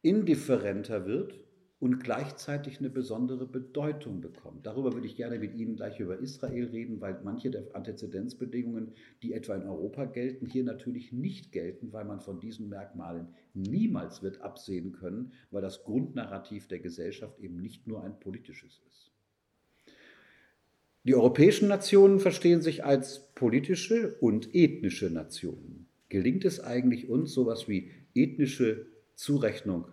indifferenter 0.03 1.07
wird 1.07 1.39
und 1.83 1.99
gleichzeitig 1.99 2.79
eine 2.79 2.91
besondere 2.91 3.45
Bedeutung 3.45 4.21
bekommt. 4.21 4.67
Darüber 4.67 4.93
würde 4.93 5.09
ich 5.09 5.17
gerne 5.17 5.41
mit 5.41 5.55
Ihnen 5.55 5.75
gleich 5.75 5.99
über 5.99 6.17
Israel 6.21 6.67
reden, 6.67 7.01
weil 7.01 7.21
manche 7.25 7.51
der 7.51 7.75
Antezedenzbedingungen, 7.75 8.93
die 9.21 9.33
etwa 9.33 9.57
in 9.57 9.65
Europa 9.65 10.05
gelten, 10.05 10.47
hier 10.47 10.63
natürlich 10.63 11.13
nicht 11.13 11.51
gelten, 11.51 11.93
weil 11.93 12.05
man 12.05 12.21
von 12.21 12.39
diesen 12.39 12.69
Merkmalen 12.69 13.35
niemals 13.53 14.23
wird 14.23 14.43
absehen 14.43 14.93
können, 14.93 15.33
weil 15.51 15.63
das 15.63 15.83
Grundnarrativ 15.83 16.69
der 16.69 16.79
Gesellschaft 16.79 17.41
eben 17.41 17.57
nicht 17.57 17.89
nur 17.89 18.05
ein 18.05 18.21
politisches 18.21 18.81
ist. 18.89 19.12
Die 21.05 21.17
europäischen 21.17 21.69
Nationen 21.69 22.21
verstehen 22.21 22.63
sich 22.63 22.85
als 22.85 23.27
politische 23.35 24.15
und 24.21 24.55
ethnische 24.55 25.11
Nationen. 25.11 25.87
Gelingt 26.09 26.45
es 26.45 26.61
eigentlich 26.61 27.09
uns, 27.09 27.33
sowas 27.33 27.67
wie 27.67 27.91
ethnische 28.15 28.87
Zurechnung 29.17 29.87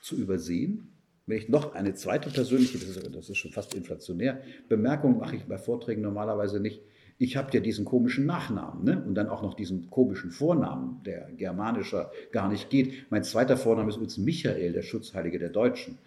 zu 0.00 0.16
übersehen? 0.16 0.88
Wenn 1.26 1.38
ich 1.38 1.48
noch 1.48 1.74
eine 1.74 1.94
zweite 1.94 2.30
persönliche, 2.30 2.78
das 2.78 2.88
ist, 2.88 3.14
das 3.14 3.30
ist 3.30 3.36
schon 3.36 3.52
fast 3.52 3.74
inflationär, 3.74 4.40
Bemerkung 4.68 5.18
mache 5.18 5.36
ich 5.36 5.44
bei 5.44 5.58
Vorträgen 5.58 6.02
normalerweise 6.02 6.58
nicht. 6.58 6.82
Ich 7.18 7.36
habe 7.36 7.50
ja 7.52 7.60
diesen 7.60 7.84
komischen 7.84 8.26
Nachnamen 8.26 8.84
ne? 8.84 9.04
und 9.06 9.14
dann 9.14 9.28
auch 9.28 9.42
noch 9.42 9.54
diesen 9.54 9.90
komischen 9.90 10.32
Vornamen, 10.32 11.02
der 11.04 11.30
germanischer 11.36 12.10
gar 12.32 12.48
nicht 12.48 12.68
geht. 12.68 13.10
Mein 13.10 13.22
zweiter 13.22 13.56
Vorname 13.56 13.88
ist 13.88 13.96
übrigens 13.96 14.18
Michael, 14.18 14.72
der 14.72 14.82
Schutzheilige 14.82 15.38
der 15.38 15.50
Deutschen. 15.50 15.98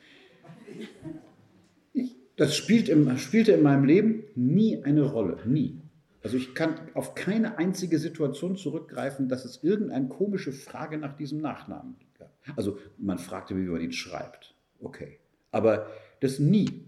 Das 2.39 2.55
spielt 2.55 2.87
im, 2.87 3.17
spielte 3.17 3.51
in 3.51 3.63
meinem 3.63 3.83
Leben 3.83 4.23
nie 4.33 4.81
eine 4.81 5.03
Rolle, 5.03 5.39
nie. 5.43 5.81
Also 6.23 6.37
ich 6.37 6.55
kann 6.55 6.79
auf 6.93 7.13
keine 7.13 7.57
einzige 7.57 7.99
Situation 7.99 8.55
zurückgreifen, 8.55 9.27
dass 9.27 9.43
es 9.43 9.61
irgendeine 9.61 10.07
komische 10.07 10.53
Frage 10.53 10.97
nach 10.97 11.17
diesem 11.17 11.41
Nachnamen 11.41 11.97
gab. 12.17 12.33
Also 12.55 12.79
man 12.97 13.17
fragte, 13.17 13.57
wie 13.57 13.63
man 13.63 13.81
ihn 13.81 13.91
schreibt. 13.91 14.55
Okay. 14.79 15.19
Aber 15.51 15.87
das 16.21 16.39
nie. 16.39 16.85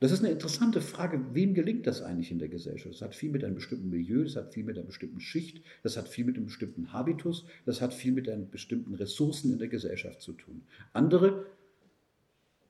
Das 0.00 0.12
ist 0.12 0.22
eine 0.22 0.32
interessante 0.32 0.82
Frage, 0.82 1.18
wem 1.32 1.54
gelingt 1.54 1.86
das 1.86 2.02
eigentlich 2.02 2.30
in 2.30 2.38
der 2.38 2.48
Gesellschaft? 2.48 2.94
Das 2.94 3.00
hat 3.00 3.14
viel 3.14 3.30
mit 3.30 3.42
einem 3.42 3.54
bestimmten 3.54 3.88
Milieu, 3.88 4.22
das 4.22 4.36
hat 4.36 4.52
viel 4.52 4.64
mit 4.64 4.76
einer 4.76 4.86
bestimmten 4.86 5.20
Schicht, 5.20 5.62
das 5.82 5.96
hat 5.96 6.10
viel 6.10 6.26
mit 6.26 6.36
einem 6.36 6.44
bestimmten 6.44 6.92
Habitus, 6.92 7.46
das 7.64 7.80
hat 7.80 7.94
viel 7.94 8.12
mit 8.12 8.28
einem 8.28 8.50
bestimmten 8.50 8.94
Ressourcen 8.94 9.50
in 9.50 9.58
der 9.58 9.68
Gesellschaft 9.68 10.20
zu 10.20 10.34
tun. 10.34 10.60
Andere, 10.92 11.46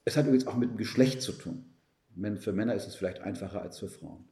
es 0.05 0.17
hat 0.17 0.27
übrigens 0.27 0.47
auch 0.47 0.57
mit 0.57 0.71
dem 0.71 0.77
Geschlecht 0.77 1.21
zu 1.21 1.33
tun. 1.33 1.65
Für 2.39 2.53
Männer 2.53 2.75
ist 2.75 2.87
es 2.87 2.95
vielleicht 2.95 3.21
einfacher 3.21 3.63
als 3.63 3.79
für 3.79 3.89
Frauen. 3.89 4.25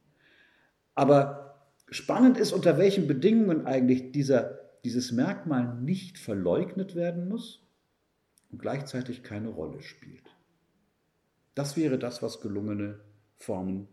Aber 0.95 1.69
spannend 1.89 2.37
ist, 2.37 2.53
unter 2.53 2.77
welchen 2.77 3.07
Bedingungen 3.07 3.65
eigentlich 3.65 4.11
dieser, 4.11 4.59
dieses 4.83 5.11
Merkmal 5.11 5.75
nicht 5.75 6.17
verleugnet 6.17 6.95
werden 6.95 7.27
muss 7.27 7.65
und 8.51 8.59
gleichzeitig 8.59 9.23
keine 9.23 9.49
Rolle 9.49 9.81
spielt. 9.81 10.23
Das 11.55 11.77
wäre 11.77 11.99
das, 11.99 12.23
was 12.23 12.41
gelungene 12.41 12.99
Formen 13.37 13.87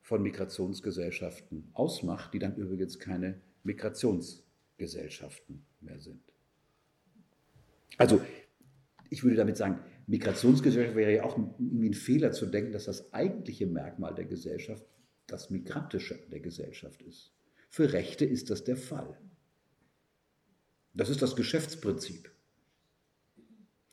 von 0.00 0.22
Migrationsgesellschaften 0.22 1.68
ausmacht, 1.72 2.34
die 2.34 2.38
dann 2.38 2.56
übrigens 2.56 2.98
keine 2.98 3.40
Migrationsgesellschaften 3.62 5.64
mehr 5.80 6.00
sind. 6.00 6.20
Also, 7.98 8.20
ich 9.10 9.22
würde 9.22 9.36
damit 9.36 9.56
sagen, 9.56 9.78
Migrationsgesellschaft 10.06 10.96
wäre 10.96 11.14
ja 11.14 11.24
auch 11.24 11.36
irgendwie 11.36 11.90
ein 11.90 11.94
Fehler 11.94 12.32
zu 12.32 12.46
denken, 12.46 12.72
dass 12.72 12.84
das 12.84 13.12
eigentliche 13.12 13.66
Merkmal 13.66 14.14
der 14.14 14.24
Gesellschaft 14.24 14.84
das 15.26 15.50
Migrantische 15.50 16.18
der 16.30 16.40
Gesellschaft 16.40 17.02
ist. 17.02 17.32
Für 17.68 17.92
Rechte 17.92 18.24
ist 18.24 18.50
das 18.50 18.64
der 18.64 18.76
Fall. 18.76 19.18
Das 20.94 21.08
ist 21.08 21.22
das 21.22 21.36
Geschäftsprinzip. 21.36 22.30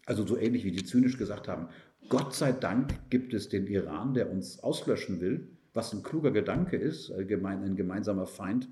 Also 0.06 0.26
so 0.26 0.38
ähnlich 0.38 0.66
wie 0.66 0.72
die 0.72 0.84
zynisch 0.84 1.18
gesagt 1.18 1.48
haben, 1.48 1.70
Gott 2.10 2.34
sei 2.34 2.52
Dank 2.52 3.10
gibt 3.10 3.34
es 3.34 3.48
den 3.50 3.68
Iran, 3.68 4.14
der 4.14 4.32
uns 4.32 4.60
auslöschen 4.60 5.22
will, 5.22 5.48
was 5.74 5.94
ein 5.94 6.04
kluger 6.04 6.32
Gedanke 6.32 6.76
ist, 6.76 7.12
ein 7.12 7.28
gemeinsamer 7.28 8.26
Feind 8.26 8.68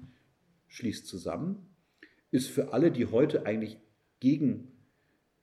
schließt 0.68 1.08
zusammen, 1.08 1.68
ist 2.32 2.50
für 2.50 2.74
alle, 2.74 2.92
die 2.92 3.06
heute 3.06 3.46
eigentlich 3.46 3.80
gegen 4.20 4.72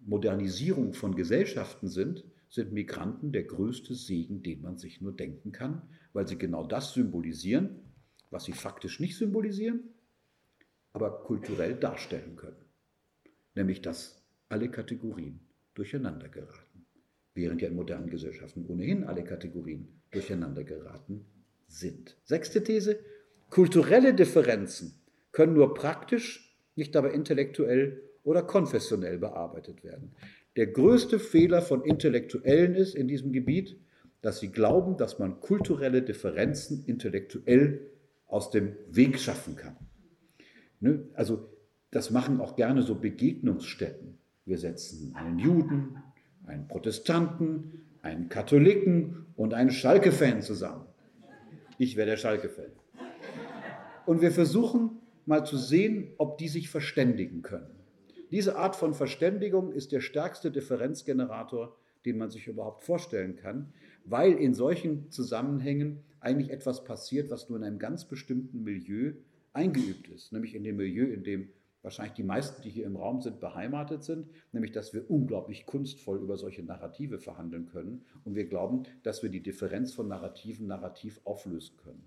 Modernisierung 0.07 0.94
von 0.94 1.14
Gesellschaften 1.14 1.88
sind, 1.88 2.24
sind 2.48 2.72
Migranten 2.72 3.32
der 3.32 3.44
größte 3.44 3.94
Segen, 3.94 4.42
den 4.42 4.61
man 4.62 4.78
sich 4.78 5.00
nur 5.00 5.12
denken 5.12 5.50
kann, 5.50 5.82
weil 6.12 6.28
sie 6.28 6.38
genau 6.38 6.66
das 6.66 6.92
symbolisieren, 6.92 7.80
was 8.30 8.44
sie 8.44 8.52
faktisch 8.52 9.00
nicht 9.00 9.16
symbolisieren, 9.16 9.94
aber 10.92 11.22
kulturell 11.24 11.74
darstellen 11.74 12.36
können. 12.36 12.64
Nämlich, 13.55 13.82
dass 13.82 14.24
alle 14.48 14.70
Kategorien 14.70 15.40
durcheinander 15.74 16.28
geraten. 16.28 16.86
während 17.34 17.61
ja 17.61 17.68
in 17.68 17.74
modernen 17.74 18.11
Gesellschaften 18.11 18.64
ohnehin 18.66 19.02
alle 19.02 19.24
Kategorien 19.24 19.88
durcheinander 20.12 20.62
geraten 20.62 21.26
sind. 21.66 22.16
Sechste 22.22 22.62
These, 22.62 23.00
kulturelle 23.50 24.14
Differenzen 24.14 24.94
können 25.32 25.55
nur 25.55 25.74
praktisch, 25.74 26.57
nicht 26.76 26.94
aber 26.94 27.12
intellektuell 27.12 28.02
oder 28.24 28.42
konfessionell 28.42 29.18
bearbeitet 29.18 29.84
werden. 29.84 30.12
Der 30.56 30.66
größte 30.66 31.18
Fehler 31.18 31.62
von 31.62 31.82
Intellektuellen 31.84 32.74
ist 32.74 32.94
in 32.94 33.06
diesem 33.06 33.32
Gebiet, 33.32 33.78
dass 34.22 34.40
sie 34.40 34.50
glauben, 34.50 34.96
dass 34.96 35.18
man 35.18 35.40
kulturelle 35.40 36.02
Differenzen 36.02 36.84
intellektuell 36.86 37.90
aus 38.26 38.50
dem 38.50 38.74
Weg 38.88 39.18
schaffen 39.18 39.56
kann. 39.56 39.76
Ne? 40.80 41.04
Also 41.14 41.50
das 41.90 42.10
machen 42.10 42.40
auch 42.40 42.56
gerne 42.56 42.82
so 42.82 42.94
Begegnungsstätten. 42.94 44.18
Wir 44.46 44.58
setzen 44.58 45.14
einen 45.14 45.38
Juden, 45.38 45.96
einen 46.46 46.66
Protestanten, 46.66 47.84
einen 48.02 48.28
Katholiken 48.28 49.26
und 49.36 49.54
einen 49.54 49.70
Schalke-Fan 49.70 50.42
zusammen. 50.42 50.86
Ich 51.78 51.96
wäre 51.96 52.10
der 52.10 52.16
Schalke-Fan. 52.16 52.72
Und 54.06 54.20
wir 54.20 54.30
versuchen 54.30 54.98
mal 55.26 55.44
zu 55.44 55.56
sehen, 55.56 56.12
ob 56.18 56.38
die 56.38 56.48
sich 56.48 56.68
verständigen 56.68 57.42
können. 57.42 57.84
Diese 58.35 58.57
Art 58.57 58.74
von 58.74 58.95
Verständigung 58.95 59.70
ist 59.70 59.93
der 59.93 60.01
stärkste 60.01 60.51
Differenzgenerator, 60.51 61.76
den 62.05 62.18
man 62.18 62.32
sich 62.32 62.49
überhaupt 62.49 62.82
vorstellen 62.82 63.37
kann, 63.37 63.72
weil 64.05 64.32
in 64.32 64.55
solchen 64.55 65.09
Zusammenhängen 65.12 66.03
eigentlich 66.18 66.51
etwas 66.51 66.82
passiert, 66.82 67.30
was 67.30 67.49
nur 67.49 67.59
in 67.59 67.64
einem 67.64 67.78
ganz 67.78 68.07
bestimmten 68.07 68.64
Milieu 68.64 69.12
eingeübt 69.53 70.09
ist, 70.09 70.32
nämlich 70.32 70.57
in 70.57 70.64
dem 70.64 70.78
Milieu, 70.78 71.05
in 71.05 71.22
dem 71.22 71.51
wahrscheinlich 71.82 72.14
die 72.14 72.24
meisten, 72.24 72.61
die 72.62 72.70
hier 72.70 72.87
im 72.87 72.97
Raum 72.97 73.20
sind, 73.20 73.39
beheimatet 73.39 74.03
sind, 74.03 74.26
nämlich 74.51 74.72
dass 74.72 74.93
wir 74.93 75.09
unglaublich 75.09 75.64
kunstvoll 75.64 76.18
über 76.18 76.37
solche 76.37 76.64
Narrative 76.64 77.20
verhandeln 77.20 77.66
können. 77.66 78.05
Und 78.24 78.35
wir 78.35 78.47
glauben, 78.47 78.82
dass 79.05 79.22
wir 79.22 79.30
die 79.30 79.45
Differenz 79.45 79.93
von 79.93 80.09
Narrativen 80.09 80.66
narrativ 80.66 81.20
auflösen 81.22 81.76
können. 81.76 82.03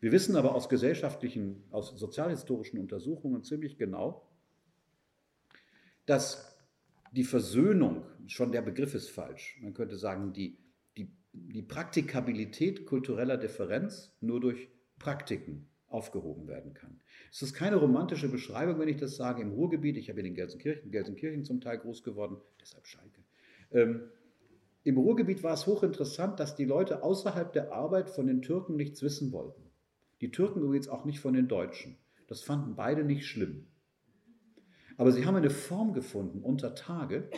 Wir 0.00 0.10
wissen 0.10 0.36
aber 0.36 0.54
aus 0.54 0.70
gesellschaftlichen, 0.70 1.64
aus 1.70 1.90
sozialhistorischen 1.90 2.78
Untersuchungen 2.78 3.44
ziemlich 3.44 3.76
genau, 3.76 4.22
dass 6.06 6.56
die 7.12 7.24
Versöhnung, 7.24 8.04
schon 8.26 8.52
der 8.52 8.62
Begriff 8.62 8.94
ist 8.94 9.10
falsch, 9.10 9.58
man 9.62 9.74
könnte 9.74 9.96
sagen, 9.96 10.32
die, 10.32 10.58
die, 10.96 11.08
die 11.32 11.62
Praktikabilität 11.62 12.86
kultureller 12.86 13.36
Differenz 13.36 14.16
nur 14.20 14.40
durch 14.40 14.68
Praktiken 14.98 15.68
aufgehoben 15.88 16.48
werden 16.48 16.74
kann. 16.74 17.00
Es 17.30 17.42
ist 17.42 17.54
keine 17.54 17.76
romantische 17.76 18.28
Beschreibung, 18.28 18.80
wenn 18.80 18.88
ich 18.88 18.96
das 18.96 19.16
sage, 19.16 19.42
im 19.42 19.52
Ruhrgebiet, 19.52 19.96
ich 19.96 20.10
habe 20.10 20.20
in 20.20 20.24
den 20.24 20.34
Gelsenkirchen, 20.34 20.90
Gelsenkirchen 20.90 21.44
zum 21.44 21.60
Teil 21.60 21.78
groß 21.78 22.02
geworden, 22.02 22.36
deshalb 22.60 22.86
Schalke. 22.86 23.22
Ähm, 23.70 24.02
Im 24.82 24.98
Ruhrgebiet 24.98 25.42
war 25.44 25.54
es 25.54 25.66
hochinteressant, 25.66 26.40
dass 26.40 26.56
die 26.56 26.64
Leute 26.64 27.02
außerhalb 27.02 27.52
der 27.52 27.72
Arbeit 27.72 28.10
von 28.10 28.26
den 28.26 28.42
Türken 28.42 28.76
nichts 28.76 29.02
wissen 29.02 29.30
wollten. 29.32 29.62
Die 30.20 30.30
Türken 30.30 30.62
übrigens 30.62 30.88
auch 30.88 31.04
nicht 31.04 31.20
von 31.20 31.34
den 31.34 31.48
Deutschen. 31.48 31.96
Das 32.26 32.42
fanden 32.42 32.74
beide 32.74 33.04
nicht 33.04 33.26
schlimm. 33.26 33.66
Aber 34.96 35.12
sie 35.12 35.26
haben 35.26 35.36
eine 35.36 35.50
Form 35.50 35.92
gefunden 35.92 36.42
unter 36.42 36.74
Tage, 36.74 37.28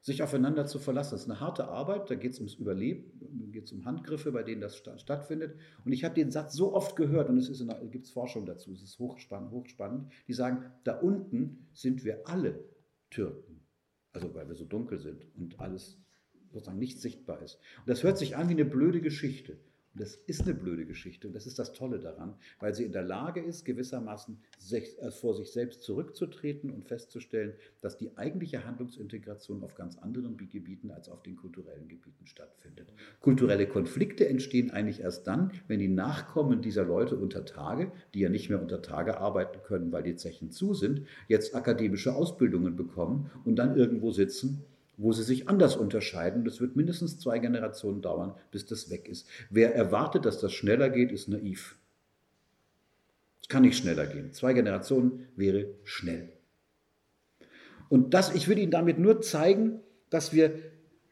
sich 0.00 0.22
aufeinander 0.22 0.66
zu 0.66 0.78
verlassen. 0.78 1.12
Das 1.12 1.22
ist 1.22 1.30
eine 1.30 1.40
harte 1.40 1.68
Arbeit, 1.68 2.10
da 2.10 2.14
geht 2.14 2.32
es 2.32 2.38
ums 2.38 2.54
Überleben, 2.54 3.50
geht 3.52 3.64
es 3.64 3.72
um 3.72 3.86
Handgriffe, 3.86 4.32
bei 4.32 4.42
denen 4.42 4.60
das 4.60 4.76
stattfindet. 4.76 5.56
Und 5.84 5.92
ich 5.92 6.04
habe 6.04 6.14
den 6.14 6.30
Satz 6.30 6.54
so 6.54 6.74
oft 6.74 6.94
gehört, 6.96 7.30
und 7.30 7.38
es 7.38 7.64
gibt 7.90 8.08
Forschung 8.08 8.44
dazu, 8.44 8.72
es 8.72 8.82
ist 8.82 8.98
hochspannend, 8.98 9.50
hochspannend, 9.50 10.12
die 10.28 10.34
sagen, 10.34 10.66
da 10.84 10.98
unten 10.98 11.68
sind 11.72 12.04
wir 12.04 12.28
alle 12.28 12.64
Türken. 13.10 13.62
Also 14.12 14.34
weil 14.34 14.46
wir 14.46 14.54
so 14.54 14.64
dunkel 14.64 14.98
sind 14.98 15.24
und 15.36 15.58
alles 15.58 15.98
sozusagen 16.52 16.78
nicht 16.78 17.00
sichtbar 17.00 17.42
ist. 17.42 17.58
Und 17.78 17.88
das 17.88 18.02
hört 18.02 18.18
sich 18.18 18.36
an 18.36 18.48
wie 18.48 18.52
eine 18.52 18.64
blöde 18.64 19.00
Geschichte. 19.00 19.58
Und 19.94 20.00
das 20.00 20.16
ist 20.26 20.42
eine 20.42 20.54
blöde 20.54 20.86
Geschichte 20.86 21.28
und 21.28 21.34
das 21.34 21.46
ist 21.46 21.58
das 21.58 21.72
Tolle 21.72 22.00
daran, 22.00 22.34
weil 22.58 22.74
sie 22.74 22.82
in 22.84 22.92
der 22.92 23.04
Lage 23.04 23.40
ist, 23.40 23.64
gewissermaßen 23.64 24.38
äh, 24.72 25.10
vor 25.10 25.34
sich 25.34 25.52
selbst 25.52 25.82
zurückzutreten 25.82 26.70
und 26.70 26.84
festzustellen, 26.84 27.54
dass 27.80 27.96
die 27.96 28.16
eigentliche 28.16 28.64
Handlungsintegration 28.64 29.62
auf 29.62 29.76
ganz 29.76 29.96
anderen 29.98 30.36
Gebieten 30.36 30.90
als 30.90 31.08
auf 31.08 31.22
den 31.22 31.36
kulturellen 31.36 31.88
Gebieten 31.88 32.26
stattfindet. 32.26 32.92
Kulturelle 33.20 33.68
Konflikte 33.68 34.28
entstehen 34.28 34.72
eigentlich 34.72 35.00
erst 35.00 35.28
dann, 35.28 35.52
wenn 35.68 35.78
die 35.78 35.88
Nachkommen 35.88 36.60
dieser 36.60 36.84
Leute 36.84 37.16
unter 37.16 37.44
Tage, 37.44 37.92
die 38.14 38.20
ja 38.20 38.28
nicht 38.28 38.50
mehr 38.50 38.60
unter 38.60 38.82
Tage 38.82 39.18
arbeiten 39.18 39.60
können, 39.62 39.92
weil 39.92 40.02
die 40.02 40.16
Zechen 40.16 40.50
zu 40.50 40.74
sind, 40.74 41.02
jetzt 41.28 41.54
akademische 41.54 42.14
Ausbildungen 42.14 42.74
bekommen 42.74 43.30
und 43.44 43.56
dann 43.56 43.76
irgendwo 43.76 44.10
sitzen 44.10 44.64
wo 44.96 45.12
sie 45.12 45.22
sich 45.22 45.48
anders 45.48 45.76
unterscheiden. 45.76 46.44
Das 46.44 46.60
wird 46.60 46.76
mindestens 46.76 47.18
zwei 47.18 47.38
Generationen 47.38 48.02
dauern, 48.02 48.34
bis 48.50 48.66
das 48.66 48.90
weg 48.90 49.08
ist. 49.08 49.26
Wer 49.50 49.74
erwartet, 49.74 50.24
dass 50.24 50.40
das 50.40 50.52
schneller 50.52 50.90
geht, 50.90 51.12
ist 51.12 51.28
naiv. 51.28 51.76
Es 53.42 53.48
kann 53.48 53.62
nicht 53.62 53.76
schneller 53.76 54.06
gehen. 54.06 54.32
Zwei 54.32 54.54
Generationen 54.54 55.28
wäre 55.36 55.66
schnell. 55.84 56.32
Und 57.88 58.14
das, 58.14 58.34
ich 58.34 58.48
will 58.48 58.58
Ihnen 58.58 58.70
damit 58.70 58.98
nur 58.98 59.20
zeigen, 59.20 59.80
dass 60.10 60.32
wir 60.32 60.54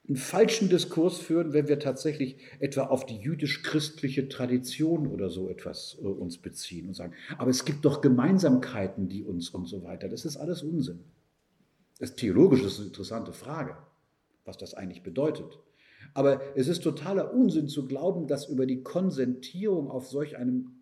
einen 0.09 0.17
falschen 0.17 0.69
Diskurs 0.69 1.19
führen, 1.19 1.53
wenn 1.53 1.69
wir 1.69 1.79
tatsächlich 1.79 2.37
etwa 2.59 2.85
auf 2.85 3.07
die 3.07 3.17
jüdisch-christliche 3.17 4.29
Tradition 4.29 5.07
oder 5.07 5.31
so 5.31 5.49
etwas 5.49 5.97
äh, 6.01 6.07
uns 6.07 6.39
beziehen 6.39 6.89
und 6.89 6.95
sagen, 6.95 7.15
aber 7.39 7.51
es 7.51 7.65
gibt 7.65 7.85
doch 7.85 8.01
Gemeinsamkeiten, 8.01 9.09
die 9.09 9.23
uns 9.25 9.51
und 9.51 9.67
so 9.67 9.85
weiter. 9.85 10.09
Das 10.09 10.25
ist 10.25 10.37
alles 10.37 10.63
Unsinn. 10.63 11.01
Das 12.03 12.11
ist 12.11 12.17
theologisch 12.17 12.65
ist 12.65 12.81
eine 12.81 12.89
interessante 12.89 13.33
Frage, 13.33 13.77
was 14.45 14.59
das 14.59 14.75
eigentlich 14.75 15.05
bedeutet. 15.05 15.61
Aber 16.15 16.41
es 16.57 16.67
ist 16.67 16.83
totaler 16.83 17.33
Unsinn 17.33 17.69
zu 17.69 17.87
glauben, 17.87 18.27
dass 18.27 18.49
über 18.49 18.67
die 18.67 18.83
Konsentierung 18.83 19.89
auf 19.89 20.09
solch 20.09 20.37
einem 20.37 20.73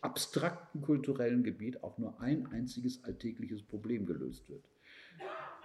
abstrakten 0.00 0.82
kulturellen 0.82 1.44
Gebiet 1.44 1.84
auch 1.84 1.98
nur 1.98 2.20
ein 2.20 2.48
einziges 2.48 3.04
alltägliches 3.04 3.62
Problem 3.62 4.06
gelöst 4.06 4.48
wird. 4.48 4.64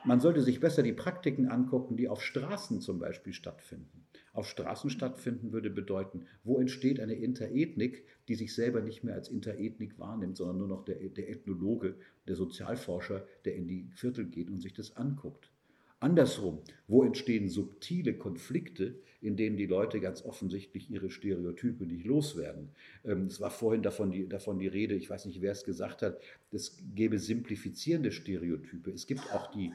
Man 0.03 0.19
sollte 0.19 0.41
sich 0.41 0.59
besser 0.59 0.83
die 0.83 0.93
Praktiken 0.93 1.47
angucken, 1.47 1.95
die 1.95 2.07
auf 2.07 2.21
Straßen 2.21 2.81
zum 2.81 2.99
Beispiel 2.99 3.33
stattfinden 3.33 4.01
auf 4.33 4.47
Straßen 4.47 4.89
stattfinden, 4.89 5.51
würde 5.51 5.69
bedeuten, 5.69 6.25
wo 6.43 6.59
entsteht 6.59 6.99
eine 6.99 7.13
Interethnik, 7.13 8.05
die 8.27 8.35
sich 8.35 8.53
selber 8.53 8.81
nicht 8.81 9.03
mehr 9.03 9.15
als 9.15 9.29
Interethnik 9.29 9.99
wahrnimmt, 9.99 10.37
sondern 10.37 10.57
nur 10.57 10.67
noch 10.67 10.85
der, 10.85 10.95
der 10.95 11.29
Ethnologe, 11.29 11.95
der 12.27 12.35
Sozialforscher, 12.35 13.25
der 13.45 13.55
in 13.55 13.67
die 13.67 13.89
Viertel 13.93 14.25
geht 14.25 14.49
und 14.49 14.61
sich 14.61 14.73
das 14.73 14.95
anguckt. 14.95 15.51
Andersrum, 15.99 16.59
wo 16.87 17.03
entstehen 17.03 17.47
subtile 17.47 18.15
Konflikte, 18.15 18.95
in 19.21 19.35
denen 19.35 19.55
die 19.55 19.67
Leute 19.67 19.99
ganz 19.99 20.23
offensichtlich 20.25 20.89
ihre 20.89 21.11
Stereotype 21.11 21.85
nicht 21.85 22.05
loswerden. 22.05 22.69
Ähm, 23.05 23.25
es 23.25 23.39
war 23.39 23.51
vorhin 23.51 23.83
davon 23.83 24.09
die, 24.09 24.27
davon 24.27 24.57
die 24.57 24.67
Rede, 24.67 24.95
ich 24.95 25.11
weiß 25.11 25.25
nicht, 25.25 25.41
wer 25.41 25.51
es 25.51 25.63
gesagt 25.63 26.01
hat, 26.01 26.19
es 26.51 26.81
gäbe 26.95 27.19
simplifizierende 27.19 28.11
Stereotype. 28.11 28.89
Es 28.89 29.05
gibt 29.05 29.31
auch 29.31 29.51
die 29.51 29.73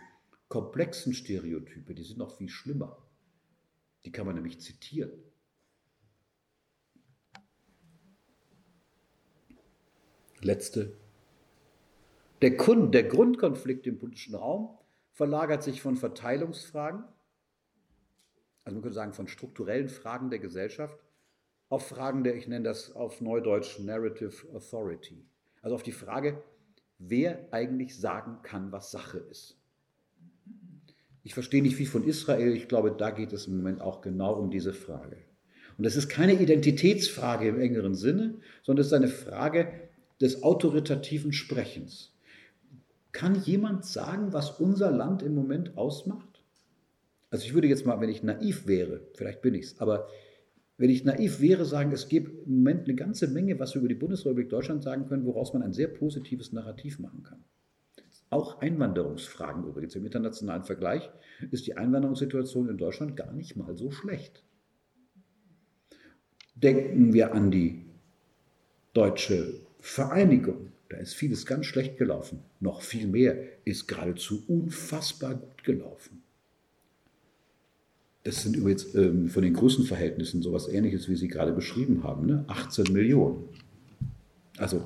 komplexen 0.49 1.13
Stereotype, 1.13 1.95
die 1.95 2.05
sind 2.05 2.19
noch 2.19 2.37
viel 2.37 2.49
schlimmer. 2.49 3.07
Die 4.05 4.13
kann 4.13 4.27
man 4.27 4.37
nämlich 4.37 4.61
zitieren. 4.61 5.13
Letzte. 10.41 10.97
Der, 12.43 12.53
Grund, 12.53 12.95
der 12.95 13.05
Grundkonflikt 13.05 13.87
im 13.87 13.99
politischen 13.99 14.35
Raum 14.35 14.79
verlagert 15.13 15.63
sich 15.63 15.81
von 15.81 15.97
Verteilungsfragen, 15.97 17.05
also 18.65 18.75
man 18.75 18.83
könnte 18.83 18.97
sagen 18.97 19.13
von 19.15 19.29
strukturellen 19.29 19.89
Fragen 19.89 20.29
der 20.29 20.41
Gesellschaft, 20.41 20.99
auf 21.69 21.87
Fragen 21.89 22.23
der, 22.25 22.37
ich 22.37 22.47
nenne 22.47 22.65
das 22.65 22.93
auf 22.93 23.21
Neudeutsch 23.21 23.79
Narrative 23.81 24.49
Authority. 24.53 25.25
Also 25.63 25.75
auf 25.75 25.83
die 25.83 25.93
Frage, 25.93 26.43
wer 26.99 27.49
eigentlich 27.53 27.99
sagen 27.99 28.43
kann, 28.43 28.71
was 28.73 28.91
Sache 28.91 29.19
ist. 29.19 29.56
Ich 31.27 31.35
verstehe 31.35 31.61
nicht 31.61 31.75
viel 31.75 31.89
von 31.89 32.05
Israel. 32.05 32.55
Ich 32.55 32.69
glaube, 32.69 32.95
da 32.97 33.11
geht 33.11 33.33
es 33.33 33.49
im 33.49 33.57
Moment 33.57 33.81
auch 33.81 34.01
genau 34.01 34.35
um 34.35 34.49
diese 34.49 34.73
Frage. 34.73 35.17
Und 35.77 35.85
das 35.85 35.97
ist 35.97 36.09
keine 36.09 36.41
Identitätsfrage 36.41 37.49
im 37.49 37.59
engeren 37.59 37.97
Sinne, 37.97 38.37
sondern 38.63 38.83
es 38.83 38.87
ist 38.87 38.93
eine 38.93 39.09
Frage 39.09 39.73
des 40.21 40.45
autoritativen 40.45 41.33
Sprechens. 41.33 42.13
Kann 43.11 43.43
jemand 43.43 43.85
sagen, 43.85 44.33
was 44.33 44.61
unser 44.61 44.93
Land 44.93 45.25
im 45.25 45.35
Moment 45.35 45.77
ausmacht? 45.77 46.45
Also 47.31 47.45
ich 47.45 47.55
würde 47.55 47.67
jetzt 47.67 47.85
mal, 47.85 48.01
wenn 48.01 48.09
ich 48.09 48.23
naiv 48.23 48.69
wäre, 48.69 49.01
vielleicht 49.15 49.43
bin 49.43 49.55
ich 49.55 49.65
es, 49.65 49.81
aber 49.81 50.07
wenn 50.79 50.91
ich 50.91 51.05
naiv 51.05 51.41
wäre, 51.41 51.65
sagen, 51.65 51.91
es 51.91 52.07
gibt 52.07 52.47
im 52.47 52.59
Moment 52.59 52.85
eine 52.85 52.95
ganze 52.95 53.27
Menge, 53.27 53.59
was 53.59 53.75
wir 53.75 53.81
über 53.81 53.89
die 53.89 53.97
Bundesrepublik 53.97 54.49
Deutschland 54.49 54.85
sagen 54.85 55.07
können, 55.09 55.27
woraus 55.27 55.53
man 55.55 55.65
ein 55.65 55.73
sehr 55.73 55.89
positives 55.89 56.53
Narrativ 56.53 57.01
machen 57.01 57.25
kann. 57.25 57.43
Auch 58.31 58.61
Einwanderungsfragen 58.61 59.65
übrigens. 59.65 59.95
Im 59.95 60.05
internationalen 60.05 60.65
Vergleich 60.65 61.09
ist 61.51 61.67
die 61.67 61.77
Einwanderungssituation 61.77 62.69
in 62.69 62.79
Deutschland 62.79 63.17
gar 63.17 63.33
nicht 63.33 63.57
mal 63.57 63.77
so 63.77 63.91
schlecht. 63.91 64.43
Denken 66.55 67.13
wir 67.13 67.35
an 67.35 67.51
die 67.51 67.85
deutsche 68.95 69.61
Vereinigung. 69.79 70.73
Da 70.89 70.97
ist 70.97 71.15
vieles 71.15 71.47
ganz 71.47 71.67
schlecht 71.67 71.99
gelaufen. 71.99 72.41
Noch 72.61 72.83
viel 72.83 73.07
mehr 73.07 73.37
ist 73.65 73.87
geradezu 73.87 74.43
unfassbar 74.49 75.35
gut 75.35 75.65
gelaufen. 75.65 76.23
Das 78.25 78.43
sind 78.43 78.57
übrigens 78.57 78.93
ähm, 78.97 79.29
von 79.29 79.43
den 79.43 79.55
Größenverhältnissen 79.55 80.43
sowas 80.43 80.69
ähnliches, 80.69 81.09
wie 81.09 81.15
Sie 81.15 81.29
gerade 81.29 81.53
beschrieben 81.53 82.03
haben. 82.03 82.27
Ne? 82.27 82.45
18 82.49 82.93
Millionen. 82.93 83.45
Also? 84.59 84.85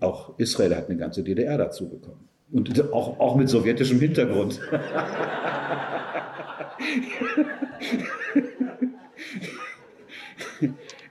Auch 0.00 0.38
Israel 0.38 0.74
hat 0.76 0.88
eine 0.88 0.96
ganze 0.96 1.22
DDR 1.22 1.58
dazu 1.58 1.88
bekommen. 1.88 2.28
Und 2.52 2.92
auch, 2.92 3.20
auch 3.20 3.36
mit 3.36 3.48
sowjetischem 3.48 4.00
Hintergrund. 4.00 4.60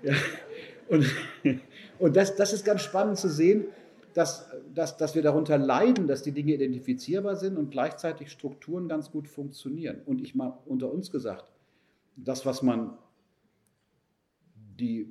ja. 0.03 0.14
Und, 0.89 1.05
und 1.99 2.16
das, 2.16 2.36
das 2.36 2.51
ist 2.51 2.66
ganz 2.66 2.82
spannend 2.82 3.18
zu 3.18 3.30
sehen, 3.30 3.66
dass, 4.14 4.49
dass, 4.74 4.97
dass 4.97 5.16
wir 5.16 5.22
darunter 5.22 5.57
leiden, 5.57 6.07
dass 6.07 6.24
die 6.24 6.32
Dinge 6.32 6.53
identifizierbar 6.53 7.36
sind 7.36 7.57
und 7.57 7.72
gleichzeitig 7.72 8.32
Strukturen 8.32 8.88
ganz 8.88 9.12
gut 9.12 9.28
funktionieren. 9.28 10.01
Und 10.05 10.20
ich 10.22 10.36
mal 10.36 10.57
unter 10.66 10.91
uns 10.91 11.12
gesagt, 11.12 11.45
das, 12.16 12.45
was 12.45 12.62
man 12.62 12.97
die, 14.80 15.07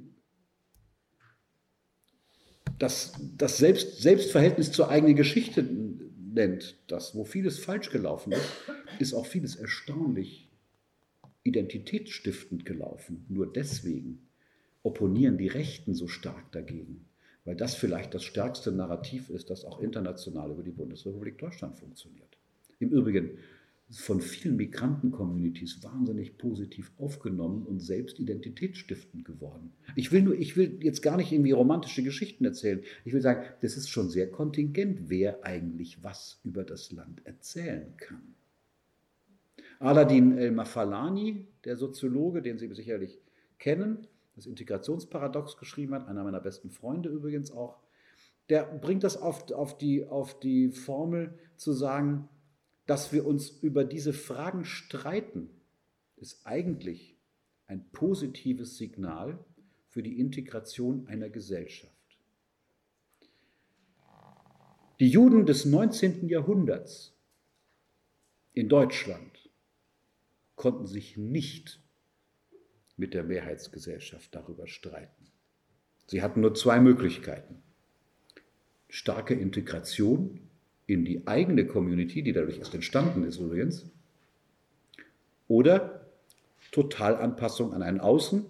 das, 2.79 3.13
das 3.37 3.59
Selbst, 3.59 4.01
Selbstverhältnis 4.01 4.73
zur 4.73 4.89
eigenen 4.89 5.17
Geschichte 5.17 5.63
nennt, 5.63 6.77
das, 6.87 7.15
wo 7.15 7.25
vieles 7.25 7.59
falsch 7.59 7.91
gelaufen 7.91 8.33
ist, 8.33 8.49
ist 8.99 9.15
auch 9.15 9.27
vieles 9.27 9.57
erstaunlich 9.57 10.49
identitätsstiftend 11.43 12.65
gelaufen. 12.65 13.25
Nur 13.29 13.53
deswegen 13.53 14.29
opponieren 14.83 15.39
die 15.39 15.49
Rechten 15.49 15.95
so 15.95 16.09
stark 16.09 16.53
dagegen 16.53 17.09
weil 17.49 17.57
das 17.57 17.75
vielleicht 17.75 18.13
das 18.13 18.25
stärkste 18.25 18.71
Narrativ 18.73 19.31
ist, 19.31 19.49
das 19.49 19.65
auch 19.65 19.81
international 19.81 20.51
über 20.51 20.63
die 20.63 20.71
Bundesrepublik 20.71 21.39
Deutschland 21.39 21.79
funktioniert. 21.79 22.37
Im 22.79 22.91
Übrigen 22.91 23.39
von 23.91 24.21
vielen 24.21 24.57
Migranten-Communities 24.57 25.83
wahnsinnig 25.83 26.37
positiv 26.37 26.93
aufgenommen 26.99 27.65
und 27.65 27.81
selbst 27.81 28.19
identitätsstiftend 28.19 29.25
geworden. 29.25 29.73
Ich 29.97 30.13
will, 30.13 30.23
nur, 30.23 30.35
ich 30.35 30.57
will 30.59 30.79
jetzt 30.83 31.01
gar 31.01 31.17
nicht 31.17 31.33
irgendwie 31.33 31.53
romantische 31.53 32.03
Geschichten 32.03 32.45
erzählen. 32.45 32.83
Ich 33.07 33.15
will 33.15 33.23
sagen, 33.23 33.47
das 33.63 33.79
ist 33.79 33.89
schon 33.89 34.11
sehr 34.11 34.31
kontingent, 34.31 35.09
wer 35.09 35.43
eigentlich 35.45 36.05
was 36.05 36.41
über 36.45 36.65
das 36.65 36.93
Land 36.93 37.25
erzählen 37.25 37.97
kann. 37.97 38.35
Aladin 39.79 40.37
El-Mafalani, 40.37 41.47
der 41.65 41.77
Soziologe, 41.77 42.43
den 42.43 42.59
Sie 42.59 42.73
sicherlich 42.75 43.19
kennen, 43.59 44.07
das 44.35 44.47
Integrationsparadox 44.47 45.57
geschrieben 45.57 45.95
hat, 45.95 46.07
einer 46.09 46.25
meiner 46.25 46.41
besten 46.41 46.71
Freunde 46.71 47.09
übrigens 47.09 47.51
auch, 47.51 47.79
der 48.51 48.65
bringt 48.65 49.05
das 49.05 49.17
auf, 49.17 49.51
auf, 49.53 49.79
die, 49.79 50.07
auf 50.07 50.39
die 50.41 50.71
Formel 50.71 51.39
zu 51.57 51.73
sagen, 51.73 52.29
dass 52.89 53.13
wir 53.13 53.27
uns 53.27 53.51
über 53.51 53.85
diese 53.85 54.15
Fragen 54.15 54.65
streiten, 54.65 55.51
ist 56.17 56.47
eigentlich 56.47 57.19
ein 57.67 57.91
positives 57.91 58.79
Signal 58.79 59.45
für 59.89 60.03
die 60.03 60.19
Integration 60.19 61.07
einer 61.07 61.29
Gesellschaft. 61.29 61.93
Die 65.01 65.09
Juden 65.09 65.45
des 65.45 65.67
19. 65.67 66.29
Jahrhunderts 66.29 67.15
in 68.55 68.71
Deutschland 68.71 69.51
konnten 70.57 70.87
sich 70.87 71.19
nicht 71.19 71.83
mit 72.97 73.13
der 73.13 73.23
Mehrheitsgesellschaft 73.23 74.35
darüber 74.35 74.67
streiten. 74.67 75.31
Sie 76.07 76.23
hatten 76.23 76.41
nur 76.41 76.55
zwei 76.55 76.81
Möglichkeiten. 76.81 77.63
Starke 78.89 79.35
Integration 79.35 80.48
in 80.89 81.05
die 81.05 81.27
eigene 81.27 81.67
Community, 81.67 82.23
die 82.23 82.33
dadurch 82.33 82.59
erst 82.59 82.75
entstanden 82.75 83.23
ist 83.23 83.39
übrigens, 83.39 83.85
oder 85.47 86.07
Totalanpassung 86.73 87.75
an 87.75 87.83
ein 87.83 88.01
Außen, 88.01 88.47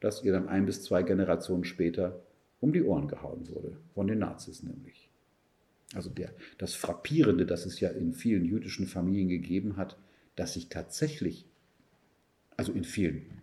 das 0.00 0.24
ihr 0.24 0.32
dann 0.32 0.48
ein 0.48 0.66
bis 0.66 0.82
zwei 0.82 1.02
Generationen 1.02 1.64
später 1.64 2.22
um 2.60 2.72
die 2.72 2.82
Ohren 2.82 3.08
gehauen 3.08 3.46
wurde, 3.48 3.76
von 3.94 4.06
den 4.06 4.18
Nazis 4.18 4.62
nämlich. 4.62 5.10
Also 5.94 6.08
der, 6.08 6.32
das 6.56 6.74
Frappierende, 6.74 7.44
das 7.44 7.66
es 7.66 7.78
ja 7.78 7.90
in 7.90 8.14
vielen 8.14 8.46
jüdischen 8.46 8.86
Familien 8.86 9.28
gegeben 9.28 9.76
hat, 9.76 9.98
dass 10.34 10.54
sich 10.54 10.70
tatsächlich, 10.70 11.44
also 12.56 12.72
in 12.72 12.84
vielen 12.84 13.42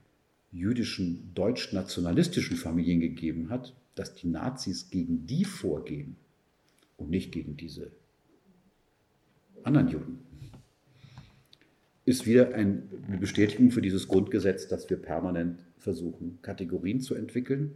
jüdischen, 0.51 1.31
deutsch-nationalistischen 1.35 2.57
Familien 2.57 2.99
gegeben 2.99 3.49
hat, 3.49 3.75
dass 3.93 4.15
die 4.15 4.27
Nazis 4.27 4.89
gegen 4.89 5.27
die 5.27 5.45
vorgehen 5.45 6.15
und 6.97 7.11
nicht 7.11 7.31
gegen 7.31 7.57
diese 7.57 7.91
anderen 9.63 9.89
Juden, 9.89 10.19
ist 12.05 12.25
wieder 12.25 12.53
eine 12.53 12.83
Bestätigung 13.19 13.71
für 13.71 13.81
dieses 13.81 14.07
Grundgesetz, 14.07 14.67
dass 14.67 14.89
wir 14.89 14.97
permanent 14.97 15.63
versuchen, 15.77 16.39
Kategorien 16.41 16.99
zu 16.99 17.15
entwickeln 17.15 17.73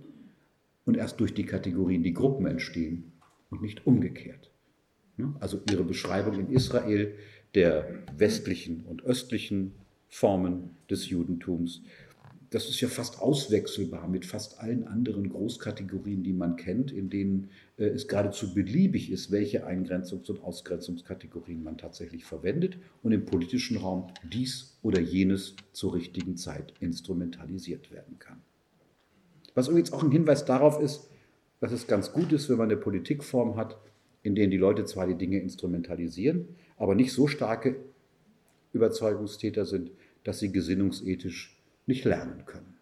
und 0.86 0.98
erst 0.98 1.20
durch 1.20 1.34
die 1.34 1.46
Kategorien 1.46 2.04
die 2.04 2.14
Gruppen 2.14 2.46
entstehen 2.46 3.12
und 3.50 3.62
nicht 3.62 3.86
umgekehrt. 3.88 4.52
Also 5.40 5.62
ihre 5.72 5.84
Beschreibung 5.84 6.40
in 6.40 6.52
Israel 6.52 7.16
der 7.56 8.04
westlichen 8.16 8.84
und 8.86 9.04
östlichen 9.04 9.74
Formen 10.08 10.72
des 10.90 11.10
Judentums 11.10 11.82
das 12.50 12.70
ist 12.70 12.80
ja 12.80 12.88
fast 12.88 13.20
auswechselbar 13.22 14.08
mit 14.08 14.26
fast 14.26 14.60
allen 14.60 14.88
anderen 14.88 15.30
Großkategorien, 15.30 16.24
die 16.24 16.34
man 16.34 16.56
kennt, 16.56 16.92
in 16.92 17.10
denen 17.10 17.50
äh, 17.78 17.88
es 17.88 18.08
geradezu 18.08 18.54
beliebig 18.54 19.12
ist, 19.12 19.32
welche 19.32 19.68
Eingrenzungs- 19.68 20.30
und 20.30 20.44
Ausgrenzungskategorien 20.44 21.62
man 21.62 21.78
tatsächlich 21.78 22.24
verwendet 22.24 22.78
und 23.04 23.12
im 23.12 23.26
politischen 23.26 23.78
Raum 23.78 24.08
dies 24.32 24.78
oder 24.82 25.02
jenes 25.02 25.56
zur 25.74 25.96
richtigen 25.96 26.38
Zeit 26.38 26.74
instrumentalisiert 26.80 27.92
werden 27.92 28.18
kann. 28.20 28.42
Was 29.54 29.68
übrigens 29.68 29.92
auch 29.92 30.04
ein 30.04 30.12
Hinweis 30.12 30.46
darauf 30.46 30.80
ist, 30.80 31.10
dass 31.60 31.72
es 31.72 31.88
ganz 31.88 32.14
gut 32.14 32.32
ist, 32.32 32.50
wenn 32.50 32.58
man 32.58 32.70
eine 32.70 32.80
Politikform 32.80 33.58
hat, 33.58 33.78
in 34.24 34.36
denen 34.36 34.52
die 34.52 34.58
Leute 34.58 34.86
zwar 34.86 35.08
die 35.08 35.16
Dinge 35.16 35.40
instrumentalisieren, 35.40 36.48
aber 36.78 36.96
nicht 36.96 37.12
so 37.12 37.28
starke 37.28 37.76
Überzeugungstäter 38.72 39.66
sind, 39.66 39.92
dass 40.24 40.40
sie 40.40 40.52
gesinnungsethisch 40.52 41.57
nicht 41.88 42.06
lernen 42.06 42.46
können. 42.46 42.78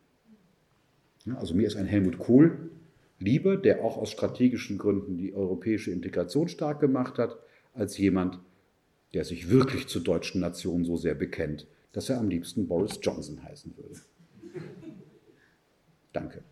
Also 1.37 1.55
mir 1.55 1.67
ist 1.67 1.75
ein 1.75 1.85
Helmut 1.85 2.19
Kohl 2.19 2.69
lieber, 3.19 3.57
der 3.57 3.83
auch 3.83 3.97
aus 3.97 4.11
strategischen 4.11 4.77
Gründen 4.77 5.17
die 5.17 5.33
europäische 5.33 5.91
Integration 5.91 6.47
stark 6.47 6.79
gemacht 6.79 7.17
hat, 7.17 7.37
als 7.73 7.97
jemand, 7.97 8.39
der 9.13 9.23
sich 9.23 9.49
wirklich 9.49 9.87
zur 9.87 10.03
deutschen 10.03 10.41
Nation 10.41 10.83
so 10.83 10.97
sehr 10.97 11.15
bekennt, 11.15 11.67
dass 11.93 12.09
er 12.09 12.19
am 12.19 12.29
liebsten 12.29 12.67
Boris 12.67 12.99
Johnson 13.01 13.41
heißen 13.43 13.75
würde. 13.77 14.01
Danke. 16.11 16.43